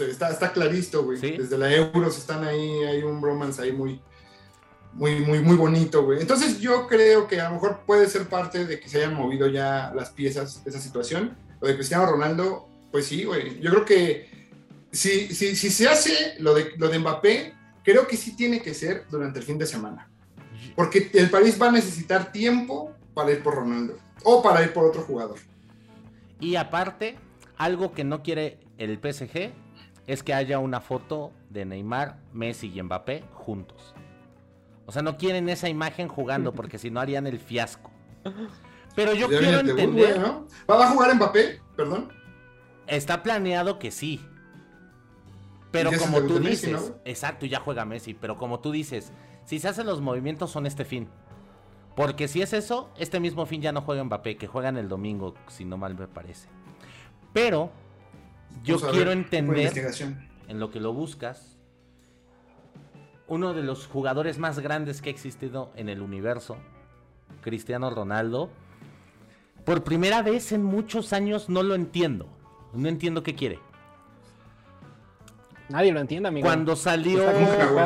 Está, 0.00 0.30
está 0.30 0.52
clarito, 0.52 1.04
güey. 1.04 1.18
Sí. 1.18 1.36
Desde 1.36 1.58
la 1.58 1.72
Euros 1.74 2.16
están 2.18 2.44
ahí, 2.44 2.84
hay 2.84 3.02
un 3.02 3.20
bromance 3.20 3.62
ahí 3.62 3.72
muy, 3.72 4.00
muy, 4.92 5.20
muy, 5.20 5.40
muy 5.40 5.56
bonito, 5.56 6.04
güey. 6.04 6.20
Entonces 6.20 6.60
yo 6.60 6.86
creo 6.86 7.26
que 7.26 7.40
a 7.40 7.48
lo 7.48 7.54
mejor 7.54 7.80
puede 7.86 8.08
ser 8.08 8.28
parte 8.28 8.64
de 8.64 8.80
que 8.80 8.88
se 8.88 8.98
hayan 8.98 9.14
movido 9.14 9.46
ya 9.46 9.92
las 9.94 10.10
piezas 10.10 10.64
de 10.64 10.70
esa 10.70 10.80
situación. 10.80 11.36
Lo 11.60 11.68
de 11.68 11.74
Cristiano 11.74 12.06
Ronaldo, 12.06 12.68
pues 12.90 13.06
sí, 13.06 13.24
güey. 13.24 13.60
Yo 13.60 13.70
creo 13.70 13.84
que 13.84 14.28
si, 14.90 15.34
si, 15.34 15.56
si 15.56 15.70
se 15.70 15.88
hace 15.88 16.36
lo 16.38 16.54
de, 16.54 16.72
lo 16.76 16.88
de 16.88 16.98
Mbappé, 16.98 17.54
creo 17.82 18.06
que 18.06 18.16
sí 18.16 18.36
tiene 18.36 18.62
que 18.62 18.74
ser 18.74 19.04
durante 19.10 19.38
el 19.38 19.44
fin 19.44 19.58
de 19.58 19.66
semana. 19.66 20.08
Porque 20.74 21.10
el 21.14 21.30
París 21.30 21.60
va 21.60 21.68
a 21.68 21.72
necesitar 21.72 22.32
tiempo 22.32 22.92
para 23.14 23.32
ir 23.32 23.42
por 23.42 23.54
Ronaldo. 23.54 23.98
O 24.24 24.42
para 24.42 24.62
ir 24.62 24.72
por 24.72 24.84
otro 24.84 25.02
jugador. 25.02 25.38
Y 26.40 26.56
aparte, 26.56 27.16
algo 27.56 27.92
que 27.92 28.04
no 28.04 28.22
quiere 28.22 28.60
el 28.78 28.98
PSG 28.98 29.52
es 30.08 30.22
que 30.22 30.32
haya 30.34 30.58
una 30.58 30.80
foto 30.80 31.32
de 31.50 31.66
Neymar, 31.66 32.16
Messi 32.32 32.72
y 32.74 32.82
Mbappé 32.82 33.24
juntos. 33.34 33.94
O 34.86 34.90
sea, 34.90 35.02
no 35.02 35.18
quieren 35.18 35.50
esa 35.50 35.68
imagen 35.68 36.08
jugando 36.08 36.54
porque 36.54 36.78
si 36.78 36.90
no 36.90 36.98
harían 36.98 37.26
el 37.26 37.38
fiasco. 37.38 37.90
Pero 38.96 39.12
yo 39.12 39.30
Ya 39.30 39.38
quiero 39.38 39.60
entender. 39.60 40.18
¿Va 40.68 40.84
a 40.84 40.90
jugar 40.90 41.14
Mbappé? 41.14 41.60
Perdón. 41.76 42.10
está 42.86 43.22
planeado 43.22 43.78
que 43.78 43.90
sí. 43.90 44.24
Pero 45.70 45.90
como 45.98 46.22
tú 46.22 46.34
de 46.34 46.40
Messi, 46.40 46.68
dices, 46.68 46.88
¿no? 46.88 46.96
exacto, 47.04 47.44
ya 47.44 47.60
juega 47.60 47.84
Messi, 47.84 48.14
pero 48.14 48.38
como 48.38 48.60
tú 48.60 48.72
dices, 48.72 49.12
si 49.44 49.58
se 49.58 49.68
hacen 49.68 49.86
los 49.86 50.00
movimientos 50.00 50.50
son 50.50 50.64
este 50.64 50.86
fin. 50.86 51.06
Porque 51.94 52.28
si 52.28 52.40
es 52.40 52.54
eso, 52.54 52.88
este 52.96 53.20
mismo 53.20 53.44
fin 53.44 53.60
ya 53.60 53.72
no 53.72 53.82
juega 53.82 54.02
Mbappé, 54.04 54.38
que 54.38 54.46
juegan 54.46 54.78
el 54.78 54.88
domingo, 54.88 55.34
si 55.48 55.66
no 55.66 55.76
mal 55.76 55.94
me 55.98 56.08
parece. 56.08 56.48
Pero 57.34 57.70
yo 58.64 58.78
quiero 58.78 59.12
entender 59.12 59.72
en 60.48 60.60
lo 60.60 60.70
que 60.70 60.80
lo 60.80 60.92
buscas, 60.92 61.56
uno 63.26 63.54
de 63.54 63.62
los 63.62 63.86
jugadores 63.86 64.38
más 64.38 64.58
grandes 64.58 65.02
que 65.02 65.10
ha 65.10 65.12
existido 65.12 65.70
en 65.76 65.88
el 65.88 66.00
universo, 66.00 66.56
Cristiano 67.42 67.90
Ronaldo, 67.90 68.50
por 69.64 69.84
primera 69.84 70.22
vez 70.22 70.52
en 70.52 70.62
muchos 70.64 71.12
años 71.12 71.48
no 71.48 71.62
lo 71.62 71.74
entiendo. 71.74 72.26
No 72.72 72.88
entiendo 72.88 73.22
qué 73.22 73.34
quiere. 73.34 73.58
Nadie 75.68 75.92
lo 75.92 76.00
entiende, 76.00 76.28
amigo. 76.28 76.46
Cuando 76.46 76.74
salió, 76.76 77.22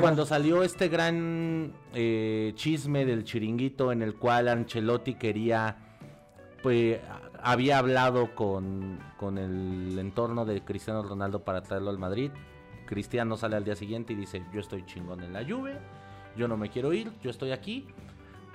cuando 0.01 0.25
salió 0.25 0.63
este 0.63 0.89
gran 0.89 1.73
eh, 1.95 2.53
chisme 2.55 3.05
del 3.05 3.25
chiringuito 3.25 3.91
en 3.91 4.03
el 4.03 4.15
cual 4.15 4.47
Ancelotti 4.47 5.15
quería, 5.15 5.77
pues, 6.63 7.01
había 7.43 7.79
hablado 7.79 8.35
con, 8.35 9.01
con 9.19 9.39
el 9.39 9.99
entorno 9.99 10.45
de 10.45 10.63
Cristiano 10.63 11.03
Ronaldo 11.03 11.45
para 11.45 11.63
traerlo 11.63 11.91
al 11.91 11.99
Madrid. 11.99 12.31
Cristiano 12.87 13.37
sale 13.37 13.57
al 13.57 13.65
día 13.65 13.77
siguiente 13.77 14.13
y 14.13 14.17
dice, 14.17 14.45
yo 14.53 14.61
estoy 14.61 14.85
chingón 14.87 15.23
en 15.23 15.33
la 15.33 15.45
Juve, 15.45 15.79
yo 16.37 16.47
no 16.47 16.57
me 16.57 16.71
quiero 16.71 16.93
ir, 16.93 17.11
yo 17.23 17.31
estoy 17.31 17.53
aquí. 17.53 17.87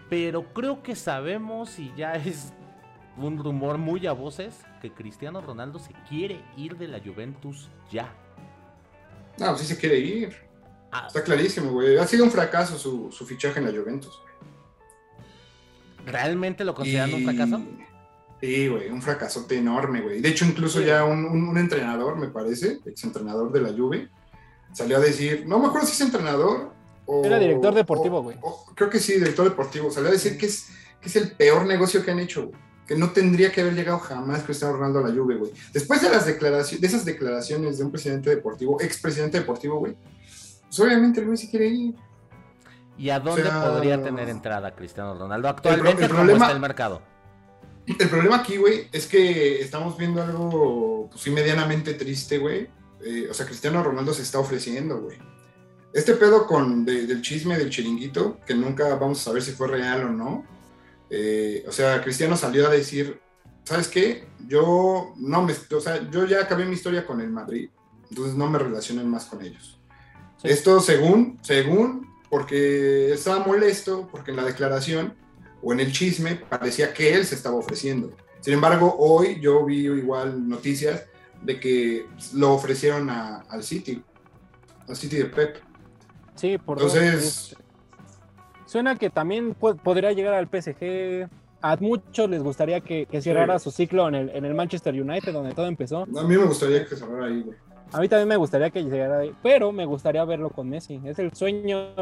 Pero 0.09 0.53
creo 0.53 0.81
que 0.83 0.95
sabemos 0.95 1.79
y 1.79 1.91
ya 1.97 2.13
es 2.15 2.53
un 3.17 3.37
rumor 3.37 3.77
muy 3.77 4.07
a 4.07 4.13
voces 4.13 4.63
que 4.81 4.91
Cristiano 4.91 5.41
Ronaldo 5.41 5.79
se 5.79 5.91
quiere 6.07 6.41
ir 6.55 6.77
de 6.77 6.87
la 6.87 6.99
Juventus 6.99 7.69
ya. 7.91 8.13
No, 9.37 9.55
sí 9.57 9.65
se 9.65 9.77
quiere 9.77 9.99
ir. 9.99 10.35
Ah, 10.91 11.05
Está 11.07 11.23
clarísimo, 11.23 11.71
güey. 11.71 11.97
Ha 11.97 12.07
sido 12.07 12.23
un 12.23 12.31
fracaso 12.31 12.77
su, 12.77 13.11
su 13.11 13.25
fichaje 13.25 13.59
en 13.59 13.65
la 13.65 13.71
Juventus. 13.71 14.19
¿Realmente 16.05 16.63
lo 16.63 16.73
consideran 16.73 17.13
un 17.13 17.23
fracaso? 17.23 17.61
Sí, 18.41 18.67
güey, 18.67 18.89
un 18.89 19.01
fracasote 19.01 19.57
enorme, 19.57 20.01
güey. 20.01 20.21
De 20.21 20.29
hecho, 20.29 20.45
incluso 20.45 20.79
Sí. 20.79 20.85
ya 20.85 21.03
un, 21.05 21.25
un- 21.25 21.49
un 21.49 21.57
entrenador, 21.57 22.17
me 22.17 22.27
parece, 22.27 22.79
exentrenador 22.85 23.51
de 23.51 23.61
la 23.61 23.69
Juve, 23.69 24.09
salió 24.73 24.97
a 24.97 24.99
decir, 24.99 25.45
no 25.47 25.57
me 25.59 25.67
acuerdo 25.67 25.87
si 25.87 25.93
es 25.93 26.01
entrenador 26.01 26.71
o... 27.07 27.25
Era 27.25 27.39
director 27.39 27.73
deportivo, 27.73 28.21
güey. 28.21 28.37
creo 28.75 28.89
que 28.89 28.99
sí, 28.99 29.13
director 29.13 29.45
deportivo. 29.49 29.89
Salió 29.89 30.09
a 30.09 30.11
decir 30.11 30.37
que 30.37 30.45
es, 30.45 30.67
que 31.01 31.09
es 31.09 31.15
el 31.15 31.31
peor 31.31 31.65
negocio 31.65 32.03
que 32.05 32.11
han 32.11 32.19
hecho, 32.19 32.47
güey. 32.47 32.59
Que 32.85 32.95
no 32.95 33.09
tendría 33.11 33.51
que 33.51 33.61
haber 33.61 33.73
llegado 33.73 33.99
jamás 33.99 34.43
Cristiano 34.43 34.73
Ronaldo 34.75 34.99
a 34.99 35.09
la 35.09 35.15
Juve, 35.15 35.35
güey. 35.37 35.51
Después 35.73 36.01
de 36.01 36.09
las 36.09 36.25
declaraciones, 36.25 36.79
de 36.81 36.87
esas 36.87 37.05
declaraciones 37.05 37.77
de 37.79 37.83
un 37.85 37.91
presidente 37.91 38.29
deportivo, 38.29 38.79
expresidente 38.81 39.39
deportivo, 39.39 39.79
güey, 39.79 39.95
pues 40.63 40.79
obviamente 40.79 41.19
el 41.21 41.25
güey 41.25 41.37
se 41.37 41.49
quiere 41.49 41.67
ir. 41.67 41.95
¿Y 42.97 43.09
a 43.09 43.19
dónde 43.19 43.43
sea, 43.43 43.61
podría 43.71 44.01
tener 44.01 44.29
entrada 44.29 44.73
Cristiano 44.75 45.17
Ronaldo 45.17 45.49
actualmente 45.49 46.03
el 46.03 46.09
como 46.09 46.21
problema- 46.23 46.45
está 46.45 46.53
el 46.53 46.59
mercado? 46.61 47.01
El 47.87 48.09
problema 48.09 48.37
aquí, 48.37 48.57
güey, 48.57 48.87
es 48.91 49.07
que 49.07 49.61
estamos 49.61 49.97
viendo 49.97 50.21
algo, 50.21 51.07
pues 51.09 51.21
sí, 51.21 51.29
medianamente 51.31 51.93
triste, 51.93 52.37
güey. 52.37 52.67
Eh, 53.05 53.27
o 53.29 53.33
sea, 53.33 53.45
Cristiano 53.45 53.81
Ronaldo 53.83 54.13
se 54.13 54.23
está 54.23 54.39
ofreciendo, 54.39 54.99
güey. 54.99 55.17
Este 55.93 56.13
pedo 56.15 56.45
con 56.45 56.83
de- 56.85 57.07
del 57.07 57.21
chisme 57.21 57.57
del 57.57 57.69
chiringuito, 57.69 58.39
que 58.45 58.53
nunca 58.53 58.95
vamos 58.95 59.21
a 59.21 59.23
saber 59.23 59.41
si 59.41 59.51
fue 59.51 59.67
real 59.67 60.03
o 60.05 60.09
no. 60.09 60.45
eh, 61.09 61.63
o 61.65 61.71
sea, 61.71 62.01
Cristiano 62.03 62.35
salió 62.35 62.67
a 62.67 62.69
decir, 62.69 63.21
¿sabes 63.63 63.87
qué? 63.87 64.27
Yo 64.45 65.13
no 65.15 65.41
me, 65.41 65.53
o 65.53 65.79
sea, 65.79 66.09
yo 66.11 66.25
ya 66.25 66.41
acabé 66.41 66.65
mi 66.65 66.73
historia 66.73 67.05
con 67.05 67.21
el 67.21 67.29
Madrid, 67.29 67.69
entonces 68.09 68.35
no 68.35 68.49
me 68.49 68.59
relacionen 68.59 69.09
más 69.09 69.23
con 69.25 69.41
ellos. 69.41 69.79
Sí. 70.41 70.49
Esto 70.49 70.81
según, 70.81 71.39
según, 71.43 72.13
porque 72.29 73.13
estaba 73.13 73.39
molesto, 73.45 74.09
porque 74.11 74.31
en 74.31 74.37
la 74.37 74.43
declaración 74.43 75.13
o 75.67 75.73
en 75.73 75.81
el 75.81 75.91
chisme 75.91 76.35
parecía 76.49 76.93
que 76.93 77.13
él 77.13 77.25
se 77.25 77.35
estaba 77.35 77.57
ofreciendo. 77.57 78.11
Sin 78.39 78.53
embargo, 78.53 78.95
hoy 78.97 79.37
yo 79.41 79.65
vi 79.65 79.85
igual 79.85 80.47
noticias 80.47 81.05
de 81.41 81.59
que 81.59 82.05
lo 82.33 82.53
ofrecieron 82.53 83.09
a- 83.09 83.41
al 83.49 83.63
City, 83.63 84.01
al 84.87 84.95
City 84.95 85.17
de 85.17 85.25
Pep. 85.25 85.57
Sí, 86.35 86.57
por 86.57 86.77
Entonces, 86.77 87.21
dos, 87.49 87.57
Suena 88.65 88.95
que 88.95 89.09
también 89.09 89.53
po- 89.55 89.75
podría 89.75 90.13
llegar 90.13 90.33
al 90.35 90.47
PSG, 90.47 91.27
a 91.61 91.75
muchos 91.81 92.29
les 92.29 92.41
gustaría 92.41 92.79
que, 92.79 93.05
que 93.05 93.21
cerrara 93.21 93.59
su 93.59 93.71
ciclo 93.71 94.07
en 94.07 94.15
el, 94.15 94.29
en 94.29 94.45
el 94.45 94.53
Manchester 94.53 94.93
United, 94.93 95.33
donde 95.33 95.53
todo 95.53 95.65
empezó. 95.67 96.03
A 96.03 96.05
mí 96.23 96.37
me 96.37 96.45
gustaría 96.45 96.85
que 96.85 96.95
cerrara 96.95 97.25
ahí, 97.25 97.41
güey. 97.41 97.57
A 97.91 97.99
mí 98.01 98.09
también 98.09 98.27
me 98.27 98.35
gustaría 98.35 98.69
que 98.69 98.83
llegara 98.83 99.19
ahí, 99.19 99.33
pero 99.41 99.71
me 99.71 99.85
gustaría 99.85 100.23
verlo 100.25 100.49
con 100.49 100.69
Messi. 100.69 100.99
Es 101.05 101.19
el 101.19 101.33
sueño, 101.33 101.93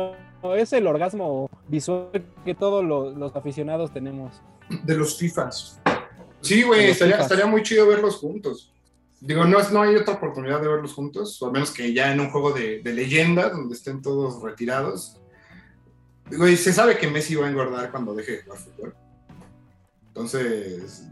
es 0.55 0.73
el 0.73 0.87
orgasmo 0.87 1.49
visual 1.67 2.09
que 2.43 2.55
todos 2.55 2.83
los, 2.83 3.15
los 3.15 3.35
aficionados 3.35 3.91
tenemos. 3.93 4.41
De 4.83 4.95
los 4.95 5.17
FIFAs. 5.17 5.79
Sí, 6.41 6.63
güey, 6.63 6.89
estaría, 6.89 7.17
estaría 7.17 7.45
muy 7.45 7.63
chido 7.63 7.87
verlos 7.87 8.17
juntos. 8.17 8.71
Digo, 9.19 9.45
no, 9.45 9.59
es, 9.59 9.71
no 9.71 9.81
hay 9.81 9.95
otra 9.95 10.15
oportunidad 10.15 10.61
de 10.61 10.67
verlos 10.67 10.93
juntos, 10.93 11.41
o 11.41 11.47
al 11.47 11.51
menos 11.51 11.71
que 11.71 11.93
ya 11.93 12.11
en 12.11 12.19
un 12.19 12.29
juego 12.29 12.51
de, 12.51 12.81
de 12.81 12.93
leyenda, 12.93 13.49
donde 13.49 13.75
estén 13.75 14.01
todos 14.01 14.41
retirados. 14.41 15.19
Digo, 16.29 16.47
y 16.47 16.57
se 16.57 16.73
sabe 16.73 16.97
que 16.97 17.09
Messi 17.09 17.35
va 17.35 17.47
a 17.47 17.49
engordar 17.49 17.91
cuando 17.91 18.13
deje 18.13 18.33
de 18.33 18.43
jugar 18.43 18.59
fútbol. 18.59 18.95
Entonces, 20.07 21.07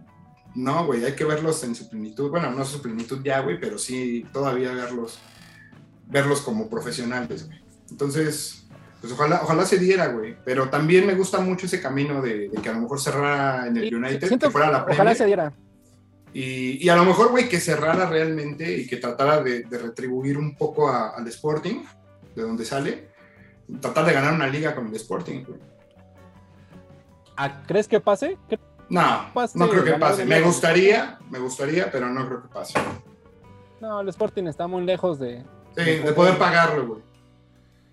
no, 0.56 0.86
güey, 0.86 1.04
hay 1.06 1.14
que 1.14 1.26
verlos 1.26 1.64
en 1.64 1.76
su 1.76 1.90
plenitud. 1.90 2.30
Bueno, 2.30 2.52
no 2.52 2.64
su 2.66 2.82
plenitud 2.82 3.22
ya, 3.24 3.40
güey, 3.42 3.60
pero 3.60 3.78
sí 3.78 4.26
todavía 4.32 4.72
verlos, 4.74 5.20
verlos 6.08 6.42
como 6.42 6.70
profesionales, 6.70 7.48
güey. 7.48 7.60
Entonces, 7.90 8.66
pues 9.02 9.14
ojalá, 9.14 9.42
ojalá 9.44 9.66
se 9.66 9.78
diera, 9.78 10.08
güey. 10.08 10.36
Pero 10.46 10.70
también 10.70 11.06
me 11.08 11.16
gusta 11.16 11.40
mucho 11.40 11.66
ese 11.66 11.82
camino 11.82 12.22
de, 12.22 12.50
de 12.50 12.62
que 12.62 12.70
a 12.70 12.74
lo 12.74 12.82
mejor 12.82 13.00
cerrara 13.02 13.68
en 13.68 13.78
el 13.78 13.90
Sí, 13.90 13.96
United, 13.96 14.28
siento 14.28 14.48
que 14.48 14.52
fuera 14.52 14.72
la 14.72 14.78
Ojalá 14.84 14.96
Premier. 14.96 15.18
se 15.18 15.26
diera. 15.26 15.54
Y, 16.34 16.84
y 16.84 16.90
a 16.90 16.96
lo 16.96 17.04
mejor, 17.06 17.30
güey, 17.30 17.48
que 17.48 17.60
cerrara 17.60 18.08
realmente 18.10 18.76
y 18.78 18.88
que 18.88 18.98
tratara 18.98 19.42
de, 19.44 19.64
de 19.64 19.78
retribuir 19.78 20.38
un 20.38 20.56
poco 20.56 20.90
a- 20.90 21.10
al 21.10 21.28
Sporting, 21.28 21.84
de 22.36 22.42
donde 22.42 22.66
sale. 22.66 23.10
Tratar 23.82 24.06
de 24.06 24.14
ganar 24.14 24.34
una 24.34 24.48
liga 24.48 24.74
con 24.74 24.88
el 24.88 24.96
Sporting, 24.96 25.44
güey. 25.46 25.60
A- 27.36 27.64
¿Crees 27.68 27.88
que 27.88 28.00
pase? 28.00 28.38
¿Cre- 28.50 28.60
No, 28.90 29.02
Pase, 29.34 29.58
no 29.58 29.70
creo 29.70 29.84
que 29.84 29.94
pase. 29.94 30.26
Me 30.26 30.42
gustaría, 30.42 31.18
me 31.30 31.40
gustaría, 31.40 31.90
pero 31.92 32.10
no 32.10 32.26
creo 32.28 32.42
que 32.44 32.48
pase. 32.50 32.80
No, 33.82 34.02
el 34.02 34.10
Sporting 34.10 34.44
está 34.48 34.68
muy 34.68 34.84
lejos 34.84 35.20
de. 35.20 35.44
Sí, 35.76 35.84
de 35.84 36.14
poder 36.14 36.38
pagarlo, 36.38 36.88
güey. 36.88 37.02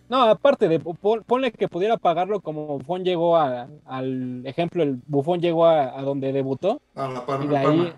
No, 0.09 0.22
aparte 0.22 0.68
de 0.68 0.81
pon- 0.81 1.22
ponle 1.24 1.53
que 1.53 1.68
pudiera 1.68 1.96
pagarlo 1.96 2.40
como 2.40 2.79
Buffon 2.79 3.05
llegó 3.05 3.37
a- 3.37 3.68
al 3.87 4.42
ejemplo, 4.44 4.83
el 4.83 5.00
Buffon 5.07 5.40
llegó 5.40 5.66
a, 5.66 5.98
a 5.98 6.03
donde 6.03 6.33
debutó 6.33 6.81
A 6.96 7.07
la 7.09 7.24
par- 7.24 7.42
y 7.44 7.46
de 7.46 7.57
ahí 7.57 7.64
Palma. 7.66 7.94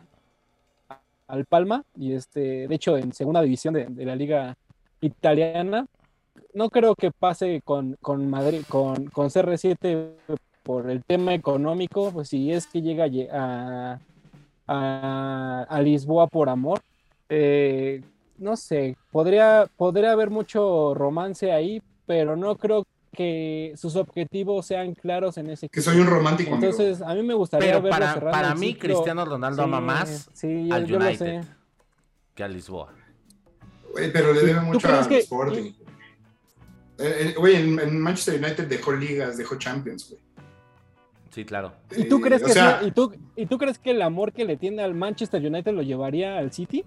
a- 0.90 1.00
al 1.28 1.44
Palma 1.46 1.84
y 1.96 2.12
este, 2.12 2.68
de 2.68 2.74
hecho 2.74 2.98
en 2.98 3.12
segunda 3.14 3.40
división 3.40 3.72
de, 3.72 3.86
de 3.86 4.04
la 4.04 4.14
liga 4.14 4.54
italiana. 5.00 5.86
No 6.54 6.68
creo 6.68 6.94
que 6.94 7.10
pase 7.10 7.62
con, 7.64 7.96
con 8.02 8.28
Madrid, 8.28 8.62
con, 8.68 9.06
con 9.06 9.28
CR7 9.30 10.10
por 10.62 10.90
el 10.90 11.02
tema 11.04 11.34
económico, 11.34 12.10
pues 12.12 12.28
si 12.28 12.52
es 12.52 12.66
que 12.66 12.82
llega 12.82 13.06
a 13.32 13.98
a, 14.68 15.66
a, 15.68 15.80
Lisboa 15.82 16.28
por 16.28 16.48
amor. 16.48 16.80
Eh, 17.28 18.00
no 18.38 18.56
sé, 18.56 18.96
podría, 19.10 19.68
podría 19.76 20.12
haber 20.12 20.30
mucho 20.30 20.94
romance 20.94 21.52
ahí, 21.52 21.82
pero 22.06 22.36
no 22.36 22.56
creo 22.56 22.86
que 23.12 23.72
sus 23.76 23.96
objetivos 23.96 24.64
sean 24.66 24.94
claros 24.94 25.36
en 25.36 25.50
ese 25.50 25.68
Que 25.68 25.80
equipo. 25.80 25.92
soy 25.92 26.00
un 26.00 26.06
romántico, 26.06 26.54
amigo. 26.54 26.70
Entonces, 26.70 27.02
a 27.02 27.14
mí 27.14 27.22
me 27.22 27.34
gustaría 27.34 27.68
Pero 27.72 27.82
verlo 27.82 27.98
para, 27.98 28.30
para 28.30 28.54
mí, 28.54 28.68
ciclo. 28.68 28.80
Cristiano 28.94 29.24
Ronaldo 29.24 29.62
ama 29.64 29.80
más 29.80 30.30
sí, 30.32 30.68
yo- 30.68 30.74
al 30.74 30.86
yo 30.86 30.98
lo 30.98 31.04
United 31.06 31.42
sé. 31.42 31.48
que 32.34 32.44
a 32.44 32.48
Lisboa. 32.48 32.92
Pero 33.94 34.32
le 34.32 34.40
debe 34.40 34.60
¿Tú 34.60 34.66
mucho 34.66 34.88
al 34.88 35.08
que- 35.08 35.18
Sporting. 35.18 35.72
Eh, 36.98 37.16
eh, 37.30 37.34
Güey, 37.36 37.56
en, 37.56 37.78
en 37.80 38.00
Manchester 38.00 38.42
United 38.42 38.66
dejó 38.68 38.92
ligas, 38.92 39.36
dejó 39.36 39.56
Champions, 39.56 40.08
güey. 40.08 40.22
Sí, 41.32 41.44
claro. 41.44 41.72
¿Y 41.96 42.04
tú 42.08 42.20
crees 42.20 42.42
que 42.42 42.52
sea, 42.52 42.80
sí- 42.80 42.86
y 42.88 42.90
tú, 42.92 43.12
y 43.36 43.46
tú 43.46 43.56
crees 43.58 43.78
que 43.78 43.90
el 43.92 44.02
amor 44.02 44.32
que 44.32 44.44
le 44.44 44.56
tiene 44.56 44.82
al 44.82 44.94
Manchester 44.94 45.44
United 45.44 45.72
lo 45.72 45.82
llevaría 45.82 46.36
al 46.38 46.52
City? 46.52 46.84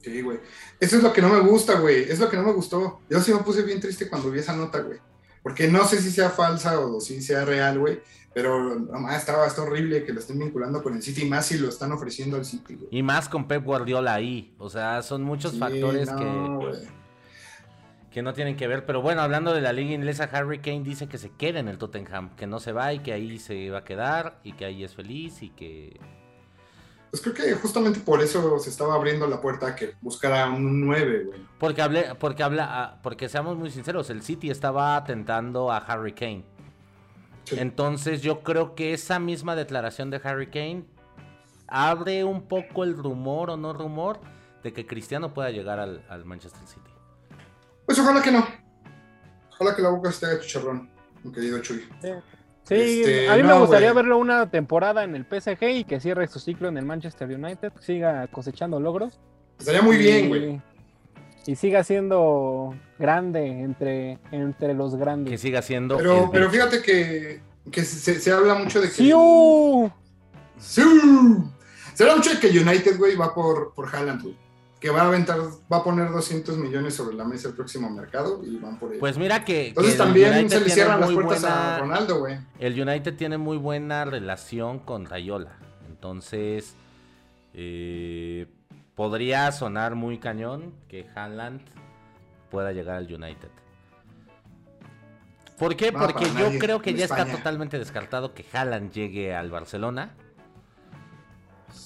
Sí, 0.00 0.22
güey. 0.22 0.38
Eso 0.78 0.96
es 0.98 1.02
lo 1.02 1.12
que 1.12 1.20
no 1.20 1.28
me 1.28 1.40
gusta, 1.40 1.80
güey. 1.80 2.02
Es 2.04 2.20
lo 2.20 2.30
que 2.30 2.36
no 2.36 2.44
me 2.44 2.52
gustó. 2.52 3.00
Yo 3.10 3.20
sí 3.20 3.32
me 3.32 3.40
puse 3.40 3.62
bien 3.62 3.80
triste 3.80 4.08
cuando 4.08 4.30
vi 4.30 4.38
esa 4.38 4.54
nota, 4.54 4.80
güey. 4.80 4.98
Porque 5.42 5.66
no 5.68 5.84
sé 5.84 6.00
si 6.00 6.10
sea 6.10 6.30
falsa 6.30 6.78
o 6.80 7.00
si 7.00 7.20
sea 7.20 7.44
real, 7.44 7.78
güey. 7.80 8.00
Pero 8.32 8.78
nomás 8.78 9.16
estaba 9.16 9.46
está 9.46 9.62
horrible 9.62 10.04
que 10.04 10.12
lo 10.12 10.20
estén 10.20 10.38
vinculando 10.38 10.82
con 10.82 10.94
el 10.94 11.02
City, 11.02 11.22
y 11.22 11.28
más 11.28 11.46
si 11.46 11.58
lo 11.58 11.68
están 11.68 11.90
ofreciendo 11.90 12.36
al 12.36 12.44
City, 12.44 12.74
güey. 12.74 12.88
Y 12.90 13.02
más 13.02 13.28
con 13.28 13.48
Pep 13.48 13.64
Guardiola 13.64 14.14
ahí. 14.14 14.54
O 14.58 14.68
sea, 14.70 15.02
son 15.02 15.22
muchos 15.22 15.52
Sí, 15.52 15.58
factores 15.58 16.08
no, 16.12 16.18
que, 16.18 16.24
güey. 16.66 16.88
Que 18.16 18.22
no 18.22 18.32
tienen 18.32 18.56
que 18.56 18.66
ver. 18.66 18.86
Pero 18.86 19.02
bueno, 19.02 19.20
hablando 19.20 19.52
de 19.52 19.60
la 19.60 19.74
liga 19.74 19.92
inglesa, 19.92 20.30
Harry 20.32 20.60
Kane 20.60 20.80
dice 20.80 21.06
que 21.06 21.18
se 21.18 21.28
queda 21.28 21.60
en 21.60 21.68
el 21.68 21.76
Tottenham, 21.76 22.34
que 22.34 22.46
no 22.46 22.60
se 22.60 22.72
va 22.72 22.94
y 22.94 23.00
que 23.00 23.12
ahí 23.12 23.38
se 23.38 23.68
va 23.68 23.80
a 23.80 23.84
quedar 23.84 24.40
y 24.42 24.54
que 24.54 24.64
ahí 24.64 24.82
es 24.82 24.94
feliz 24.94 25.42
y 25.42 25.50
que... 25.50 26.00
Pues 27.10 27.20
creo 27.20 27.34
que 27.34 27.52
justamente 27.56 28.00
por 28.00 28.22
eso 28.22 28.58
se 28.58 28.70
estaba 28.70 28.94
abriendo 28.94 29.26
la 29.26 29.42
puerta 29.42 29.66
a 29.66 29.76
que 29.76 29.96
buscara 30.00 30.48
un 30.48 30.86
9, 30.86 31.24
güey. 31.26 31.40
Porque 31.58 31.82
hablé, 31.82 32.14
porque 32.14 32.42
habla, 32.42 32.66
ah, 32.70 33.00
porque 33.02 33.28
seamos 33.28 33.58
muy 33.58 33.70
sinceros, 33.70 34.08
el 34.08 34.22
City 34.22 34.48
estaba 34.48 34.96
atentando 34.96 35.70
a 35.70 35.76
Harry 35.76 36.14
Kane. 36.14 36.46
Sí. 37.44 37.56
Entonces 37.58 38.22
yo 38.22 38.40
creo 38.40 38.74
que 38.74 38.94
esa 38.94 39.18
misma 39.18 39.56
declaración 39.56 40.08
de 40.08 40.22
Harry 40.24 40.46
Kane 40.46 40.86
abre 41.68 42.24
un 42.24 42.48
poco 42.48 42.82
el 42.82 42.96
rumor 42.96 43.50
o 43.50 43.58
no 43.58 43.74
rumor 43.74 44.20
de 44.62 44.72
que 44.72 44.86
Cristiano 44.86 45.34
pueda 45.34 45.50
llegar 45.50 45.80
al, 45.80 46.02
al 46.08 46.24
Manchester 46.24 46.66
City. 46.66 46.85
Pues 47.86 47.98
ojalá 47.98 48.20
que 48.22 48.32
no. 48.32 48.46
Ojalá 49.52 49.74
que 49.74 49.82
la 49.82 49.88
boca 49.90 50.10
esté 50.10 50.26
de 50.26 50.40
chicharrón, 50.40 50.90
mi 51.24 51.32
querido 51.32 51.58
Chuy. 51.60 51.84
Sí, 52.02 52.74
Este, 52.74 53.28
a 53.28 53.36
mí 53.36 53.42
me 53.44 53.58
gustaría 53.58 53.92
verlo 53.92 54.18
una 54.18 54.50
temporada 54.50 55.04
en 55.04 55.14
el 55.14 55.24
PSG 55.24 55.62
y 55.70 55.84
que 55.84 56.00
cierre 56.00 56.26
su 56.26 56.40
ciclo 56.40 56.68
en 56.68 56.76
el 56.76 56.84
Manchester 56.84 57.28
United, 57.28 57.72
siga 57.80 58.26
cosechando 58.26 58.80
logros. 58.80 59.20
Estaría 59.58 59.82
muy 59.82 59.96
bien, 59.96 60.28
güey. 60.28 60.60
Y 61.46 61.54
siga 61.54 61.84
siendo 61.84 62.74
grande 62.98 63.46
entre, 63.46 64.18
entre 64.32 64.74
los 64.74 64.92
Que 64.94 64.98
grandes. 64.98 65.40
siga 65.40 65.62
siendo... 65.62 65.96
Pero, 65.96 66.28
pero 66.32 66.50
fíjate 66.50 66.82
que, 66.82 67.40
que 67.70 67.84
se, 67.84 68.18
se 68.20 68.32
habla 68.32 68.56
mucho 68.56 68.80
de 68.80 68.88
que. 68.88 68.94
¡Sí! 68.94 69.12
uh! 69.14 69.88
¡Sí! 70.58 70.82
Se 71.94 72.02
habla 72.02 72.16
mucho 72.16 72.30
de 72.34 72.40
que 72.40 72.48
United, 72.48 72.98
güey, 72.98 73.14
va 73.14 73.32
por, 73.32 73.72
por 73.74 73.94
Haaland, 73.94 74.22
güey. 74.22 74.36
Que 74.86 74.92
va 74.92 75.02
a 75.02 75.06
aventar, 75.08 75.40
va 75.40 75.78
a 75.78 75.82
poner 75.82 76.12
200 76.12 76.58
millones 76.58 76.94
sobre 76.94 77.16
la 77.16 77.24
mesa 77.24 77.48
el 77.48 77.54
próximo 77.54 77.90
mercado 77.90 78.40
y 78.44 78.56
van 78.58 78.78
por 78.78 78.92
él. 78.92 79.00
Pues 79.00 79.18
mira 79.18 79.44
que... 79.44 79.70
Entonces 79.70 79.94
que 79.94 79.98
también 79.98 80.32
United 80.32 80.58
se 80.58 80.60
le 80.64 80.70
cierran 80.70 81.00
las 81.00 81.10
puertas 81.10 81.42
a 81.42 81.78
Ronaldo, 81.80 82.20
güey. 82.20 82.38
El 82.60 82.80
United 82.80 83.16
tiene 83.16 83.36
muy 83.36 83.56
buena 83.56 84.04
relación 84.04 84.78
con 84.78 85.06
Rayola. 85.06 85.58
Entonces, 85.88 86.76
eh, 87.52 88.46
podría 88.94 89.50
sonar 89.50 89.96
muy 89.96 90.18
cañón 90.18 90.72
que 90.86 91.04
Haaland 91.16 91.62
pueda 92.48 92.70
llegar 92.70 92.94
al 92.94 93.12
United. 93.12 93.50
¿Por 95.58 95.74
qué? 95.74 95.90
No, 95.90 95.98
Porque 95.98 96.26
yo 96.26 96.46
nadie 96.46 96.60
creo 96.60 96.80
que 96.80 96.90
en 96.90 96.98
ya 96.98 97.06
está 97.06 97.26
totalmente 97.26 97.76
descartado 97.80 98.34
que 98.34 98.44
Haaland 98.52 98.92
llegue 98.92 99.34
al 99.34 99.50
Barcelona. 99.50 100.14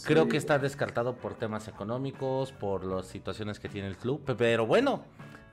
Creo 0.04 0.28
que 0.28 0.36
está 0.36 0.58
descartado 0.58 1.16
por 1.16 1.34
temas 1.34 1.68
económicos, 1.68 2.52
por 2.52 2.84
las 2.84 3.06
situaciones 3.06 3.58
que 3.60 3.68
tiene 3.68 3.88
el 3.88 3.96
club. 3.96 4.22
pe- 4.24 4.34
Pero 4.34 4.66
bueno, 4.66 5.04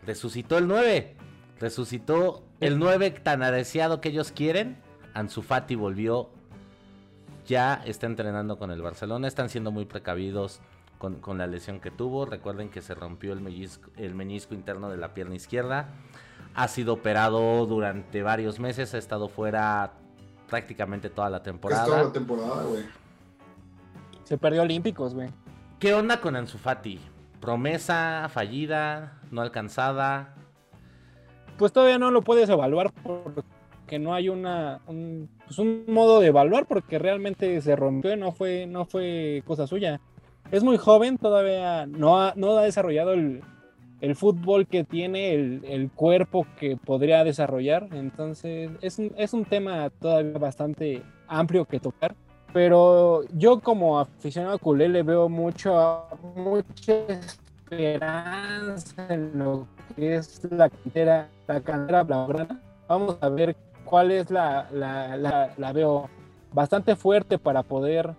resucitó 0.06 0.58
el 0.58 0.68
9. 0.68 1.16
Resucitó 1.60 2.44
el 2.60 2.78
9 2.80 3.12
tan 3.12 3.40
deseado 3.40 4.00
que 4.02 4.10
ellos 4.10 4.32
quieren. 4.32 4.78
Ansu 5.14 5.42
Fati 5.42 5.76
volvió. 5.76 6.30
Ya 7.46 7.82
está 7.86 8.06
entrenando 8.08 8.58
con 8.58 8.72
el 8.72 8.82
Barcelona. 8.82 9.28
Están 9.28 9.50
siendo 9.50 9.72
muy 9.72 9.86
precavidos 9.86 10.60
con, 10.98 11.16
con 11.16 11.38
la 11.38 11.48
lesión 11.48 11.80
que 11.80 11.92
tuvo. 11.92 12.26
Recuerden 12.26 12.70
que 12.70 12.82
se 12.82 12.94
rompió 12.94 13.34
el 13.34 13.42
menisco, 13.42 13.90
el 13.96 14.14
menisco 14.16 14.54
interno 14.54 14.90
de 14.90 14.98
la 14.98 15.14
pierna 15.14 15.36
izquierda. 15.36 15.90
Ha 16.56 16.68
sido 16.68 16.94
operado 16.94 17.66
durante 17.66 18.22
varios 18.22 18.60
meses. 18.60 18.94
Ha 18.94 18.98
estado 18.98 19.30
fuera 19.30 19.94
prácticamente 20.50 21.10
toda 21.10 21.30
la 21.30 21.38
Es 21.38 21.44
temporada. 21.44 21.86
toda 21.86 22.04
la 22.04 22.12
temporada, 22.12 22.64
güey. 22.64 22.84
Se 24.28 24.38
perdió 24.38 24.64
Olímpicos, 24.64 25.14
güey. 25.14 25.30
¿Qué 25.80 25.94
onda 25.94 26.20
con 26.20 26.36
Ansu 26.36 26.58
Fati? 26.58 27.00
¿Promesa 27.40 28.28
fallida? 28.30 29.22
¿No 29.32 29.42
alcanzada? 29.42 30.36
Pues 31.58 31.72
todavía 31.72 31.98
no 31.98 32.12
lo 32.12 32.22
puedes 32.24 32.50
evaluar 32.50 32.92
porque 33.04 34.00
no 34.00 34.14
hay 34.14 34.28
una 34.28 34.82
un, 34.86 35.30
pues 35.46 35.58
un 35.60 35.86
modo 35.88 36.20
de 36.20 36.28
evaluar 36.28 36.66
porque 36.66 37.00
realmente 37.00 37.62
se 37.62 37.78
rompió 37.78 38.12
y 38.12 38.18
no 38.18 38.34
fue, 38.34 38.68
no 38.68 38.84
fue 38.84 39.44
cosa 39.48 39.66
suya. 39.66 40.02
Es 40.52 40.62
muy 40.62 40.76
joven, 40.76 41.18
todavía 41.18 41.86
no 41.86 42.22
ha, 42.22 42.34
no 42.36 42.58
ha 42.58 42.64
desarrollado 42.64 43.14
el, 43.14 43.42
el 44.02 44.16
fútbol 44.18 44.68
que 44.68 44.84
tiene, 44.84 45.36
el, 45.36 45.64
el 45.64 45.90
cuerpo 45.90 46.46
que 46.60 46.76
podría 46.76 47.24
desarrollar. 47.24 47.88
Entonces 47.94 48.72
es 48.82 49.00
un, 49.00 49.14
es 49.16 49.32
un 49.32 49.46
tema 49.46 49.90
todavía 49.90 50.38
bastante 50.38 51.02
amplio 51.30 51.64
que 51.64 51.80
tocar. 51.80 52.14
Pero 52.54 53.24
yo 53.34 53.60
como 53.60 54.00
aficionado 54.00 54.58
culé 54.60 54.90
le 54.90 55.04
veo 55.04 55.30
mucho, 55.30 56.04
mucha 56.36 56.94
esperanza 57.10 59.06
en 59.10 59.38
lo 59.38 59.68
que 59.96 60.16
es 60.16 60.42
la 60.50 60.70
cantera, 60.70 61.30
la 61.48 61.62
cantera 61.62 62.04
blaugrana. 62.04 62.62
Vamos 62.88 63.18
a 63.22 63.30
ver 63.30 63.56
cuál 63.84 64.12
es 64.12 64.32
la, 64.32 64.68
la, 64.72 65.18
la, 65.18 65.54
la 65.58 65.74
veo 65.74 66.10
bastante 66.54 66.96
fuerte 66.96 67.38
para 67.38 67.64
poder 67.64 68.16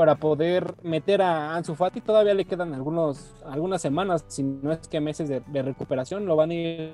para 0.00 0.14
poder 0.14 0.74
meter 0.82 1.20
a 1.20 1.54
Ansu 1.54 1.74
Fati. 1.74 2.00
Todavía 2.00 2.32
le 2.32 2.46
quedan 2.46 2.72
algunos, 2.72 3.34
algunas 3.44 3.82
semanas, 3.82 4.24
si 4.28 4.42
no 4.42 4.72
es 4.72 4.88
que 4.88 4.98
meses 4.98 5.28
de, 5.28 5.62
recuperación. 5.62 6.24
Lo 6.24 6.36
van 6.36 6.50
a 6.50 6.54
ir 6.54 6.92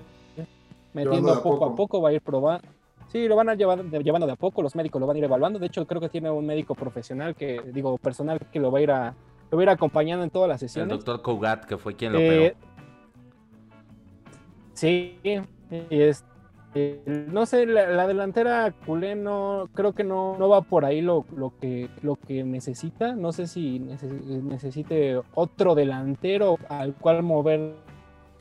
metiendo 0.92 1.40
poco, 1.40 1.66
a 1.66 1.74
poco, 1.76 2.02
va 2.02 2.08
a 2.08 2.14
ir 2.14 2.20
probando. 2.20 2.66
Sí, 3.08 3.28
lo 3.28 3.36
van 3.36 3.48
a 3.48 3.54
llevar 3.54 3.84
llevando 3.84 4.26
de 4.26 4.32
a 4.32 4.36
poco, 4.36 4.62
los 4.62 4.74
médicos 4.74 5.00
lo 5.00 5.06
van 5.06 5.16
a 5.16 5.18
ir 5.18 5.24
evaluando. 5.24 5.58
De 5.58 5.66
hecho, 5.66 5.86
creo 5.86 6.00
que 6.00 6.08
tiene 6.08 6.30
un 6.30 6.44
médico 6.44 6.74
profesional 6.74 7.34
que, 7.34 7.60
digo, 7.72 7.96
personal 7.98 8.40
que 8.52 8.58
lo 8.58 8.70
va 8.70 8.78
a 8.78 8.82
ir 8.82 8.90
a, 8.90 9.14
lo 9.50 9.56
va 9.56 9.62
a 9.62 9.64
ir 9.64 9.70
acompañando 9.70 10.24
en 10.24 10.30
todas 10.30 10.48
las 10.48 10.60
sesiones. 10.60 10.90
El 10.90 10.98
doctor 10.98 11.22
Cougat, 11.22 11.64
que 11.64 11.78
fue 11.78 11.94
quien 11.94 12.12
lo 12.12 12.18
eh, 12.18 12.56
Sí, 14.74 15.18
y 15.22 15.40
es, 15.90 16.24
no 17.06 17.46
sé, 17.46 17.64
la, 17.64 18.06
delantera 18.06 18.70
culé 18.84 19.14
no, 19.14 19.70
creo 19.72 19.94
que 19.94 20.04
no, 20.04 20.36
no 20.38 20.48
va 20.48 20.60
por 20.60 20.84
ahí 20.84 21.00
lo, 21.00 21.24
lo, 21.34 21.56
que, 21.58 21.88
lo 22.02 22.16
que 22.16 22.44
necesita. 22.44 23.14
No 23.14 23.32
sé 23.32 23.46
si 23.46 23.78
necesite 23.78 25.20
otro 25.34 25.74
delantero 25.74 26.58
al 26.68 26.94
cual 26.94 27.22
mover 27.22 27.74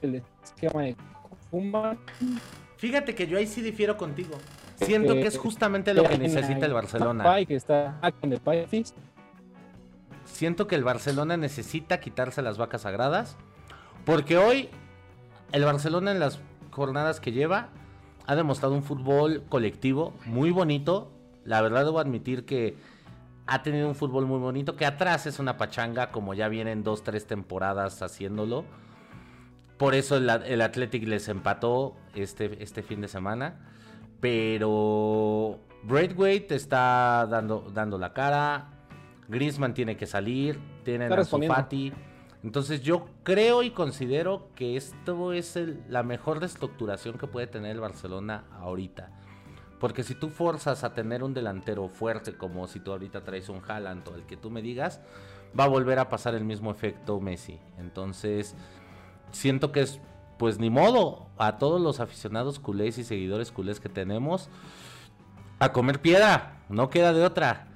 el 0.01 0.21
esquema 0.43 0.83
de 0.83 0.95
Fuma. 1.49 1.97
Fíjate 2.77 3.15
que 3.15 3.27
yo 3.27 3.37
ahí 3.37 3.47
sí 3.47 3.61
difiero 3.61 3.97
contigo. 3.97 4.37
Siento 4.75 5.13
que 5.13 5.27
es 5.27 5.37
justamente 5.37 5.93
lo 5.93 6.03
que 6.03 6.17
necesita 6.17 6.65
el 6.65 6.73
Barcelona. 6.73 7.45
Que 7.45 7.55
está 7.55 7.99
Siento 10.25 10.67
que 10.67 10.75
el 10.75 10.83
Barcelona 10.83 11.37
necesita 11.37 11.99
quitarse 11.99 12.41
las 12.41 12.57
vacas 12.57 12.81
sagradas. 12.81 13.37
Porque 14.03 14.37
hoy 14.37 14.69
el 15.51 15.63
Barcelona 15.63 16.11
en 16.11 16.19
las 16.19 16.39
jornadas 16.71 17.19
que 17.19 17.31
lleva 17.31 17.69
ha 18.27 18.35
demostrado 18.35 18.75
un 18.75 18.83
fútbol 18.83 19.43
colectivo 19.49 20.13
muy 20.25 20.51
bonito. 20.51 21.11
La 21.43 21.61
verdad 21.61 21.85
debo 21.85 21.99
admitir 21.99 22.45
que 22.45 22.75
ha 23.47 23.61
tenido 23.61 23.87
un 23.87 23.95
fútbol 23.95 24.25
muy 24.25 24.39
bonito, 24.39 24.75
que 24.75 24.85
atrás 24.85 25.27
es 25.27 25.39
una 25.39 25.57
pachanga, 25.57 26.11
como 26.11 26.33
ya 26.33 26.47
vienen 26.47 26.83
dos, 26.83 27.03
tres 27.03 27.27
temporadas 27.27 28.01
haciéndolo. 28.01 28.65
Por 29.77 29.93
eso 29.95 30.17
el, 30.17 30.29
el 30.29 30.61
Athletic 30.61 31.07
les 31.07 31.27
empató 31.27 31.95
este, 32.13 32.61
este 32.63 32.81
fin 32.81 33.01
de 33.01 33.07
semana. 33.07 33.55
Pero 34.19 35.59
Braithwaite 35.83 36.55
está 36.55 37.27
dando, 37.29 37.69
dando 37.73 37.97
la 37.97 38.13
cara. 38.13 38.69
Griezmann 39.27 39.73
tiene 39.73 39.97
que 39.97 40.07
salir. 40.07 40.59
Tienen 40.83 41.11
a 41.11 41.25
Fati. 41.25 41.93
Entonces 42.43 42.81
yo 42.81 43.07
creo 43.23 43.63
y 43.63 43.71
considero 43.71 44.49
que 44.55 44.77
esto 44.77 45.33
es 45.33 45.57
la 45.89 46.03
mejor 46.03 46.39
reestructuración 46.39 47.17
que 47.17 47.25
puede 47.25 47.47
tener 47.47 47.71
el 47.71 47.79
Barcelona 47.79 48.45
ahorita. 48.59 49.09
Porque 49.79 50.03
si 50.03 50.15
tú 50.15 50.29
forzas 50.29 50.83
a 50.83 50.93
tener 50.93 51.23
un 51.23 51.33
delantero 51.33 51.89
fuerte 51.89 52.37
como 52.37 52.67
si 52.67 52.79
tú 52.79 52.91
ahorita 52.91 53.23
traes 53.23 53.49
un 53.49 53.61
Haaland 53.67 54.07
o 54.07 54.15
el 54.15 54.25
que 54.25 54.37
tú 54.37 54.49
me 54.49 54.61
digas, 54.61 55.01
va 55.59 55.65
a 55.65 55.67
volver 55.67 55.99
a 55.99 56.07
pasar 56.07 56.35
el 56.35 56.45
mismo 56.45 56.71
efecto 56.71 57.19
Messi. 57.19 57.59
Entonces 57.79 58.55
siento 59.35 59.71
que 59.71 59.81
es 59.81 59.99
pues 60.37 60.59
ni 60.59 60.69
modo 60.69 61.27
a 61.37 61.57
todos 61.57 61.81
los 61.81 61.99
aficionados 61.99 62.59
culés 62.59 62.97
y 62.97 63.03
seguidores 63.03 63.51
culés 63.51 63.79
que 63.79 63.89
tenemos 63.89 64.49
a 65.59 65.71
comer 65.71 66.01
piedra, 66.01 66.63
no 66.69 66.89
queda 66.89 67.13
de 67.13 67.23
otra. 67.23 67.67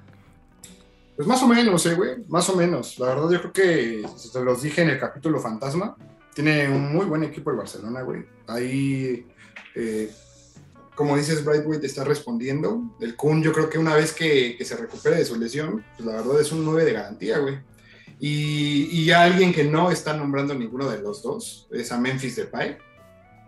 Pues 1.16 1.28
más 1.28 1.42
o 1.42 1.48
menos, 1.48 1.84
eh, 1.86 1.94
güey, 1.94 2.24
más 2.28 2.48
o 2.48 2.56
menos. 2.56 2.98
La 2.98 3.06
verdad, 3.06 3.30
yo 3.30 3.40
creo 3.40 3.52
que, 3.52 4.08
se 4.16 4.42
los 4.42 4.62
dije 4.62 4.82
en 4.82 4.90
el 4.90 4.98
capítulo 4.98 5.38
Fantasma, 5.38 5.96
tiene 6.34 6.68
un 6.68 6.92
muy 6.92 7.06
buen 7.06 7.24
equipo 7.24 7.50
el 7.50 7.56
Barcelona, 7.56 8.02
güey. 8.02 8.24
Ahí, 8.46 9.26
eh, 9.74 10.10
como 10.94 11.16
dices, 11.16 11.44
Brightway 11.44 11.80
está 11.82 12.04
respondiendo. 12.04 12.82
El 13.00 13.16
Kun, 13.16 13.42
yo 13.42 13.52
creo 13.52 13.68
que 13.68 13.78
una 13.78 13.94
vez 13.94 14.12
que, 14.12 14.56
se 14.62 14.76
recupere 14.76 15.16
de 15.16 15.24
su 15.24 15.38
lesión, 15.38 15.84
pues 15.96 16.06
la 16.06 16.16
verdad 16.16 16.40
es 16.40 16.52
un 16.52 16.64
9 16.64 16.84
de 16.84 16.92
garantía, 16.92 17.38
güey. 17.38 17.58
Y, 18.20 18.88
y 18.92 19.10
alguien 19.12 19.52
que 19.52 19.64
no 19.64 19.90
está 19.90 20.14
nombrando 20.14 20.54
ninguno 20.54 20.88
de 20.90 21.00
los 21.00 21.22
dos 21.22 21.68
es 21.72 21.90
a 21.90 21.98
Memphis 21.98 22.36
Depay, 22.36 22.76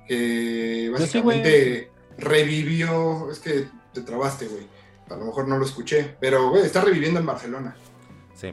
que 0.09 0.91
básicamente 0.93 1.91
revivió, 2.17 3.31
es 3.31 3.39
que 3.39 3.69
te 3.93 4.01
trabaste, 4.01 4.47
güey 4.47 4.67
a 5.13 5.17
lo 5.17 5.27
mejor 5.27 5.49
no 5.49 5.59
lo 5.59 5.65
escuché, 5.65 6.17
pero 6.21 6.51
güey, 6.51 6.65
está 6.65 6.81
reviviendo 6.83 7.21
en 7.21 7.27
Barcelona. 7.27 7.77
Sí. 8.35 8.53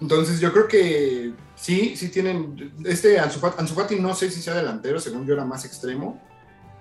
Entonces 0.00 0.40
yo 0.40 0.52
creo 0.52 0.66
que 0.66 1.32
sí, 1.54 1.96
sí 1.96 2.08
tienen, 2.08 2.72
este 2.84 3.18
Ansu 3.18 3.38
Fati, 3.38 4.00
no 4.00 4.14
sé 4.14 4.30
si 4.30 4.40
sea 4.40 4.54
delantero, 4.54 4.98
según 5.00 5.26
yo 5.26 5.34
era 5.34 5.44
más 5.44 5.64
extremo, 5.64 6.20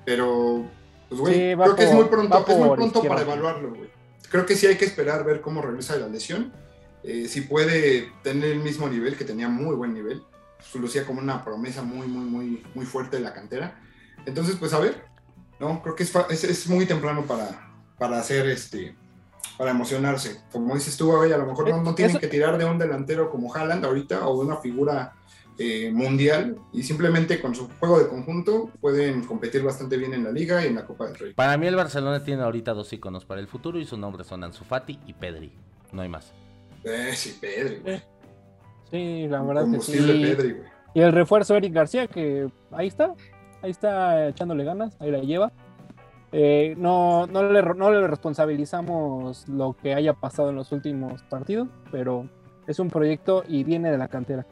pero 0.06 0.66
pues 1.10 1.22
güey, 1.22 1.56
creo 1.56 1.76
que 1.76 1.84
es 1.84 1.94
muy 1.94 2.06
pronto, 2.06 2.46
es 2.48 2.58
muy 2.58 2.76
pronto 2.76 3.04
para 3.04 3.22
evaluarlo, 3.22 3.70
güey. 3.70 3.92
Creo 4.30 4.46
que 4.46 4.56
sí 4.56 4.66
hay 4.66 4.78
que 4.78 4.86
esperar 4.86 5.24
ver 5.24 5.42
cómo 5.42 5.62
regresa 5.62 5.94
de 5.94 6.00
la 6.00 6.08
lesión, 6.08 6.54
eh, 7.04 7.28
si 7.28 7.42
puede 7.42 8.12
tener 8.24 8.52
el 8.52 8.60
mismo 8.60 8.88
nivel, 8.88 9.18
que 9.18 9.26
tenía 9.26 9.50
muy 9.50 9.76
buen 9.76 9.94
nivel, 9.94 10.24
pues, 10.58 10.76
lucía 10.76 11.06
como 11.06 11.22
una 11.22 11.44
promesa 11.44 11.84
muy, 11.84 12.08
muy, 12.08 12.26
muy, 12.26 12.64
muy 12.74 12.86
fuerte 12.86 13.18
de 13.18 13.24
la 13.24 13.34
cantera. 13.34 13.80
Entonces, 14.26 14.56
pues 14.56 14.74
a 14.74 14.80
ver, 14.80 15.06
no, 15.60 15.82
creo 15.82 15.96
que 15.96 16.04
es, 16.04 16.44
es 16.44 16.68
muy 16.68 16.86
temprano 16.86 17.24
para, 17.26 17.74
para 17.98 18.20
hacer 18.20 18.48
este 18.48 18.96
para 19.58 19.72
emocionarse. 19.72 20.42
Como 20.52 20.74
dices 20.76 20.98
tú, 20.98 21.16
a 21.16 21.28
lo 21.28 21.46
mejor 21.46 21.70
no, 21.70 21.96
tienen 21.96 22.18
que 22.18 22.28
tirar 22.28 22.58
de 22.58 22.66
un 22.66 22.78
delantero 22.78 23.30
como 23.30 23.54
Haaland 23.54 23.86
ahorita 23.86 24.28
o 24.28 24.40
de 24.40 24.46
una 24.48 24.58
figura 24.58 25.14
eh, 25.58 25.92
mundial 25.94 26.58
y 26.72 26.82
simplemente 26.84 27.40
con 27.40 27.54
su 27.54 27.70
juego 27.80 28.00
de 28.00 28.08
conjunto 28.08 28.72
pueden 28.82 29.24
competir 29.24 29.62
bastante 29.62 29.98
bien 29.98 30.14
en 30.14 30.24
la 30.24 30.32
liga 30.32 30.64
y 30.64 30.68
en 30.68 30.76
la 30.76 30.86
Copa 30.86 31.06
del 31.06 31.16
Rey. 31.16 31.34
Para 31.34 31.58
mí 31.58 31.68
el 31.68 31.76
Barcelona 31.76 32.24
tiene 32.24 32.42
ahorita 32.42 32.74
dos 32.74 32.92
iconos 32.94 33.26
para 33.26 33.40
el 33.40 33.48
futuro 33.48 33.80
y 33.80 33.86
sus 33.86 34.00
nombres 34.00 34.28
son 34.28 34.44
Ansu 34.44 34.64
Fati 34.64 35.00
y 35.06 35.14
Pedri. 35.14 35.54
No 35.92 36.02
hay 36.02 36.10
más. 36.10 36.34
Eh, 36.84 37.12
sí, 37.16 37.38
Pedri, 37.40 37.80
güey. 37.80 38.02
Sí, 38.92 39.28
la 39.28 39.42
verdad 39.42 39.66
que 39.72 39.80
sí. 39.80 39.98
Pedri, 39.98 40.58
y 40.94 41.02
el 41.02 41.12
refuerzo 41.12 41.56
Eric 41.56 41.74
García 41.74 42.08
que 42.08 42.48
ahí 42.72 42.88
está, 42.88 43.16
ahí 43.62 43.72
está 43.72 44.30
echándole 44.30 44.64
ganas, 44.64 44.96
ahí 45.00 45.12
la 45.12 45.20
lleva. 45.20 45.52
Eh, 46.32 46.74
no, 46.78 47.28
no, 47.28 47.44
le, 47.44 47.62
no 47.62 47.92
le 47.92 48.08
responsabilizamos 48.08 49.48
lo 49.48 49.74
que 49.74 49.94
haya 49.94 50.14
pasado 50.14 50.50
en 50.50 50.56
los 50.56 50.72
últimos 50.72 51.22
partidos, 51.24 51.68
pero 51.92 52.28
es 52.68 52.80
un 52.80 52.90
proyecto 52.90 53.44
y 53.48 53.64
viene 53.64 53.92
de 53.92 53.98
la 53.98 54.08
cantera. 54.08 54.46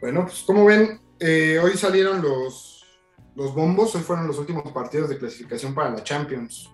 Bueno, 0.00 0.22
pues 0.24 0.42
como 0.42 0.64
ven, 0.64 1.00
eh, 1.18 1.58
hoy 1.62 1.72
salieron 1.72 2.22
los, 2.22 2.86
los 3.34 3.54
bombos, 3.54 3.94
hoy 3.94 4.02
fueron 4.02 4.26
los 4.26 4.38
últimos 4.38 4.70
partidos 4.72 5.08
de 5.08 5.18
clasificación 5.18 5.74
para 5.74 5.90
la 5.90 6.02
Champions. 6.02 6.70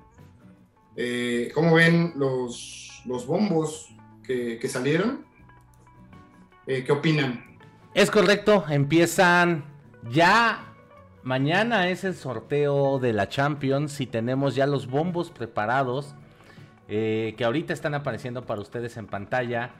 Eh, 0.96 1.50
¿Cómo 1.55 1.74
ven 1.74 2.12
los, 2.16 2.86
los 3.07 3.27
bombos 3.27 3.95
que, 4.23 4.59
que 4.59 4.69
salieron? 4.69 5.25
Eh, 6.66 6.85
¿Qué 6.85 6.92
opinan? 6.92 7.59
Es 7.95 8.11
correcto, 8.11 8.64
empiezan 8.69 9.64
ya 10.11 10.66
Mañana 11.27 11.88
es 11.88 12.05
el 12.05 12.14
sorteo 12.14 13.01
de 13.01 13.12
la 13.12 13.29
Champions 13.29 14.01
y 14.01 14.07
tenemos 14.07 14.55
ya 14.55 14.64
los 14.64 14.87
bombos 14.87 15.33
preparados 15.33 16.14
eh, 16.87 17.35
que 17.37 17.45
ahorita 17.45 17.73
están 17.73 17.97
apareciendo 17.97 18.47
para 18.47 18.61
ustedes 18.61 18.97
en 18.97 19.09
pantalla. 19.09 19.73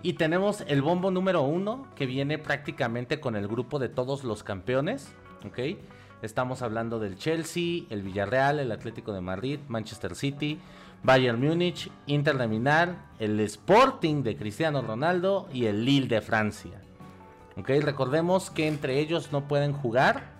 Y 0.00 0.14
tenemos 0.14 0.64
el 0.66 0.80
bombo 0.80 1.10
número 1.10 1.42
uno 1.42 1.86
que 1.94 2.06
viene 2.06 2.38
prácticamente 2.38 3.20
con 3.20 3.36
el 3.36 3.46
grupo 3.48 3.78
de 3.78 3.90
todos 3.90 4.24
los 4.24 4.42
campeones. 4.42 5.12
¿ok? 5.44 5.78
Estamos 6.22 6.62
hablando 6.62 6.98
del 6.98 7.16
Chelsea, 7.16 7.82
el 7.90 8.00
Villarreal, 8.00 8.58
el 8.58 8.72
Atlético 8.72 9.12
de 9.12 9.20
Madrid, 9.20 9.60
Manchester 9.68 10.14
City, 10.14 10.58
Bayern 11.02 11.40
Múnich, 11.40 11.90
Inter 12.06 12.36
de 12.38 12.48
Minar, 12.48 12.96
el 13.18 13.38
Sporting 13.40 14.22
de 14.22 14.36
Cristiano 14.36 14.82
Ronaldo 14.82 15.48
y 15.52 15.66
el 15.66 15.84
Lille 15.84 16.08
de 16.08 16.20
Francia. 16.20 16.80
¿ok? 17.56 17.70
Recordemos 17.80 18.50
que 18.50 18.66
entre 18.66 18.98
ellos 18.98 19.30
no 19.32 19.48
pueden 19.48 19.72
jugar 19.72 20.38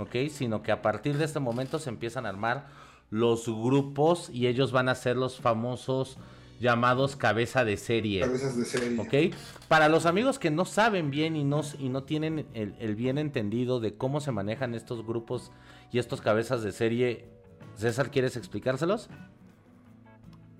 ¿ok? 0.00 0.30
Sino 0.30 0.62
que 0.62 0.72
a 0.72 0.82
partir 0.82 1.18
de 1.18 1.24
este 1.24 1.40
momento 1.40 1.78
se 1.78 1.90
empiezan 1.90 2.26
a 2.26 2.30
armar 2.30 2.68
los 3.10 3.46
grupos 3.46 4.30
y 4.30 4.46
ellos 4.46 4.72
van 4.72 4.88
a 4.88 4.94
ser 4.94 5.16
los 5.16 5.40
famosos 5.40 6.16
llamados 6.60 7.16
cabeza 7.16 7.64
de 7.64 7.76
serie. 7.76 8.20
Cabezas 8.20 8.56
de 8.56 8.64
serie. 8.64 8.98
¿Ok? 8.98 9.34
Para 9.68 9.88
los 9.88 10.06
amigos 10.06 10.38
que 10.38 10.50
no 10.50 10.64
saben 10.64 11.10
bien 11.10 11.36
y 11.36 11.44
no, 11.44 11.62
y 11.78 11.88
no 11.88 12.04
tienen 12.04 12.46
el, 12.54 12.94
bien 12.94 13.18
entendido 13.18 13.80
de 13.80 13.94
cómo 13.94 14.20
se 14.20 14.32
manejan 14.32 14.74
estos 14.74 15.04
grupos 15.06 15.52
y 15.92 15.98
estos 15.98 16.20
cabezas 16.20 16.62
de 16.62 16.72
serie, 16.72 17.28
César, 17.76 18.10
¿quieres 18.10 18.36
explicárselos? 18.36 19.08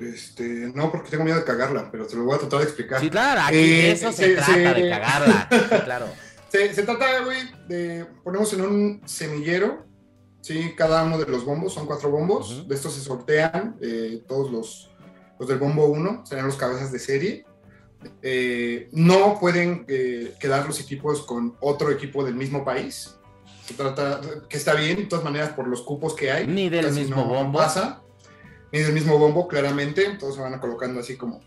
Este, 0.01 0.73
no, 0.75 0.91
porque 0.91 1.11
tengo 1.11 1.25
miedo 1.25 1.39
de 1.39 1.45
cagarla, 1.45 1.91
pero 1.91 2.07
te 2.07 2.17
lo 2.17 2.25
voy 2.25 2.37
a 2.37 2.39
tratar 2.39 2.61
de 2.61 2.65
explicar. 2.65 3.01
Sí, 3.01 3.11
claro, 3.11 3.43
aquí 3.43 3.57
eh, 3.57 3.93
eso 3.93 4.11
se 4.13 4.35
trata 4.35 4.75
de 4.75 4.89
cagarla. 4.89 5.49
claro. 5.85 6.07
Se, 6.49 6.83
trata, 6.83 7.21
güey, 7.25 7.39
de 7.69 8.07
ponemos 8.25 8.53
en 8.55 8.63
un 8.63 9.03
semillero, 9.05 9.87
¿sí? 10.41 10.73
Cada 10.77 11.05
uno 11.05 11.17
de 11.19 11.27
los 11.27 11.45
bombos, 11.45 11.75
son 11.75 11.87
cuatro 11.87 12.11
bombos, 12.11 12.67
de 12.67 12.75
estos 12.75 12.95
se 12.95 13.01
sortean 13.01 13.77
eh, 13.81 14.23
todos 14.27 14.51
los, 14.51 14.91
los 15.39 15.49
del 15.49 15.59
bombo 15.59 15.87
1, 15.87 16.27
serán 16.27 16.47
los 16.47 16.57
cabezas 16.57 16.91
de 16.91 16.99
serie. 16.99 17.45
Eh, 18.23 18.89
no 18.93 19.39
pueden 19.39 19.85
eh, 19.87 20.35
quedar 20.41 20.67
los 20.67 20.81
equipos 20.81 21.23
con 21.23 21.57
otro 21.61 21.91
equipo 21.91 22.25
del 22.25 22.35
mismo 22.35 22.65
país. 22.65 23.17
Se 23.67 23.75
trata, 23.75 24.21
que 24.49 24.57
está 24.57 24.75
bien, 24.75 24.97
de 24.97 25.05
todas 25.05 25.25
maneras, 25.25 25.51
por 25.51 25.69
los 25.69 25.83
cupos 25.83 26.15
que 26.15 26.33
hay. 26.33 26.47
Ni 26.47 26.69
del 26.69 26.91
mismo 26.93 27.25
bombo. 27.27 27.59
Pasa. 27.59 28.03
Es 28.79 28.89
el 28.89 28.95
mismo 28.95 29.19
bombo, 29.19 29.49
claramente. 29.49 30.17
Todos 30.19 30.37
se 30.37 30.41
van 30.41 30.59
colocando 30.59 31.01
así 31.01 31.17
como, 31.17 31.41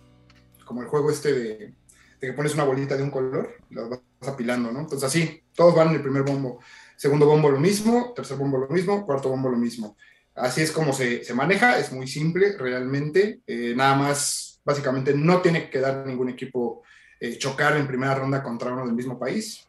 como 0.65 0.81
el 0.81 0.87
juego 0.87 1.09
este 1.09 1.33
de, 1.33 1.57
de 1.57 1.73
que 2.19 2.33
pones 2.33 2.53
una 2.53 2.63
bolita 2.63 2.97
de 2.97 3.03
un 3.03 3.11
color 3.11 3.55
y 3.69 3.75
las 3.75 3.89
vas 3.89 4.01
apilando, 4.25 4.71
¿no? 4.71 4.79
Entonces 4.81 5.07
así, 5.07 5.43
todos 5.53 5.75
van 5.75 5.89
en 5.89 5.95
el 5.95 6.01
primer 6.01 6.23
bombo. 6.23 6.59
Segundo 6.95 7.25
bombo 7.25 7.49
lo 7.49 7.59
mismo, 7.59 8.13
tercer 8.15 8.37
bombo 8.37 8.57
lo 8.57 8.69
mismo, 8.69 9.05
cuarto 9.05 9.29
bombo 9.29 9.49
lo 9.49 9.57
mismo. 9.57 9.97
Así 10.35 10.61
es 10.61 10.71
como 10.71 10.93
se, 10.93 11.23
se 11.23 11.33
maneja, 11.33 11.77
es 11.77 11.91
muy 11.91 12.07
simple 12.07 12.57
realmente. 12.57 13.41
Eh, 13.45 13.73
nada 13.75 13.95
más, 13.95 14.61
básicamente 14.63 15.13
no 15.13 15.41
tiene 15.41 15.69
que 15.69 15.79
dar 15.79 16.07
ningún 16.07 16.29
equipo 16.29 16.83
eh, 17.19 17.37
chocar 17.37 17.77
en 17.77 17.87
primera 17.87 18.15
ronda 18.15 18.41
contra 18.41 18.71
uno 18.71 18.85
del 18.85 18.95
mismo 18.95 19.19
país. 19.19 19.67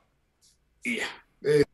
Y 0.82 0.98
ya, 0.98 1.06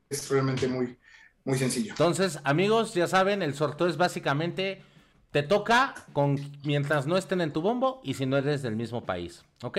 es 0.08 0.28
realmente 0.28 0.66
muy, 0.66 0.96
muy 1.44 1.58
sencillo. 1.58 1.92
Entonces, 1.92 2.38
amigos, 2.42 2.94
ya 2.94 3.06
saben, 3.06 3.42
el 3.42 3.54
sorteo 3.54 3.86
es 3.86 3.96
básicamente 3.96 4.82
te 5.30 5.42
toca 5.42 5.94
con 6.12 6.36
mientras 6.64 7.06
no 7.06 7.16
estén 7.16 7.40
en 7.40 7.52
tu 7.52 7.60
bombo 7.62 8.00
y 8.02 8.14
si 8.14 8.26
no 8.26 8.36
eres 8.36 8.62
del 8.62 8.76
mismo 8.76 9.04
país, 9.04 9.44
¿ok? 9.62 9.78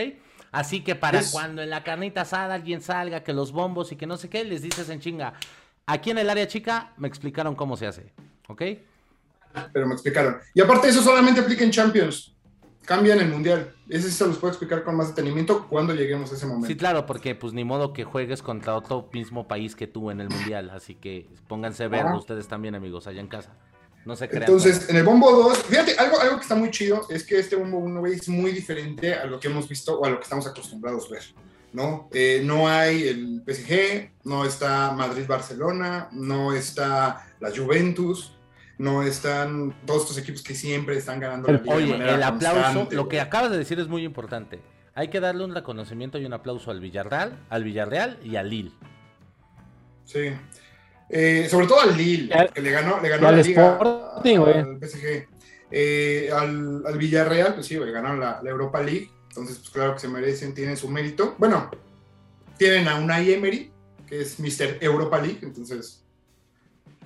Así 0.51 0.81
que 0.83 0.95
para 0.95 1.19
Es- 1.19 1.31
cuando 1.31 1.61
en 1.61 1.69
la 1.69 1.83
carnita 1.83 2.21
asada 2.21 2.53
alguien 2.55 2.81
salga, 2.81 3.23
que 3.23 3.33
los 3.33 3.51
bombos 3.51 3.91
y 3.91 3.95
que 3.95 4.07
no 4.07 4.17
sé 4.17 4.29
qué, 4.29 4.43
les 4.43 4.61
dices 4.61 4.89
en 4.89 4.99
chinga. 4.99 5.33
Aquí 5.85 6.11
en 6.11 6.17
el 6.17 6.29
área 6.29 6.47
chica 6.47 6.93
me 6.97 7.07
explicaron 7.07 7.55
cómo 7.55 7.75
se 7.77 7.87
hace, 7.87 8.13
¿ok? 8.47 8.61
pero 9.73 9.85
me 9.85 9.93
explicaron. 9.93 10.37
Y 10.53 10.61
aparte 10.61 10.87
eso 10.87 11.01
solamente 11.03 11.41
aplica 11.41 11.63
en 11.65 11.71
Champions. 11.71 12.33
Cambia 12.85 13.13
en 13.15 13.19
el 13.21 13.27
Mundial. 13.29 13.75
Ese 13.89 14.09
sí 14.09 14.15
se 14.15 14.25
los 14.25 14.37
puedo 14.37 14.51
explicar 14.53 14.83
con 14.85 14.95
más 14.95 15.09
detenimiento 15.09 15.67
cuando 15.67 15.93
lleguemos 15.93 16.31
a 16.31 16.35
ese 16.35 16.45
momento. 16.45 16.67
Sí, 16.67 16.77
claro, 16.77 17.05
porque 17.05 17.35
pues 17.35 17.51
ni 17.51 17.65
modo 17.65 17.91
que 17.91 18.05
juegues 18.05 18.41
contra 18.41 18.75
otro 18.75 19.09
mismo 19.11 19.49
país 19.49 19.75
que 19.75 19.87
tú 19.87 20.09
en 20.09 20.21
el 20.21 20.29
mundial, 20.29 20.69
así 20.69 20.95
que 20.95 21.27
pónganse 21.49 21.83
a 21.83 21.87
ver 21.89 22.05
Ajá. 22.05 22.15
ustedes 22.15 22.47
también, 22.47 22.75
amigos, 22.75 23.07
allá 23.07 23.19
en 23.19 23.27
casa. 23.27 23.51
No 24.05 24.15
se 24.15 24.27
crean. 24.27 24.43
Entonces, 24.43 24.89
en 24.89 24.95
el 24.95 25.03
bombo 25.03 25.31
2, 25.31 25.57
fíjate, 25.59 25.95
algo, 25.97 26.19
algo 26.19 26.37
que 26.37 26.41
está 26.41 26.55
muy 26.55 26.71
chido 26.71 27.05
es 27.09 27.23
que 27.23 27.39
este 27.39 27.55
bombo 27.55 27.77
1 27.77 27.99
güey, 27.99 28.13
es 28.13 28.27
muy 28.29 28.51
diferente 28.51 29.13
a 29.13 29.25
lo 29.25 29.39
que 29.39 29.47
hemos 29.47 29.67
visto 29.69 29.99
o 29.99 30.05
a 30.05 30.09
lo 30.09 30.17
que 30.17 30.23
estamos 30.23 30.47
acostumbrados 30.47 31.07
a 31.07 31.13
ver, 31.13 31.23
¿no? 31.73 32.09
Eh, 32.11 32.41
no 32.43 32.67
hay 32.67 33.07
el 33.07 33.43
PSG, 33.45 34.11
no 34.23 34.45
está 34.45 34.91
Madrid-Barcelona, 34.93 36.09
no 36.11 36.53
está 36.53 37.27
la 37.39 37.51
Juventus, 37.55 38.33
no 38.79 39.03
están 39.03 39.75
todos 39.85 40.01
estos 40.01 40.17
equipos 40.17 40.41
que 40.41 40.55
siempre 40.55 40.97
están 40.97 41.19
ganando 41.19 41.51
la 41.51 41.59
de 41.59 41.69
Oye, 41.71 41.91
manera 41.91 42.15
el 42.15 42.23
aplauso, 42.23 42.61
constante, 42.61 42.95
lo 42.95 43.07
que 43.07 43.21
acabas 43.21 43.51
de 43.51 43.57
decir 43.59 43.79
es 43.79 43.87
muy 43.87 44.03
importante. 44.03 44.59
Hay 44.95 45.09
que 45.09 45.19
darle 45.19 45.45
un 45.45 45.53
reconocimiento 45.53 46.17
y 46.17 46.25
un 46.25 46.33
aplauso 46.33 46.71
al 46.71 46.79
Villarreal, 46.79 47.37
al 47.49 47.63
Villarreal 47.63 48.19
y 48.23 48.35
al 48.35 48.49
Lille. 48.49 48.71
Sí. 50.05 50.33
Eh, 51.13 51.47
sobre 51.49 51.67
todo 51.67 51.81
al 51.81 51.97
Lille, 51.97 52.33
al- 52.33 52.53
que 52.53 52.61
le 52.61 52.71
ganó, 52.71 53.01
le 53.01 53.09
ganó 53.09 53.27
al 53.27 53.35
la 53.37 53.41
liga 53.43 53.71
Sporting, 53.73 54.37
al 54.59 54.79
PSG. 54.79 55.27
Eh, 55.73 56.29
al, 56.33 56.83
al 56.85 56.97
Villarreal, 56.97 57.53
pues 57.55 57.65
sí, 57.67 57.75
güey, 57.77 57.91
ganaron 57.91 58.19
la, 58.19 58.39
la 58.41 58.49
Europa 58.49 58.81
League. 58.81 59.09
Entonces, 59.29 59.57
pues 59.57 59.69
claro 59.71 59.93
que 59.93 59.99
se 59.99 60.07
merecen, 60.07 60.53
tienen 60.53 60.77
su 60.77 60.87
mérito. 60.89 61.35
Bueno, 61.37 61.69
tienen 62.57 62.87
a 62.87 62.95
Unai 62.95 63.33
Emery, 63.33 63.71
que 64.07 64.21
es 64.21 64.39
Mr. 64.39 64.77
Europa 64.81 65.19
League, 65.21 65.39
entonces 65.41 66.03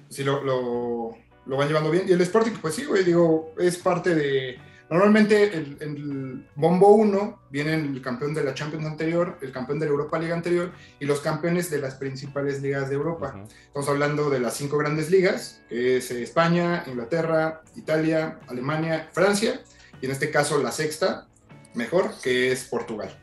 sí 0.09 0.23
lo, 0.23 0.43
lo, 0.43 1.15
lo 1.45 1.57
van 1.57 1.67
llevando 1.67 1.89
bien. 1.91 2.05
Y 2.07 2.11
el 2.11 2.21
Sporting, 2.21 2.53
pues 2.61 2.75
sí, 2.75 2.85
güey, 2.85 3.03
digo, 3.03 3.53
es 3.59 3.77
parte 3.77 4.13
de... 4.15 4.57
Normalmente 4.89 5.57
el, 5.57 5.77
el 5.79 6.47
Bombo 6.55 6.93
1 6.93 7.47
viene 7.49 7.73
el 7.73 8.01
campeón 8.01 8.35
de 8.35 8.43
la 8.43 8.53
Champions 8.53 8.85
anterior, 8.85 9.37
el 9.41 9.51
campeón 9.51 9.79
de 9.79 9.87
la 9.87 9.91
Europa 9.91 10.19
League 10.19 10.33
anterior 10.33 10.71
y 10.99 11.05
los 11.05 11.21
campeones 11.21 11.71
de 11.71 11.79
las 11.79 11.95
principales 11.95 12.61
ligas 12.61 12.89
de 12.89 12.95
Europa. 12.95 13.33
Ujú. 13.35 13.47
Estamos 13.67 13.89
hablando 13.89 14.29
de 14.29 14.39
las 14.39 14.55
cinco 14.55 14.77
grandes 14.77 15.09
ligas, 15.09 15.63
que 15.69 15.97
es 15.97 16.11
eh, 16.11 16.21
España, 16.21 16.83
Inglaterra, 16.85 17.63
Italia, 17.75 18.39
Alemania, 18.47 19.09
Francia, 19.11 19.61
y 20.01 20.05
en 20.05 20.11
este 20.11 20.29
caso 20.29 20.61
la 20.61 20.71
sexta, 20.71 21.27
mejor, 21.73 22.11
que 22.21 22.51
es 22.51 22.65
Portugal. 22.65 23.17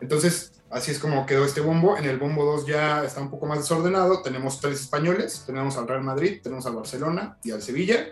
Entonces, 0.00 0.52
así 0.70 0.90
es 0.90 0.98
como 0.98 1.26
quedó 1.26 1.44
este 1.44 1.60
bombo. 1.60 1.96
En 1.96 2.04
el 2.04 2.18
bombo 2.18 2.44
2 2.44 2.66
ya 2.66 3.04
está 3.04 3.20
un 3.20 3.30
poco 3.30 3.46
más 3.46 3.58
desordenado. 3.58 4.22
Tenemos 4.22 4.60
tres 4.60 4.80
españoles, 4.80 5.44
tenemos 5.46 5.76
al 5.76 5.88
Real 5.88 6.02
Madrid, 6.02 6.40
tenemos 6.42 6.66
al 6.66 6.74
Barcelona 6.74 7.38
y 7.42 7.50
al 7.50 7.62
Sevilla. 7.62 8.06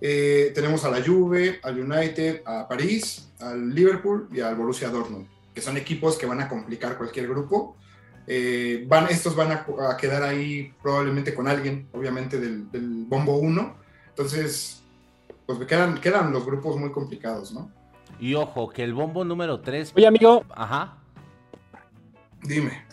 Eh, 0.00 0.52
tenemos 0.54 0.84
a 0.84 0.90
la 0.90 1.02
Juve, 1.04 1.60
al 1.62 1.78
United, 1.80 2.42
a 2.44 2.68
París, 2.68 3.30
al 3.40 3.74
Liverpool 3.74 4.28
y 4.32 4.40
al 4.40 4.54
Borussia 4.54 4.88
Dortmund, 4.88 5.26
que 5.54 5.60
son 5.60 5.76
equipos 5.76 6.16
que 6.16 6.26
van 6.26 6.40
a 6.40 6.48
complicar 6.48 6.96
cualquier 6.96 7.28
grupo. 7.28 7.76
Eh, 8.26 8.84
van, 8.86 9.06
estos 9.08 9.34
van 9.34 9.52
a, 9.52 9.66
a 9.90 9.96
quedar 9.96 10.22
ahí 10.22 10.72
probablemente 10.82 11.34
con 11.34 11.48
alguien, 11.48 11.88
obviamente, 11.92 12.38
del, 12.38 12.70
del 12.70 13.04
bombo 13.06 13.38
1. 13.38 13.76
Entonces, 14.10 14.82
pues 15.46 15.58
me 15.58 15.66
quedan, 15.66 16.00
quedan 16.00 16.32
los 16.32 16.44
grupos 16.44 16.76
muy 16.76 16.90
complicados, 16.90 17.52
¿no? 17.52 17.70
Y 18.20 18.34
ojo, 18.34 18.68
que 18.68 18.84
el 18.84 18.94
bombo 18.94 19.24
número 19.24 19.60
3. 19.60 19.92
Oye, 19.96 20.06
amigo, 20.06 20.44
Ajá. 20.50 20.98
Dime. 22.42 22.87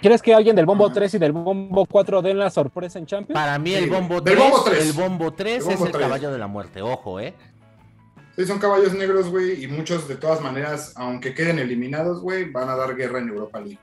¿Quieres 0.00 0.22
que 0.22 0.34
alguien 0.34 0.54
del 0.56 0.66
bombo 0.66 0.86
Ajá. 0.86 0.94
3 0.94 1.14
y 1.14 1.18
del 1.18 1.32
bombo 1.32 1.86
4 1.86 2.22
den 2.22 2.38
la 2.38 2.50
sorpresa 2.50 2.98
en 2.98 3.06
Champions? 3.06 3.38
Para 3.38 3.58
mí 3.58 3.70
Sí, 3.70 3.76
el 3.76 3.90
bombo 3.90 4.20
del 4.20 4.36
3, 4.36 4.38
bombo 4.50 4.64
tres. 4.64 4.86
el 4.86 4.92
bombo 4.92 5.32
3 5.32 5.52
Del 5.52 5.58
es 5.58 5.64
bombo 5.78 5.86
el 5.86 5.92
tres. 5.92 6.02
caballo 6.06 6.30
de 6.32 6.38
la 6.38 6.46
muerte, 6.46 6.82
ojo, 6.82 7.20
¿eh? 7.20 7.34
Sí, 8.36 8.46
son 8.46 8.58
caballos 8.60 8.92
negros, 8.94 9.28
güey, 9.30 9.64
y 9.64 9.66
muchos 9.66 10.06
de 10.06 10.14
todas 10.16 10.40
maneras, 10.40 10.92
aunque 10.96 11.34
queden 11.34 11.58
eliminados, 11.58 12.20
güey, 12.20 12.50
van 12.50 12.68
a 12.68 12.76
dar 12.76 12.94
guerra 12.94 13.18
en 13.18 13.28
Europa 13.30 13.60
League. 13.60 13.78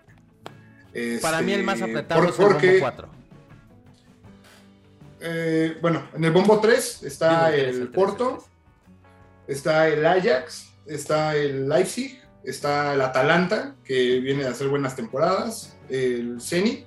Para 1.22 1.41
mí 1.41 1.51
el 1.51 1.64
más 1.64 1.80
Este, 1.82 1.91
apretado 1.91 2.22
por- 2.22 2.30
es 2.30 2.39
el 2.39 2.45
porque, 2.45 2.68
bombo 2.68 2.80
4. 2.82 3.10
eh, 5.22 5.78
bueno, 5.82 6.03
en 6.16 6.24
el 6.24 6.32
bombo 6.32 6.60
3 6.60 7.03
está 7.03 7.53
el, 7.53 7.89
Porto, 7.89 8.43
está 9.47 9.88
el 9.88 10.06
Ajax, 10.06 10.70
está 10.86 11.36
el 11.36 11.68
Leipzig, 11.68 12.22
está 12.43 12.93
el 12.93 13.01
Atalanta, 13.01 13.76
que 13.84 14.20
viene 14.20 14.45
a 14.45 14.51
hacer 14.51 14.68
buenas 14.68 14.95
temporadas, 14.95 15.74
el 15.90 16.42
Zenit, 16.42 16.86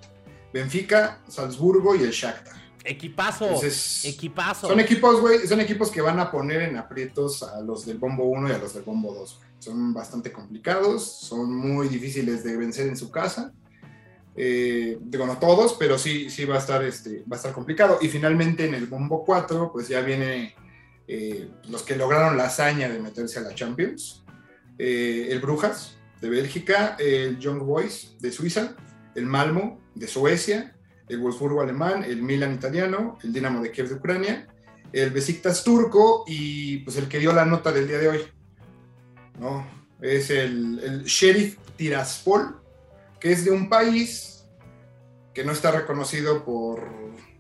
Benfica, 0.53 1.21
Salzburgo 1.29 1.95
y 1.95 2.03
el 2.03 2.11
Shakhtar. 2.11 2.57
Equipazo. 2.85 3.47
Entonces, 3.47 4.05
equipazo. 4.05 4.69
Son 4.69 4.81
equipos, 4.81 5.21
güey, 5.21 5.47
son 5.47 5.61
equipos 5.61 5.91
que 5.91 6.01
van 6.01 6.19
a 6.21 6.31
poner 6.31 6.63
en 6.63 6.77
aprietos 6.77 7.43
a 7.43 7.61
los 7.61 7.85
del 7.85 7.99
bombo 7.99 8.25
1 8.25 8.49
y 8.49 8.53
a 8.53 8.59
los 8.59 8.75
del 8.75 8.83
bombo 8.83 9.13
2. 9.13 9.37
güey. 9.37 9.49
Son 9.59 9.93
bastante 9.93 10.33
complicados, 10.33 11.05
son 11.05 11.55
muy 11.55 11.89
difíciles 11.89 12.45
de 12.45 12.57
vencer 12.57 12.87
en 12.87 12.97
su 12.97 13.11
casa. 13.11 13.53
Eh, 14.37 14.97
digo, 15.01 15.27
no 15.27 15.39
todos, 15.39 15.75
pero 15.79 15.99
sí, 15.99 16.31
sí 16.31 16.45
va 16.45 16.55
a 16.55 16.59
estar, 16.59 16.85
este, 16.85 17.25
va 17.31 17.35
a 17.35 17.37
estar 17.37 17.53
complicado. 17.53 17.99
Y 18.01 18.09
finalmente 18.09 18.65
en 18.65 18.75
el 18.75 18.87
bombo 18.87 19.25
4, 19.25 19.73
pues 19.73 19.89
ya 19.89 20.01
viene 20.01 20.55
eh, 21.09 21.51
los 21.69 21.83
que 21.83 21.97
lograron 21.97 22.37
la 22.37 22.45
hazaña 22.45 22.89
de 22.89 23.01
meterse 23.01 23.41
a 23.41 23.43
la 23.43 23.55
Champions. 23.55 24.25
Eh, 24.79 25.27
el 25.31 25.41
Brujas 25.41 25.97
de 26.21 26.31
Bélgica, 26.31 26.97
el 27.01 27.39
Young 27.39 27.65
Boys 27.65 28.17
de 28.21 28.31
Suiza, 28.31 28.77
el 29.19 29.27
Malmo 29.27 29.81
de 29.95 30.07
Suecia, 30.07 30.75
el 31.09 31.19
Wolfsburgo 31.21 31.61
alemán, 31.61 32.05
el 32.05 32.23
Milan 32.23 32.55
italiano, 32.55 33.19
el 33.23 33.33
Dinamo 33.33 33.61
de 33.63 33.71
Kiev 33.73 33.89
de 33.89 33.95
Ucrania, 33.97 34.47
el 34.93 35.11
Besiktas 35.11 35.65
turco 35.65 36.25
y 36.27 36.79
pues 36.79 36.97
el 36.97 37.09
que 37.09 37.19
dio 37.19 37.33
la 37.33 37.45
nota 37.45 37.73
del 37.73 37.89
día 37.89 37.99
de 37.99 38.09
hoy. 38.09 38.21
¿no? 39.39 39.67
Es 40.01 40.31
el, 40.31 40.79
el 40.81 41.05
Sheriff 41.05 41.59
Tiraspol, 41.77 42.61
que 43.21 43.33
es 43.33 43.45
de 43.45 43.51
un 43.51 43.69
país 43.69 44.45
que 45.35 45.45
no 45.45 45.53
está 45.53 45.71
reconocido 45.71 46.45
por 46.45 46.83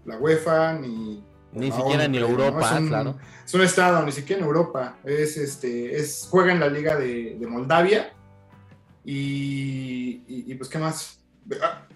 la 0.04 0.16
UEFA 0.18 0.74
ni... 0.74 1.24
Ni 1.52 1.72
siquiera 1.72 2.06
¿no? 2.06 2.18
Europa, 2.18 2.70
Es 2.74 2.80
un- 2.80 2.88
claro. 2.88 3.18
Es 3.44 3.54
un 3.54 3.62
estado, 3.62 4.04
ni 4.04 4.12
siquiera 4.12 4.40
en 4.42 4.46
Europa. 4.46 4.98
Es 5.02 5.36
este, 5.38 5.96
es, 5.96 6.28
juega 6.30 6.52
en 6.52 6.60
la 6.60 6.68
liga 6.68 6.94
de, 6.96 7.36
de 7.40 7.46
Moldavia. 7.46 8.12
Y, 9.04 10.22
y- 10.28 10.44
y, 10.46 10.54
pues, 10.54 10.68
¿qué 10.68 10.78
más? 10.78 11.18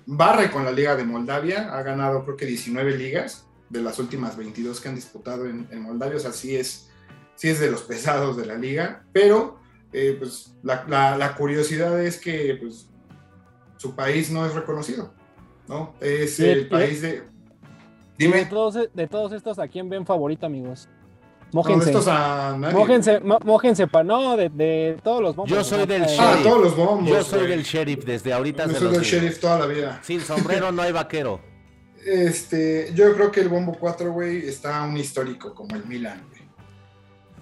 Barre 0.07 0.51
con 0.51 0.65
la 0.65 0.73
liga 0.73 0.97
de 0.97 1.05
Moldavia. 1.05 1.73
Ha 1.77 1.83
ganado, 1.83 2.25
creo 2.25 2.37
que 2.37 2.47
19 2.47 2.97
ligas 2.97 3.47
de 3.69 3.81
las 3.83 3.99
últimas 3.99 4.37
22 4.37 4.81
que 4.81 4.89
han 4.89 4.95
disputado 4.95 5.47
en, 5.47 5.67
en 5.71 5.83
Moldavia. 5.83 6.17
O 6.17 6.21
sea, 6.21 6.33
sí 6.33 6.57
es, 6.57 6.91
sí 7.37 7.49
es 7.49 7.61
de 7.61 7.71
los 7.71 7.83
pesados 7.93 8.37
de 8.37 8.47
la 8.47 8.57
liga. 8.57 9.05
Pero, 9.13 9.59
eh, 9.93 10.17
pues, 10.19 10.55
la, 10.63 10.85
la- 10.89 11.17
la 11.17 11.35
curiosidad 11.37 12.01
es 12.03 12.19
que, 12.19 12.59
pues, 12.61 12.89
su 13.77 13.95
país 13.95 14.31
no 14.31 14.45
es 14.47 14.55
reconocido. 14.55 15.13
¿No? 15.69 15.95
Es 16.01 16.41
el 16.41 16.69
país 16.69 17.01
de. 17.03 17.13
De 17.13 18.29
Dime. 18.29 18.45
todos, 18.47 18.75
de 18.93 19.07
todos 19.07 19.33
estos, 19.33 19.59
¿a 19.59 19.67
quién 19.69 19.89
ven 19.89 20.05
favorito, 20.05 20.45
amigos? 20.45 20.89
No, 21.53 21.61
Mójense. 21.61 21.91
estos 21.91 22.09
a 22.09 22.57
nadie. 22.59 22.75
Mójense, 22.75 23.21
mójense 23.21 23.87
pa, 23.87 24.03
no, 24.03 24.37
de, 24.39 24.49
de 24.49 24.97
todos 25.05 25.21
los 25.21 25.37
bombos. 25.37 25.51
Yo 25.55 25.63
soy 25.63 25.81
¿no? 25.81 25.87
del 25.87 26.03
Ah, 26.05 26.07
Sheriff. 26.07 26.43
todos 26.45 26.63
los 26.63 26.77
bombos. 26.77 27.09
Yo 27.11 27.23
soy 27.23 27.47
del 27.47 27.63
sheriff 27.63 28.05
desde 28.07 28.33
ahorita. 28.33 28.67
Yo 28.69 28.75
soy 28.79 28.93
del 28.93 29.03
sheriff 29.03 29.39
toda 29.39 29.59
la 29.59 29.67
vida. 29.67 30.01
Sin 30.03 30.21
sombrero 30.23 30.73
no 30.73 30.81
hay 30.83 30.93
vaquero. 30.93 31.41
Este, 32.05 32.91
yo 32.95 33.15
creo 33.15 33.31
que 33.31 33.41
el 33.41 33.49
Bombo 33.49 33.77
4, 33.79 34.11
güey, 34.13 34.49
está 34.49 34.83
un 34.83 34.97
histórico 34.97 35.55
como 35.55 35.77
el 35.77 35.85
Milan, 35.87 36.21
güey. 36.31 36.43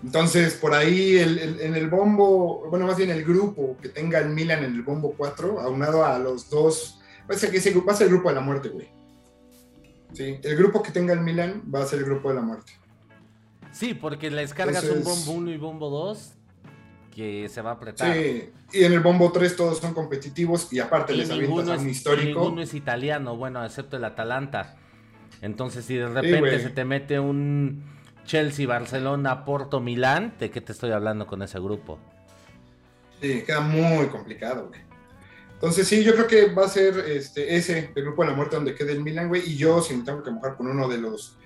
Entonces, 0.05 0.55
por 0.55 0.75
ahí, 0.75 1.17
el- 1.19 1.39
el- 1.39 1.61
en 1.61 1.75
el 1.77 1.89
bombo, 1.89 2.67
bueno, 2.69 2.87
más 2.87 2.97
bien 2.97 3.11
el 3.11 3.25
grupo 3.25 3.77
que 3.81 3.89
tenga 3.91 4.19
el 4.19 4.31
Milan 4.31 4.65
en 4.65 4.75
el 4.75 4.83
Bombo 4.83 5.15
4, 5.17 5.61
aunado 5.61 6.05
a 6.05 6.19
los 6.19 6.51
dos, 6.51 7.01
va 7.31 7.35
a 7.35 7.39
ser 7.39 7.51
que 7.51 7.59
ese 7.59 7.71
grupo 7.71 7.87
va 7.89 7.93
a 7.93 7.97
ser 7.97 8.07
el 8.09 8.15
grupo 8.15 8.29
de 8.29 8.35
la 8.35 8.41
muerte, 8.41 8.69
güey. 8.71 8.89
Sí, 10.13 10.39
el 10.43 10.57
grupo 10.57 10.83
que 10.83 10.91
tenga 10.91 11.13
el 11.13 11.21
Milan 11.21 11.63
va 11.73 11.83
a 11.83 11.87
ser 11.87 12.01
el 12.01 12.05
grupo 12.07 12.29
de 12.31 12.35
la 12.35 12.41
muerte. 12.43 12.73
Sí, 13.73 13.95
porque 13.95 14.31
les 14.31 14.53
cargas 14.55 14.85
un 14.85 15.05
bombo 15.05 15.33
1 15.33 15.51
y 15.53 15.57
bombo 15.57 15.91
2 15.91 16.33
que 17.15 17.49
se 17.49 17.61
va 17.61 17.71
a 17.71 17.75
apretar. 17.75 18.15
Sí, 18.15 18.51
y 18.73 18.85
en 18.85 18.93
el 18.93 19.01
bombo 19.01 19.33
3 19.33 19.57
todos 19.57 19.79
son 19.79 19.95
competitivos 19.95 20.73
y 20.73 20.79
aparte 20.79 21.15
les 21.15 21.31
avientas 21.31 21.81
un 21.81 21.89
histórico. 21.89 22.41
Ninguno 22.41 22.63
es 22.63 22.75
italiano, 22.75 23.37
bueno, 23.37 23.65
excepto 23.65 23.97
el 23.97 24.05
Atalanta. 24.05 24.77
Entonces, 25.43 25.85
si 25.85 25.97
de 25.97 26.09
repente 26.09 26.61
se 26.61 26.71
te 26.71 26.85
mete 26.85 27.19
un 27.19 27.83
Chelsea, 28.25 28.67
Barcelona, 28.67 29.45
Porto, 29.45 29.81
Milán, 29.81 30.35
¿de 30.39 30.51
qué 30.51 30.61
te 30.61 30.73
estoy 30.73 30.93
hablando 30.93 31.27
con 31.27 31.43
ese 31.43 31.59
grupo? 31.59 31.99
Sí, 33.21 33.43
queda 33.43 33.61
muy 33.61 34.07
complicado, 34.07 34.69
güey. 34.69 34.81
Entonces, 35.55 35.89
sí, 35.89 36.03
yo 36.03 36.15
creo 36.15 36.27
que 36.27 36.55
va 36.55 36.65
a 36.65 36.69
ser 36.69 36.99
este, 37.07 37.57
ese, 37.57 37.93
el 37.95 38.03
grupo 38.03 38.23
de 38.23 38.31
la 38.31 38.37
muerte 38.37 38.57
donde 38.57 38.75
quede 38.75 38.93
el 38.93 39.03
Milan, 39.03 39.29
güey. 39.29 39.43
Y 39.45 39.57
yo, 39.57 39.83
si 39.83 39.95
me 39.95 40.05
tengo 40.05 40.23
que 40.23 40.31
mojar 40.31 40.57
con 40.57 40.69
uno 40.69 40.89
de 40.89 40.99
los, 40.99 41.37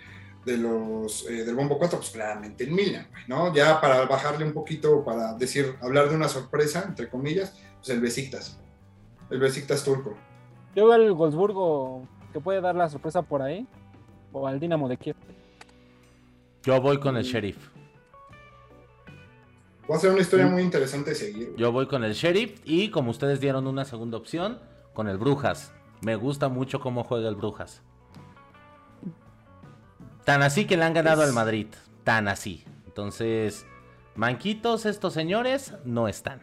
de 0.44 0.58
los 0.58 1.28
eh, 1.28 1.44
del 1.44 1.54
Bombo 1.54 1.78
4, 1.78 1.98
pues 1.98 2.10
claramente 2.10 2.64
el 2.64 2.70
Milan, 2.70 3.06
¿no? 3.28 3.54
Ya 3.54 3.80
para 3.80 4.04
bajarle 4.06 4.44
un 4.44 4.52
poquito, 4.52 5.04
para 5.04 5.34
decir, 5.34 5.76
hablar 5.80 6.08
de 6.08 6.16
una 6.16 6.28
sorpresa, 6.28 6.84
entre 6.86 7.08
comillas, 7.08 7.58
pues 7.78 7.88
el 7.90 8.00
Besiktas. 8.00 8.58
El 9.30 9.38
Besiktas 9.40 9.84
turco. 9.84 10.14
Yo 10.74 10.86
veo 10.86 10.92
al 10.92 11.12
Wolfsburgo 11.12 12.06
que 12.32 12.40
puede 12.40 12.60
dar 12.60 12.74
la 12.74 12.88
sorpresa 12.88 13.22
por 13.22 13.42
ahí, 13.42 13.66
o 14.32 14.46
al 14.46 14.58
Dinamo 14.58 14.88
de 14.88 14.96
Kiev. 14.96 15.16
Yo 16.64 16.80
voy 16.80 16.98
con 16.98 17.16
el 17.16 17.24
Sheriff. 17.24 17.70
Va 19.90 19.96
a 19.96 19.98
ser 19.98 20.10
una 20.10 20.20
historia 20.20 20.46
muy 20.46 20.62
interesante 20.62 21.10
de 21.10 21.16
seguir. 21.16 21.54
Yo 21.56 21.70
voy 21.70 21.86
con 21.86 22.04
el 22.04 22.14
Sheriff 22.14 22.60
y 22.64 22.90
como 22.90 23.10
ustedes 23.10 23.38
dieron 23.38 23.66
una 23.66 23.84
segunda 23.84 24.16
opción, 24.16 24.58
con 24.94 25.08
el 25.08 25.18
Brujas. 25.18 25.72
Me 26.00 26.16
gusta 26.16 26.48
mucho 26.48 26.80
cómo 26.80 27.04
juega 27.04 27.28
el 27.28 27.34
Brujas. 27.34 27.82
Tan 30.24 30.42
así 30.42 30.66
que 30.66 30.76
le 30.76 30.84
han 30.84 30.94
ganado 30.94 31.22
al 31.22 31.32
Madrid. 31.32 31.66
Tan 32.02 32.28
así. 32.28 32.64
Entonces, 32.86 33.66
manquitos 34.14 34.86
estos 34.86 35.12
señores 35.12 35.74
no 35.84 36.08
están. 36.08 36.40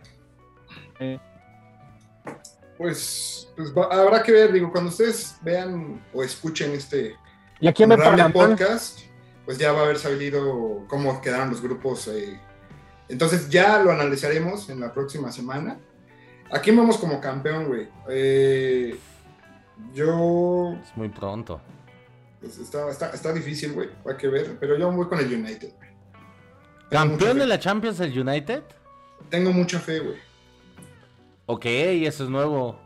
Pues, 2.77 3.51
pues 3.55 3.73
habrá 3.91 4.23
que 4.23 4.31
ver, 4.31 4.51
digo, 4.53 4.71
cuando 4.71 4.89
ustedes 4.89 5.37
vean 5.41 6.03
o 6.13 6.23
escuchen 6.23 6.71
este 6.71 7.15
¿Y 7.59 7.67
aquí 7.67 7.85
me 7.85 7.97
podcast, 8.31 9.01
pues 9.45 9.57
ya 9.57 9.71
va 9.71 9.81
a 9.81 9.83
haber 9.83 9.97
salido 9.97 10.85
cómo 10.87 11.21
quedaron 11.21 11.49
los 11.49 11.61
grupos 11.61 12.07
eh, 12.07 12.39
entonces 13.11 13.49
ya 13.49 13.77
lo 13.83 13.91
analizaremos 13.91 14.69
en 14.69 14.79
la 14.79 14.93
próxima 14.93 15.33
semana. 15.33 15.77
Aquí 16.49 16.71
vamos 16.71 16.97
como 16.97 17.19
campeón, 17.19 17.67
güey. 17.67 17.89
Eh, 18.09 18.97
yo. 19.93 20.73
Es 20.81 20.95
muy 20.95 21.09
pronto. 21.09 21.59
Pues 22.41 22.57
está, 22.57 23.33
difícil, 23.33 23.73
güey. 23.73 23.89
Hay 24.05 24.17
que 24.17 24.27
ver. 24.27 24.57
Pero 24.59 24.77
yo 24.77 24.91
voy 24.91 25.07
con 25.07 25.19
el 25.19 25.33
United, 25.33 25.73
güey. 25.77 25.89
¿Campeón 26.89 27.37
de 27.37 27.45
la 27.45 27.59
Champions 27.59 27.99
el 27.99 28.17
United? 28.17 28.63
Tengo 29.29 29.53
mucha 29.53 29.79
fe, 29.79 29.99
güey. 29.99 30.17
Ok, 31.45 31.65
eso 31.65 32.23
es 32.25 32.29
nuevo. 32.29 32.79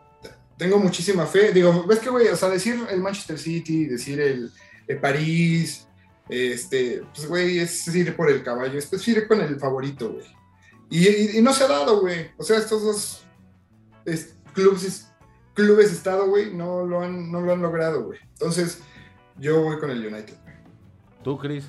Tengo 0.58 0.78
muchísima 0.78 1.26
fe. 1.26 1.52
Digo, 1.52 1.86
ves 1.88 2.00
que, 2.00 2.10
güey, 2.10 2.28
o 2.28 2.36
sea, 2.36 2.50
decir 2.50 2.86
el 2.90 3.00
Manchester 3.00 3.40
City, 3.40 3.86
decir 3.86 4.20
el, 4.20 4.52
el 4.88 5.00
París, 5.00 5.88
este, 6.30 7.04
pues, 7.14 7.28
güey, 7.28 7.60
es 7.60 7.88
ir 7.96 8.16
por 8.16 8.30
el 8.30 8.44
caballo, 8.44 8.78
es 8.78 9.08
ir 9.08 9.28
con 9.28 9.42
el 9.42 9.60
favorito, 9.60 10.12
güey. 10.12 10.26
Y, 10.90 11.42
no 11.42 11.54
se 11.54 11.64
ha 11.64 11.68
dado, 11.68 12.02
güey. 12.02 12.32
O 12.38 12.44
sea, 12.44 12.58
estos 12.58 12.84
dos 12.84 13.26
clubes, 14.54 15.08
clubes 15.54 15.92
estado, 15.92 16.28
güey, 16.28 16.54
no 16.54 16.86
lo 16.86 17.02
han, 17.02 17.32
no 17.32 17.42
lo 17.42 17.54
han 17.54 17.62
logrado, 17.62 18.04
güey. 18.04 18.20
Entonces, 18.34 18.80
yo 19.40 19.64
voy 19.64 19.80
con 19.80 19.90
el 19.90 20.06
United. 20.06 20.36
¿Tú, 21.24 21.38
Chris? 21.38 21.68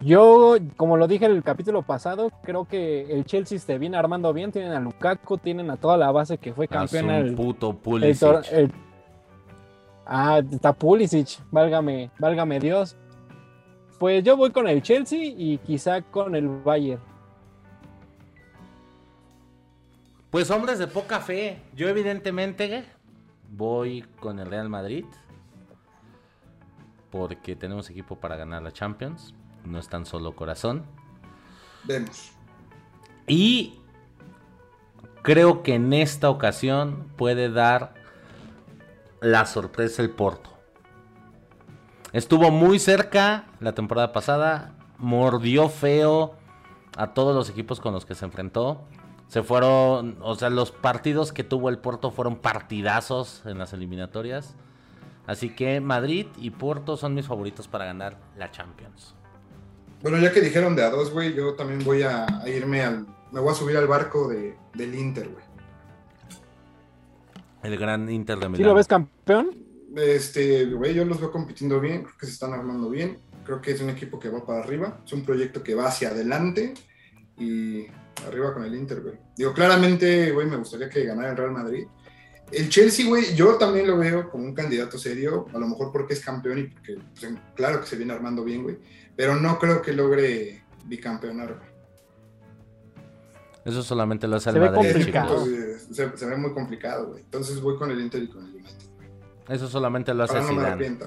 Yo, 0.00 0.56
como 0.76 0.96
lo 0.96 1.06
dije 1.06 1.26
en 1.26 1.32
el 1.32 1.42
capítulo 1.44 1.82
pasado, 1.82 2.30
creo 2.42 2.64
que 2.64 3.12
el 3.12 3.24
Chelsea 3.24 3.58
se 3.58 3.78
viene 3.78 3.96
armando 3.96 4.32
bien. 4.32 4.50
Tienen 4.50 4.72
a 4.72 4.80
Lukaku, 4.80 5.38
tienen 5.38 5.70
a 5.70 5.76
toda 5.76 5.96
la 5.96 6.10
base 6.10 6.38
que 6.38 6.52
fue 6.52 6.66
campeón. 6.66 7.10
El 7.10 7.34
puto 7.34 7.78
Ah, 10.04 10.42
está 10.50 10.72
Pulisic, 10.72 11.38
válgame, 11.52 12.10
válgame 12.18 12.58
Dios. 12.58 12.96
Pues 14.00 14.24
yo 14.24 14.36
voy 14.36 14.50
con 14.50 14.66
el 14.66 14.82
Chelsea 14.82 15.32
y 15.36 15.58
quizá 15.58 16.02
con 16.02 16.34
el 16.34 16.48
Bayern. 16.48 17.00
Pues 20.30 20.50
hombres 20.50 20.80
de 20.80 20.88
poca 20.88 21.20
fe. 21.20 21.62
Yo 21.76 21.88
evidentemente 21.88 22.84
voy 23.50 24.02
con 24.18 24.40
el 24.40 24.46
Real 24.46 24.68
Madrid. 24.68 25.04
Porque 27.12 27.54
tenemos 27.54 27.88
equipo 27.90 28.16
para 28.16 28.36
ganar 28.36 28.62
la 28.62 28.72
Champions. 28.72 29.34
No 29.64 29.78
es 29.78 29.88
tan 29.88 30.04
solo 30.04 30.34
corazón. 30.34 30.84
Vemos. 31.84 32.32
Y 33.28 33.78
creo 35.22 35.62
que 35.62 35.74
en 35.74 35.92
esta 35.92 36.28
ocasión 36.28 37.12
puede 37.16 37.50
dar 37.50 37.94
la 39.20 39.46
sorpresa 39.46 40.02
el 40.02 40.10
Porto. 40.10 40.50
Estuvo 42.12 42.50
muy 42.50 42.78
cerca 42.78 43.44
la 43.60 43.72
temporada 43.72 44.12
pasada, 44.12 44.74
mordió 44.98 45.68
feo 45.68 46.34
a 46.96 47.14
todos 47.14 47.34
los 47.34 47.48
equipos 47.48 47.80
con 47.80 47.94
los 47.94 48.04
que 48.04 48.14
se 48.14 48.24
enfrentó. 48.24 48.82
Se 49.28 49.42
fueron, 49.42 50.18
o 50.20 50.34
sea, 50.34 50.50
los 50.50 50.72
partidos 50.72 51.32
que 51.32 51.44
tuvo 51.44 51.70
el 51.70 51.78
Porto 51.78 52.10
fueron 52.10 52.36
partidazos 52.36 53.42
en 53.46 53.58
las 53.58 53.72
eliminatorias. 53.72 54.56
Así 55.26 55.50
que 55.50 55.80
Madrid 55.80 56.26
y 56.36 56.50
Porto 56.50 56.96
son 56.96 57.14
mis 57.14 57.26
favoritos 57.26 57.68
para 57.68 57.84
ganar 57.84 58.18
la 58.36 58.50
Champions. 58.50 59.14
Bueno, 60.02 60.18
ya 60.18 60.32
que 60.32 60.40
dijeron 60.40 60.74
de 60.74 60.82
a 60.82 60.90
dos, 60.90 61.12
güey, 61.12 61.34
yo 61.34 61.54
también 61.54 61.84
voy 61.84 62.02
a, 62.02 62.26
irme 62.46 62.82
al. 62.82 63.06
Me 63.30 63.40
voy 63.40 63.52
a 63.52 63.54
subir 63.54 63.76
al 63.76 63.86
barco 63.86 64.28
de, 64.28 64.56
del 64.74 64.94
Inter, 64.94 65.28
güey. 65.28 65.44
El 67.62 67.78
gran 67.78 68.10
Inter 68.10 68.38
de 68.38 68.48
Milán. 68.48 68.56
¿Sí 68.56 68.64
lo 68.64 68.74
ves 68.74 68.88
campeón? 68.88 69.56
Este, 69.96 70.66
güey, 70.66 70.94
yo 70.94 71.04
los 71.04 71.20
veo 71.20 71.30
compitiendo 71.30 71.80
bien, 71.80 72.02
creo 72.02 72.16
que 72.18 72.26
se 72.26 72.32
están 72.32 72.52
armando 72.52 72.90
bien. 72.90 73.18
Creo 73.44 73.60
que 73.60 73.72
es 73.72 73.80
un 73.80 73.90
equipo 73.90 74.18
que 74.18 74.28
va 74.28 74.44
para 74.44 74.60
arriba, 74.60 75.00
es 75.04 75.12
un 75.12 75.24
proyecto 75.24 75.62
que 75.62 75.74
va 75.74 75.86
hacia 75.86 76.08
adelante 76.10 76.74
y 77.38 77.86
arriba 78.26 78.54
con 78.54 78.64
el 78.64 78.74
Inter, 78.74 79.00
güey. 79.00 79.14
Digo, 79.36 79.52
claramente, 79.52 80.32
güey, 80.32 80.46
me 80.46 80.56
gustaría 80.56 80.88
que 80.88 81.04
ganara 81.04 81.30
el 81.30 81.36
Real 81.36 81.52
Madrid. 81.52 81.86
El 82.52 82.68
Chelsea, 82.68 83.06
güey, 83.06 83.34
yo 83.34 83.56
también 83.56 83.86
lo 83.86 83.96
veo 83.96 84.28
como 84.30 84.44
un 84.44 84.54
candidato 84.54 84.98
serio, 84.98 85.46
a 85.54 85.58
lo 85.58 85.66
mejor 85.66 85.90
porque 85.90 86.14
es 86.14 86.24
campeón 86.24 86.58
y 86.58 86.62
porque, 86.64 86.98
pues, 87.18 87.32
claro 87.54 87.80
que 87.80 87.86
se 87.86 87.96
viene 87.96 88.12
armando 88.12 88.44
bien, 88.44 88.62
güey, 88.62 88.78
pero 89.16 89.36
no 89.36 89.58
creo 89.58 89.80
que 89.80 89.92
logre 89.92 90.62
bicampeonar, 90.84 91.54
güey. 91.54 91.72
Eso 93.64 93.82
solamente 93.82 94.26
lo 94.26 94.36
hace 94.36 94.50
el 94.50 94.60
Madrid. 94.60 94.90
Se, 95.92 96.26
ve 96.26 96.36
muy 96.36 96.52
complicado, 96.52 97.08
güey. 97.08 97.22
Entonces 97.22 97.60
voy 97.60 97.76
con 97.76 97.90
el 97.90 98.00
Inter 98.00 98.24
y 98.24 98.28
con 98.28 98.44
el 98.44 98.54
United. 98.56 98.88
Eso 99.48 99.68
solamente 99.68 100.12
lo 100.14 100.24
hace 100.24 100.38
el 100.38 100.44
Zidane. 100.44 100.98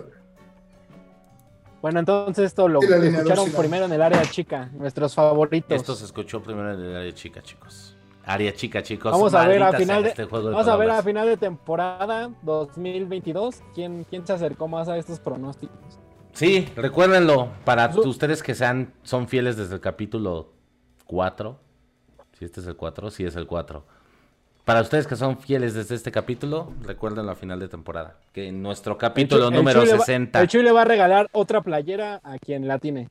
bueno, 1.82 2.00
entonces 2.00 2.46
esto 2.46 2.68
lo 2.68 2.82
escucharon 2.82 3.52
primero 3.52 3.86
en 3.86 3.94
el 3.94 4.02
área 4.02 4.22
chica, 4.24 4.70
nuestros 4.74 5.14
favoritos. 5.14 5.76
Esto 5.76 5.96
se 5.96 6.06
escuchó 6.06 6.42
primero 6.42 6.74
en 6.74 6.80
el 6.80 6.96
área 6.96 7.14
chica, 7.14 7.42
chicos. 7.42 7.95
Área 8.26 8.54
chica, 8.54 8.82
chicos. 8.82 9.12
Vamos 9.12 9.34
a 9.34 9.48
ver 9.48 9.62
a 9.62 9.74
final 9.74 10.04
de, 10.04 10.10
este 10.10 10.26
vamos 10.26 10.68
a 10.68 10.76
ver 10.76 10.90
a 10.90 11.04
final 11.04 11.28
de 11.28 11.38
temporada 11.38 12.32
2022 12.42 13.62
quién, 13.74 14.06
quién 14.10 14.26
se 14.26 14.34
acercó 14.34 14.68
más 14.68 14.90
a 14.90 14.98
estos 14.98 15.20
pronósticos. 15.20 16.00
Sí, 16.34 16.68
recuérdenlo 16.76 17.50
para 17.64 17.88
ustedes 17.88 18.44
que 18.44 18.56
sean 18.56 18.94
son 19.04 19.28
fieles 19.28 19.58
desde 19.58 19.76
el 19.76 19.82
capítulo 19.82 20.54
4 21.06 21.66
si 22.38 22.46
este 22.46 22.60
es 22.60 22.68
el 22.68 22.76
4, 22.76 23.12
sí 23.12 23.26
es 23.26 23.36
el 23.36 23.48
4. 23.48 23.86
Para 24.66 24.82
ustedes 24.82 25.08
que 25.08 25.16
son 25.16 25.38
fieles 25.38 25.74
desde 25.74 25.96
este 25.96 26.12
capítulo, 26.12 26.74
recuerden 26.82 27.26
la 27.26 27.36
final 27.36 27.60
de 27.60 27.68
temporada. 27.68 28.18
Que 28.34 28.48
en 28.48 28.62
nuestro 28.62 28.98
capítulo 28.98 29.52
número 29.52 29.86
60. 29.86 30.42
el 30.42 30.48
Chuy 30.48 30.64
le 30.64 30.72
va 30.72 30.82
a 30.82 30.86
regalar 30.86 31.30
otra 31.32 31.62
playera 31.62 32.20
a 32.24 32.38
quien 32.40 32.68
la 32.68 32.80
tiene. 32.80 33.10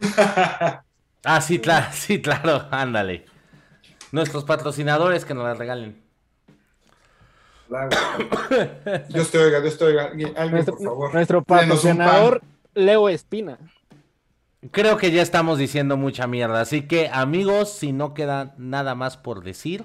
ah, 1.24 1.40
sí, 1.40 1.58
claro, 1.58 1.86
sí, 1.92 2.22
claro, 2.22 2.66
ándale. 2.70 3.26
Nuestros 4.12 4.44
patrocinadores 4.44 5.24
que 5.24 5.34
nos 5.34 5.44
la 5.44 5.54
regalen. 5.54 6.02
Dios 9.08 9.30
te 9.30 9.38
oiga, 9.38 9.60
Dios 9.60 9.76
te 9.76 9.84
oiga. 9.84 10.12
Alguien, 10.36 10.64
por 10.64 10.82
favor. 10.82 11.14
Nuestro 11.14 11.42
patrocinador, 11.42 12.42
Leo 12.74 13.08
Espina. 13.08 13.58
Creo 14.70 14.96
que 14.96 15.10
ya 15.10 15.22
estamos 15.22 15.58
diciendo 15.58 15.96
mucha 15.96 16.26
mierda. 16.26 16.60
Así 16.60 16.82
que, 16.82 17.08
amigos, 17.12 17.72
si 17.72 17.92
no 17.92 18.14
queda 18.14 18.54
nada 18.58 18.94
más 18.94 19.16
por 19.16 19.42
decir, 19.42 19.84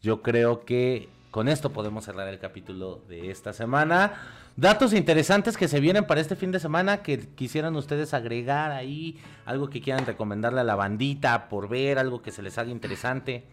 yo 0.00 0.22
creo 0.22 0.64
que 0.64 1.08
con 1.30 1.48
esto 1.48 1.70
podemos 1.70 2.04
cerrar 2.04 2.28
el 2.28 2.38
capítulo 2.38 3.02
de 3.08 3.30
esta 3.30 3.52
semana. 3.52 4.14
Datos 4.56 4.92
interesantes 4.92 5.56
que 5.56 5.66
se 5.66 5.80
vienen 5.80 6.06
para 6.06 6.20
este 6.20 6.36
fin 6.36 6.52
de 6.52 6.60
semana 6.60 7.02
que 7.02 7.18
quisieran 7.18 7.74
ustedes 7.74 8.14
agregar 8.14 8.70
ahí, 8.70 9.18
algo 9.46 9.68
que 9.68 9.80
quieran 9.80 10.06
recomendarle 10.06 10.60
a 10.60 10.64
la 10.64 10.76
bandita 10.76 11.48
por 11.48 11.68
ver, 11.68 11.98
algo 11.98 12.22
que 12.22 12.30
se 12.30 12.40
les 12.42 12.56
haga 12.56 12.70
interesante. 12.70 13.44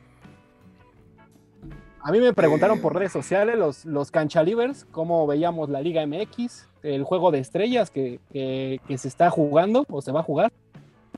A 2.04 2.12
mí 2.12 2.20
me 2.20 2.34
preguntaron 2.34 2.82
por 2.82 2.96
redes 2.96 3.12
sociales, 3.12 3.58
los, 3.58 3.86
los 3.86 4.12
canchalivers, 4.12 4.86
cómo 4.92 5.26
veíamos 5.26 5.70
la 5.70 5.82
Liga 5.82 6.06
MX, 6.06 6.68
el 6.84 7.04
juego 7.04 7.32
de 7.32 7.40
estrellas 7.40 7.90
que, 7.90 8.20
que- 8.32 8.80
que 8.88 8.98
se 9.00 9.08
está 9.08 9.30
jugando 9.32 9.86
o 9.90 10.02
se 10.02 10.12
va 10.12 10.20
a 10.20 10.24
jugar. 10.24 10.52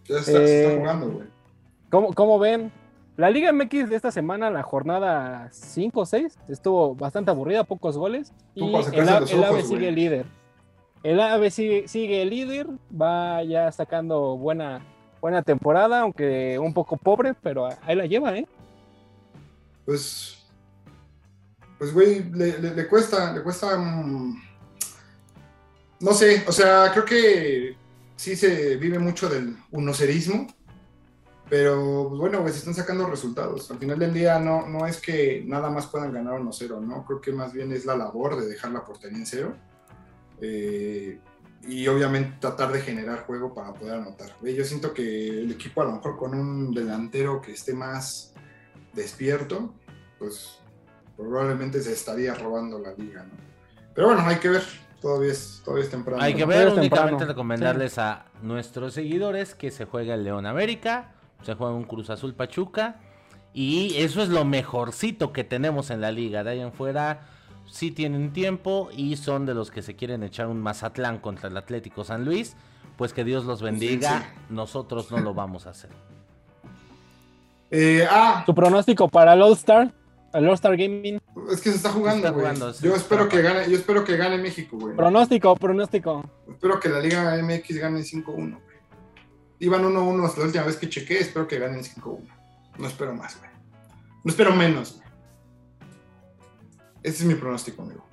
Ya 0.05 0.17
está, 0.19 0.31
se 0.31 0.61
está 0.61 0.73
Eh, 0.73 0.77
jugando, 0.79 1.09
güey. 1.11 1.27
¿Cómo, 1.89 2.13
cómo 2.13 2.39
ven? 2.39 2.71
La 3.16 3.30
Liga 3.30 3.51
MX 3.53 3.89
de 3.89 3.95
esta 3.95 4.11
semana, 4.11 4.49
la 4.49 4.64
jornada 4.64 5.49
5 5.51 5.99
o 5.99 6.05
6, 6.05 6.39
estuvo 6.49 6.95
bastante 6.95 7.30
aburrida, 7.30 7.64
pocos 7.64 7.95
goles. 7.97 8.34
Tú 8.55 8.66
Y 8.70 8.76
el, 8.97 9.07
el 9.32 9.43
AVE 9.43 9.64
sigue 9.64 9.91
líder. 9.91 10.26
El 11.03 11.20
AVE 11.20 11.51
sigue, 11.51 11.88
sigue 11.88 12.26
líder, 12.26 12.68
va 12.91 13.43
ya 13.43 13.72
sacando 13.72 14.36
buena, 14.38 14.82
buena 15.22 15.43
temporada, 15.43 15.99
aunque 16.01 16.57
un 16.57 16.74
poco 16.74 16.97
pobre, 16.97 17.36
pero 17.36 17.70
ahí 17.84 17.95
la 17.95 18.05
lleva, 18.07 18.36
¿eh? 18.36 18.47
Pues, 19.86 20.38
pues, 21.78 21.93
güey, 21.93 22.24
le, 22.32 22.57
le- 22.59 22.74
le 22.74 22.88
cuesta, 22.88 23.32
le 23.34 23.43
cuesta, 23.43 23.78
mm, 23.78 24.41
no 25.99 26.14
sé, 26.14 26.43
o 26.47 26.51
sea, 26.51 26.89
creo 26.93 27.05
que 27.05 27.76
sí 28.16 28.36
se 28.36 28.78
vive 28.78 28.97
mucho 28.97 29.28
del 29.30 29.55
unocerismo, 29.72 30.47
pero 31.49 32.07
pues, 32.09 32.19
bueno, 32.19 32.47
se 32.47 32.57
están 32.57 32.73
sacando 32.73 33.07
resultados. 33.07 33.69
Al 33.69 33.77
final 33.77 33.99
del 33.99 34.13
día 34.13 34.39
no, 34.39 34.67
no 34.67 34.85
es 34.85 34.99
que 34.99 35.43
nada 35.45 35.69
más 35.69 35.87
puedan 35.87 36.13
ganar 36.13 36.39
1-0, 36.39 36.81
¿no? 36.81 37.05
Creo 37.05 37.21
que 37.21 37.31
más 37.31 37.53
bien 37.53 37.71
es 37.71 37.85
la 37.85 37.95
labor 37.95 38.39
de 38.39 38.47
dejar 38.47 38.71
la 38.71 38.83
portería 38.85 39.17
en 39.17 39.25
cero. 39.25 39.55
eh, 40.41 41.19
y 41.67 41.87
obviamente 41.87 42.37
tratar 42.39 42.71
de 42.71 42.81
generar 42.81 43.25
juego 43.25 43.53
para 43.53 43.73
poder 43.73 43.95
anotar. 43.95 44.35
Yo 44.41 44.63
siento 44.65 44.93
que 44.93 45.29
el 45.29 45.51
equipo 45.51 45.81
a 45.81 45.85
lo 45.85 45.93
mejor 45.93 46.17
con 46.17 46.37
un 46.37 46.73
delantero 46.73 47.41
que 47.41 47.53
esté 47.53 47.73
más 47.73 48.33
despierto, 48.93 49.73
pues 50.19 50.59
probablemente 51.15 51.81
se 51.81 51.93
estaría 51.93 52.33
robando 52.33 52.79
la 52.79 52.93
liga, 52.93 53.23
¿no? 53.23 53.31
Pero 53.95 54.07
bueno, 54.07 54.23
hay 54.25 54.37
que 54.37 54.49
ver, 54.49 54.63
todavía 54.99 55.31
es, 55.31 55.61
todavía 55.63 55.85
es 55.85 55.91
temprano. 55.91 56.21
Hay 56.21 56.33
que 56.33 56.45
ver, 56.45 56.67
únicamente 56.67 56.91
temprano. 56.91 57.25
recomendarles 57.25 57.97
a 57.97 58.25
nuestros 58.41 58.95
seguidores 58.95 59.55
que 59.55 59.71
se 59.71 59.85
juega 59.85 60.15
el 60.15 60.23
León 60.23 60.45
América, 60.45 61.13
se 61.43 61.53
juega 61.55 61.73
un 61.73 61.83
Cruz 61.83 62.09
Azul 62.09 62.33
Pachuca, 62.33 62.99
y 63.53 63.95
eso 63.97 64.21
es 64.23 64.29
lo 64.29 64.45
mejorcito 64.45 65.31
que 65.31 65.43
tenemos 65.43 65.91
en 65.91 66.01
la 66.01 66.11
liga. 66.11 66.43
De 66.43 66.51
ahí 66.51 66.59
en 66.59 66.73
fuera, 66.73 67.27
sí 67.69 67.91
tienen 67.91 68.33
tiempo 68.33 68.89
y 68.95 69.15
son 69.15 69.45
de 69.45 69.53
los 69.53 69.69
que 69.69 69.81
se 69.81 69.95
quieren 69.95 70.23
echar 70.23 70.47
un 70.47 70.59
Mazatlán 70.61 71.19
contra 71.19 71.49
el 71.49 71.57
Atlético 71.57 72.03
San 72.03 72.25
Luis. 72.25 72.55
Pues 72.97 73.13
que 73.13 73.23
Dios 73.23 73.45
los 73.45 73.61
bendiga, 73.61 74.19
sí. 74.19 74.43
nosotros 74.49 75.11
no 75.11 75.19
lo 75.19 75.33
vamos 75.33 75.67
a 75.67 75.71
hacer. 75.71 75.89
Eh, 77.75 78.05
ah, 78.07 78.43
Su 78.45 78.53
pronóstico 78.53 79.07
para 79.07 79.33
el 79.33 79.41
All-Star, 79.41 79.91
el 80.31 80.47
All-Star 80.47 80.77
Gaming. 80.77 81.19
es 81.51 81.59
que 81.59 81.71
se 81.71 81.77
está 81.77 81.89
jugando, 81.89 82.31
güey. 82.31 82.55
sí, 82.55 82.85
Yo 82.85 82.95
espero 82.95 83.27
que 83.27 83.41
gane, 83.41 83.67
yo 83.67 83.75
espero 83.75 84.03
que 84.03 84.15
gane 84.15 84.37
México, 84.37 84.77
güey. 84.77 84.95
Pronóstico, 84.95 85.55
pronóstico. 85.55 86.23
Espero 86.47 86.79
que 86.79 86.89
la 86.89 86.99
Liga 86.99 87.35
MX 87.41 87.77
gane 87.79 88.01
5-1, 88.01 88.23
güey. 88.25 88.72
Iban 89.64 89.82
1-1 89.86 90.26
hasta 90.26 90.41
la 90.41 90.45
última 90.47 90.66
vez 90.66 90.76
que 90.76 90.89
chequé, 90.89 91.20
espero 91.20 91.47
que 91.47 91.57
ganen 91.57 91.82
5-1. 91.84 92.20
No 92.80 92.86
espero 92.88 93.16
más, 93.16 93.39
güey. 93.39 93.49
No 94.26 94.30
espero 94.30 94.53
menos, 94.53 94.95
güey. 94.95 95.07
Ese 97.01 97.24
es 97.24 97.26
mi 97.26 97.36
pronóstico, 97.36 97.82
amigo. 97.82 98.05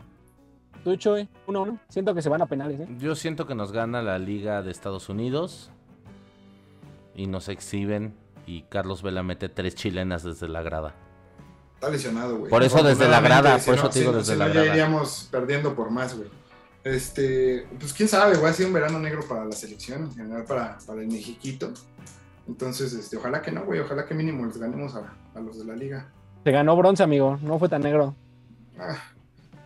Tú, 0.84 0.94
Chuy, 0.94 1.28
1-1. 1.48 1.80
Siento 1.88 2.14
que 2.14 2.22
se 2.22 2.28
van 2.28 2.42
a 2.42 2.46
penales, 2.46 2.78
¿eh? 2.78 2.88
Yo 2.98 3.16
siento 3.16 3.48
que 3.48 3.56
nos 3.56 3.72
gana 3.72 4.00
la 4.00 4.16
Liga 4.20 4.62
de 4.62 4.70
Estados 4.70 5.08
Unidos 5.08 5.72
y 7.16 7.26
nos 7.26 7.48
exhiben 7.48 8.14
y 8.46 8.62
Carlos 8.62 9.02
Vela 9.02 9.24
mete 9.24 9.48
tres 9.48 9.74
chilenas 9.74 10.22
desde 10.22 10.48
la 10.48 10.62
grada. 10.62 10.94
Está 11.74 11.90
lesionado, 11.90 12.38
güey. 12.38 12.48
Por 12.48 12.62
eso 12.62 12.80
desde 12.84 13.08
la 13.08 13.20
grada, 13.20 13.54
por 13.54 13.60
Si 13.60 13.70
eso 13.72 13.90
te 13.90 13.98
digo 13.98 14.12
si 14.12 14.18
desde 14.18 14.32
si 14.34 14.38
la 14.38 14.46
no, 14.46 14.52
grada. 14.52 14.66
Ya 14.66 14.72
iríamos 14.72 15.28
perdiendo 15.32 15.74
por 15.74 15.90
más, 15.90 16.16
güey. 16.16 16.30
Este, 16.84 17.66
pues 17.78 17.92
quién 17.92 18.08
sabe, 18.08 18.36
güey, 18.38 18.50
ha 18.50 18.54
sido 18.54 18.68
un 18.68 18.74
verano 18.74 18.98
negro 18.98 19.22
para 19.28 19.44
la 19.44 19.52
selección, 19.52 20.04
en 20.04 20.14
general 20.14 20.44
para, 20.44 20.78
para 20.86 21.02
el 21.02 21.08
Mexiquito. 21.08 21.72
Entonces, 22.48 22.92
este, 22.94 23.16
ojalá 23.18 23.42
que 23.42 23.52
no, 23.52 23.64
güey, 23.64 23.80
ojalá 23.80 24.06
que 24.06 24.14
mínimo 24.14 24.46
les 24.46 24.56
ganemos 24.56 24.94
a, 24.96 25.12
a 25.34 25.40
los 25.40 25.58
de 25.58 25.64
la 25.66 25.76
liga. 25.76 26.10
Se 26.42 26.50
ganó 26.50 26.74
bronce, 26.76 27.02
amigo. 27.02 27.38
No 27.42 27.58
fue 27.58 27.68
tan 27.68 27.82
negro. 27.82 28.14
Ah, 28.78 28.96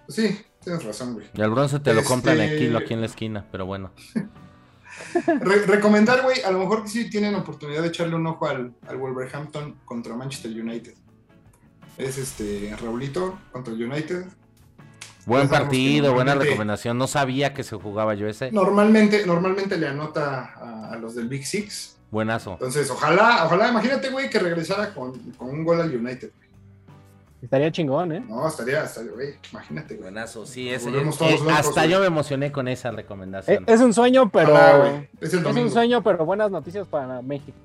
pues 0.06 0.16
sí, 0.16 0.40
tienes 0.60 0.82
razón, 0.84 1.14
güey. 1.14 1.26
Y 1.34 1.40
al 1.40 1.50
bronce 1.50 1.78
te 1.78 1.94
lo 1.94 2.02
compran 2.02 2.40
Este- 2.40 2.54
el 2.54 2.58
kilo 2.58 2.78
aquí 2.78 2.94
en 2.94 3.00
la 3.00 3.06
esquina, 3.06 3.46
pero 3.52 3.64
bueno. 3.64 3.92
Re- 5.40 5.66
recomendar, 5.66 6.22
güey, 6.22 6.42
a 6.42 6.50
lo 6.50 6.58
mejor 6.58 6.82
que 6.82 6.88
sí 6.88 7.10
tienen 7.10 7.34
oportunidad 7.36 7.82
de 7.82 7.88
echarle 7.88 8.14
un 8.16 8.26
ojo 8.26 8.46
al, 8.46 8.74
al 8.86 8.96
Wolverhampton 8.96 9.76
contra 9.84 10.14
Manchester 10.16 10.50
United. 10.50 10.94
Es 11.96 12.18
este 12.18 12.74
Raulito 12.80 13.38
contra 13.52 13.72
el 13.72 13.82
United. 13.84 14.24
Buen 15.27 15.49
partido, 15.49 16.12
buena 16.12 16.35
recomendación. 16.35 16.99
No 16.99 17.07
sabía 17.07 17.55
que 17.55 17.62
se 17.62 17.77
jugaba 17.77 18.14
yo 18.14 18.27
ese. 18.29 18.53
Normalmente, 18.53 19.25
normalmente 19.27 19.79
le 19.79 19.89
anota 19.89 20.53
a, 20.55 20.93
a 20.93 20.97
los 20.97 21.14
del 21.14 21.29
Big 21.29 21.47
Six. 21.47 21.97
Buenazo. 22.11 22.53
Entonces, 22.53 22.91
ojalá, 22.91 23.45
ojalá, 23.47 23.68
imagínate, 23.68 24.11
güey, 24.11 24.29
que 24.31 24.39
regresara 24.39 24.93
con, 24.95 25.18
con 25.33 25.51
un 25.51 25.64
gol 25.64 25.81
al 25.81 25.95
United. 25.95 26.31
güey. 26.37 26.45
Estaría 27.43 27.70
chingón, 27.72 28.12
¿eh? 28.12 28.25
No, 28.29 28.47
estaría, 28.47 28.85
estaría, 28.85 29.11
güey, 29.12 29.35
imagínate, 29.53 29.95
güey. 29.95 30.03
Buenazo, 30.11 30.47
sí, 30.47 30.70
ese. 30.70 30.89
Volvemos 30.91 31.20
eh, 31.20 31.35
eh, 31.35 31.51
hasta 31.53 31.81
güey. 31.83 31.91
yo 31.91 32.01
me 32.01 32.07
emocioné 32.07 32.53
con 32.53 32.68
esa 32.68 32.91
Eh, 32.91 32.93
recomendación. 32.93 33.64
Es 33.66 33.81
un 33.81 33.93
sueño, 33.93 34.31
pero. 34.31 34.53
Güey. 34.53 35.09
Es 35.20 35.35
el 35.35 35.47
Es 35.47 35.57
un 35.57 35.70
sueño, 35.70 36.03
pero 36.03 36.25
buenas 36.25 36.51
noticias 36.51 36.87
para 36.87 37.20
México. 37.22 37.57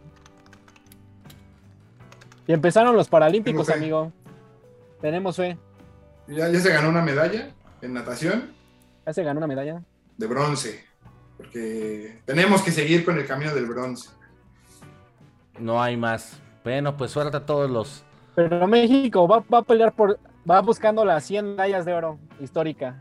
Y 2.48 2.54
empezaron 2.54 2.96
los 2.96 3.08
Paralímpicos, 3.08 3.70
amigo. 3.70 4.12
Tenemos 5.02 5.36
fe. 5.36 5.58
Ya, 6.30 6.50
ya 6.50 6.60
se 6.60 6.72
ganó 6.72 6.90
una 6.90 7.02
medalla 7.02 7.50
en 7.82 7.94
natación 7.94 8.52
Ya 9.06 9.14
se 9.14 9.24
ganó 9.24 9.40
una 9.40 9.48
medalla. 9.48 9.82
de 10.18 10.28
bronce. 10.28 10.86
Porque 11.38 12.22
tenemos 12.26 12.62
que 12.62 12.72
seguir 12.72 13.06
con 13.06 13.18
el 13.18 13.26
camino 13.26 13.54
del 13.56 13.66
bronce. 13.66 14.10
No 15.58 15.82
hay 15.82 15.96
más. 15.98 16.40
Bueno, 16.64 16.96
pues 16.98 17.12
suerte 17.12 17.38
a 17.38 17.46
todos 17.46 17.70
los. 17.70 18.04
Pero 18.36 18.68
México 18.68 19.28
va, 19.28 19.40
va 19.52 19.60
a 19.60 19.64
pelear 19.64 19.94
por. 19.94 20.20
Va 20.50 20.62
buscando 20.62 21.04
las 21.06 21.24
100 21.26 21.52
medallas 21.56 21.86
de 21.86 21.94
oro 21.94 22.20
histórica. 22.42 22.98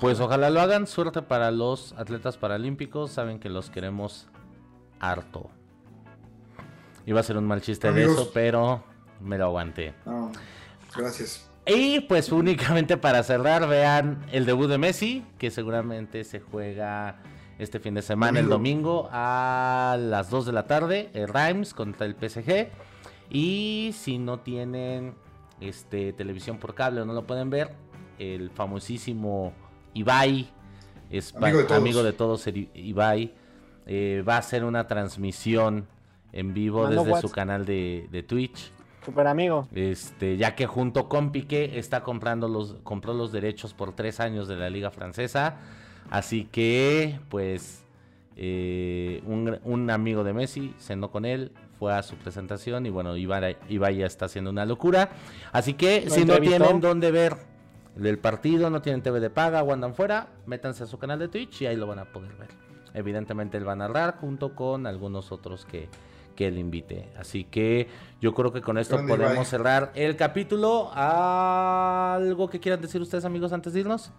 Pues 0.00 0.20
ojalá 0.20 0.50
lo 0.50 0.60
hagan. 0.60 0.86
Suerte 0.86 1.22
para 1.22 1.50
los 1.50 1.92
atletas 1.98 2.36
paralímpicos. 2.36 3.10
Saben 3.12 3.38
que 3.38 3.48
los 3.48 3.70
queremos 3.70 4.28
harto. 5.00 5.50
Iba 7.06 7.20
a 7.20 7.22
ser 7.24 7.36
un 7.36 7.44
mal 7.46 7.60
chiste 7.60 7.92
de 7.92 8.04
eso, 8.04 8.30
pero 8.32 8.84
me 9.20 9.36
lo 9.38 9.46
aguanté. 9.46 9.94
No, 10.06 10.30
gracias. 10.96 11.48
Y 11.66 12.00
pues 12.00 12.32
únicamente 12.32 12.96
para 12.96 13.22
cerrar, 13.22 13.68
vean 13.68 14.24
el 14.32 14.46
debut 14.46 14.68
de 14.68 14.78
Messi, 14.78 15.24
que 15.38 15.50
seguramente 15.50 16.24
se 16.24 16.40
juega 16.40 17.20
este 17.58 17.78
fin 17.78 17.94
de 17.94 18.02
semana, 18.02 18.40
el 18.40 18.48
domingo, 18.48 19.08
a 19.12 19.96
las 20.00 20.30
2 20.30 20.46
de 20.46 20.52
la 20.52 20.66
tarde, 20.66 21.10
el 21.14 21.28
Reims 21.28 21.72
contra 21.74 22.06
el 22.06 22.16
PSG. 22.16 22.68
Y 23.30 23.94
si 23.96 24.18
no 24.18 24.40
tienen 24.40 25.14
este, 25.60 26.12
televisión 26.12 26.58
por 26.58 26.74
cable 26.74 27.02
o 27.02 27.04
no 27.04 27.12
lo 27.12 27.24
pueden 27.26 27.50
ver, 27.50 27.70
el 28.18 28.50
famosísimo 28.50 29.52
Ibai, 29.94 30.50
es 31.10 31.32
pa- 31.32 31.46
Amigo 31.48 31.58
de 31.58 31.64
todos. 31.64 31.78
amigo 31.80 32.02
de 32.02 32.12
todos, 32.12 32.46
el 32.48 32.56
I- 32.56 32.70
Ibai, 32.74 33.34
eh, 33.86 34.24
va 34.28 34.34
a 34.34 34.38
hacer 34.38 34.64
una 34.64 34.86
transmisión 34.88 35.86
en 36.32 36.52
vivo 36.54 36.88
desde 36.88 37.20
su 37.20 37.30
canal 37.30 37.64
de, 37.64 38.08
de 38.10 38.22
Twitch. 38.24 38.72
Super 39.04 39.26
amigo. 39.26 39.66
Este, 39.74 40.36
ya 40.36 40.54
que 40.54 40.66
junto 40.66 41.08
con 41.08 41.32
Piqué 41.32 41.78
está 41.78 42.02
comprando 42.02 42.48
los, 42.48 42.76
compró 42.84 43.14
los 43.14 43.32
derechos 43.32 43.74
por 43.74 43.94
tres 43.94 44.20
años 44.20 44.46
de 44.46 44.56
la 44.56 44.70
Liga 44.70 44.90
Francesa. 44.90 45.56
Así 46.10 46.44
que, 46.44 47.18
pues, 47.28 47.84
eh, 48.36 49.22
un, 49.26 49.90
amigo 49.90 50.24
de 50.24 50.32
Messi 50.32 50.74
cenó 50.78 51.10
con 51.10 51.24
él, 51.24 51.52
fue 51.78 51.92
a 51.92 52.02
su 52.02 52.16
presentación 52.16 52.86
y 52.86 52.90
bueno, 52.90 53.16
Ibai, 53.16 53.56
Ibai 53.68 53.96
ya 53.96 54.06
está 54.06 54.26
haciendo 54.26 54.50
una 54.50 54.64
locura. 54.64 55.10
Así 55.50 55.74
que, 55.74 56.08
si 56.08 56.24
no 56.24 56.38
tienen 56.38 56.80
dónde 56.80 57.10
ver 57.10 57.36
el 58.00 58.18
partido, 58.18 58.70
no 58.70 58.82
tienen 58.82 59.02
TV 59.02 59.18
de 59.18 59.30
paga 59.30 59.62
o 59.62 59.72
andan 59.72 59.94
fuera, 59.94 60.28
métanse 60.46 60.84
a 60.84 60.86
su 60.86 60.98
canal 60.98 61.18
de 61.18 61.28
Twitch 61.28 61.62
y 61.62 61.66
ahí 61.66 61.76
lo 61.76 61.88
van 61.88 61.98
a 61.98 62.04
poder 62.04 62.34
ver. 62.36 62.50
Evidentemente 62.94 63.56
él 63.56 63.66
va 63.66 63.72
a 63.72 63.76
narrar 63.76 64.16
junto 64.20 64.54
con 64.54 64.86
algunos 64.86 65.32
otros 65.32 65.64
que, 65.64 65.88
que 66.34 66.46
él 66.48 66.58
invite. 66.58 67.08
Así 67.18 67.44
que 67.44 67.88
yo 68.20 68.34
creo 68.34 68.52
que 68.52 68.60
con 68.62 68.78
esto 68.78 68.96
Grande 68.96 69.12
podemos 69.12 69.32
Ibai. 69.34 69.46
cerrar 69.46 69.92
el 69.94 70.16
capítulo. 70.16 70.90
¿Algo 70.94 72.48
que 72.50 72.60
quieran 72.60 72.80
decir 72.80 73.00
ustedes 73.00 73.24
amigos 73.24 73.52
antes 73.52 73.72
de 73.72 73.80
irnos? 73.80 74.10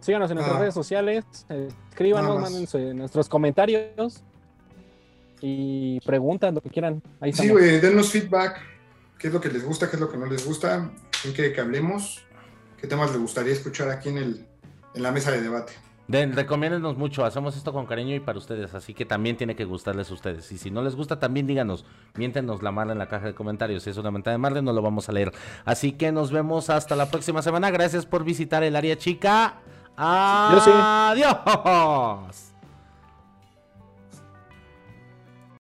Síganos 0.00 0.30
en 0.30 0.36
nuestras 0.36 0.56
Ah. 0.56 0.60
redes 0.60 0.74
sociales. 0.74 1.24
eh, 1.48 1.68
Escríbanos, 1.90 2.40
manden 2.40 2.66
su- 2.66 2.94
nuestros 2.94 3.28
comentarios. 3.28 4.22
Y 5.40 6.00
preguntas, 6.00 6.52
lo 6.54 6.60
que 6.60 6.70
quieran. 6.70 7.02
Ahí 7.20 7.32
Sí, 7.32 7.48
güey, 7.48 7.80
denos 7.80 8.10
feedback. 8.10 8.60
¿Qué 9.18 9.28
es 9.28 9.32
lo 9.34 9.40
que 9.40 9.48
les 9.50 9.64
gusta? 9.64 9.88
¿Qué 9.88 9.96
es 9.96 10.00
lo 10.00 10.10
que 10.10 10.16
no 10.16 10.26
les 10.26 10.46
gusta? 10.46 10.90
¿En 11.24 11.32
qué 11.34 11.52
que 11.52 11.60
hablemos? 11.60 12.22
¿Qué 12.80 12.86
temas 12.86 13.10
les 13.10 13.20
gustaría 13.20 13.52
escuchar 13.52 13.90
aquí 13.90 14.08
en, 14.10 14.18
el, 14.18 14.46
en 14.94 15.02
la 15.02 15.10
mesa 15.12 15.30
de 15.30 15.40
debate? 15.40 15.72
De, 16.08 16.26
recomiéndenos 16.26 16.96
mucho, 16.96 17.24
hacemos 17.24 17.56
esto 17.56 17.72
con 17.72 17.86
cariño 17.86 18.14
y 18.14 18.20
para 18.20 18.38
ustedes, 18.38 18.74
así 18.74 18.94
que 18.94 19.04
también 19.04 19.36
tiene 19.36 19.56
que 19.56 19.64
gustarles 19.64 20.10
a 20.10 20.14
ustedes. 20.14 20.52
Y 20.52 20.58
si 20.58 20.70
no 20.70 20.82
les 20.82 20.94
gusta, 20.94 21.18
también 21.18 21.46
díganos, 21.46 21.84
miéntenos 22.14 22.62
la 22.62 22.70
mala 22.70 22.92
en 22.92 22.98
la 22.98 23.08
caja 23.08 23.26
de 23.26 23.34
comentarios. 23.34 23.82
Si 23.82 23.90
es 23.90 23.96
una 23.96 24.10
mentada 24.10 24.34
de 24.34 24.38
madre, 24.38 24.62
no 24.62 24.72
lo 24.72 24.82
vamos 24.82 25.08
a 25.08 25.12
leer. 25.12 25.32
Así 25.64 25.92
que 25.92 26.12
nos 26.12 26.30
vemos 26.30 26.70
hasta 26.70 26.94
la 26.94 27.10
próxima 27.10 27.42
semana. 27.42 27.70
Gracias 27.70 28.06
por 28.06 28.24
visitar 28.24 28.62
el 28.62 28.76
área 28.76 28.96
chica. 28.96 29.56
Adiós. 29.96 30.66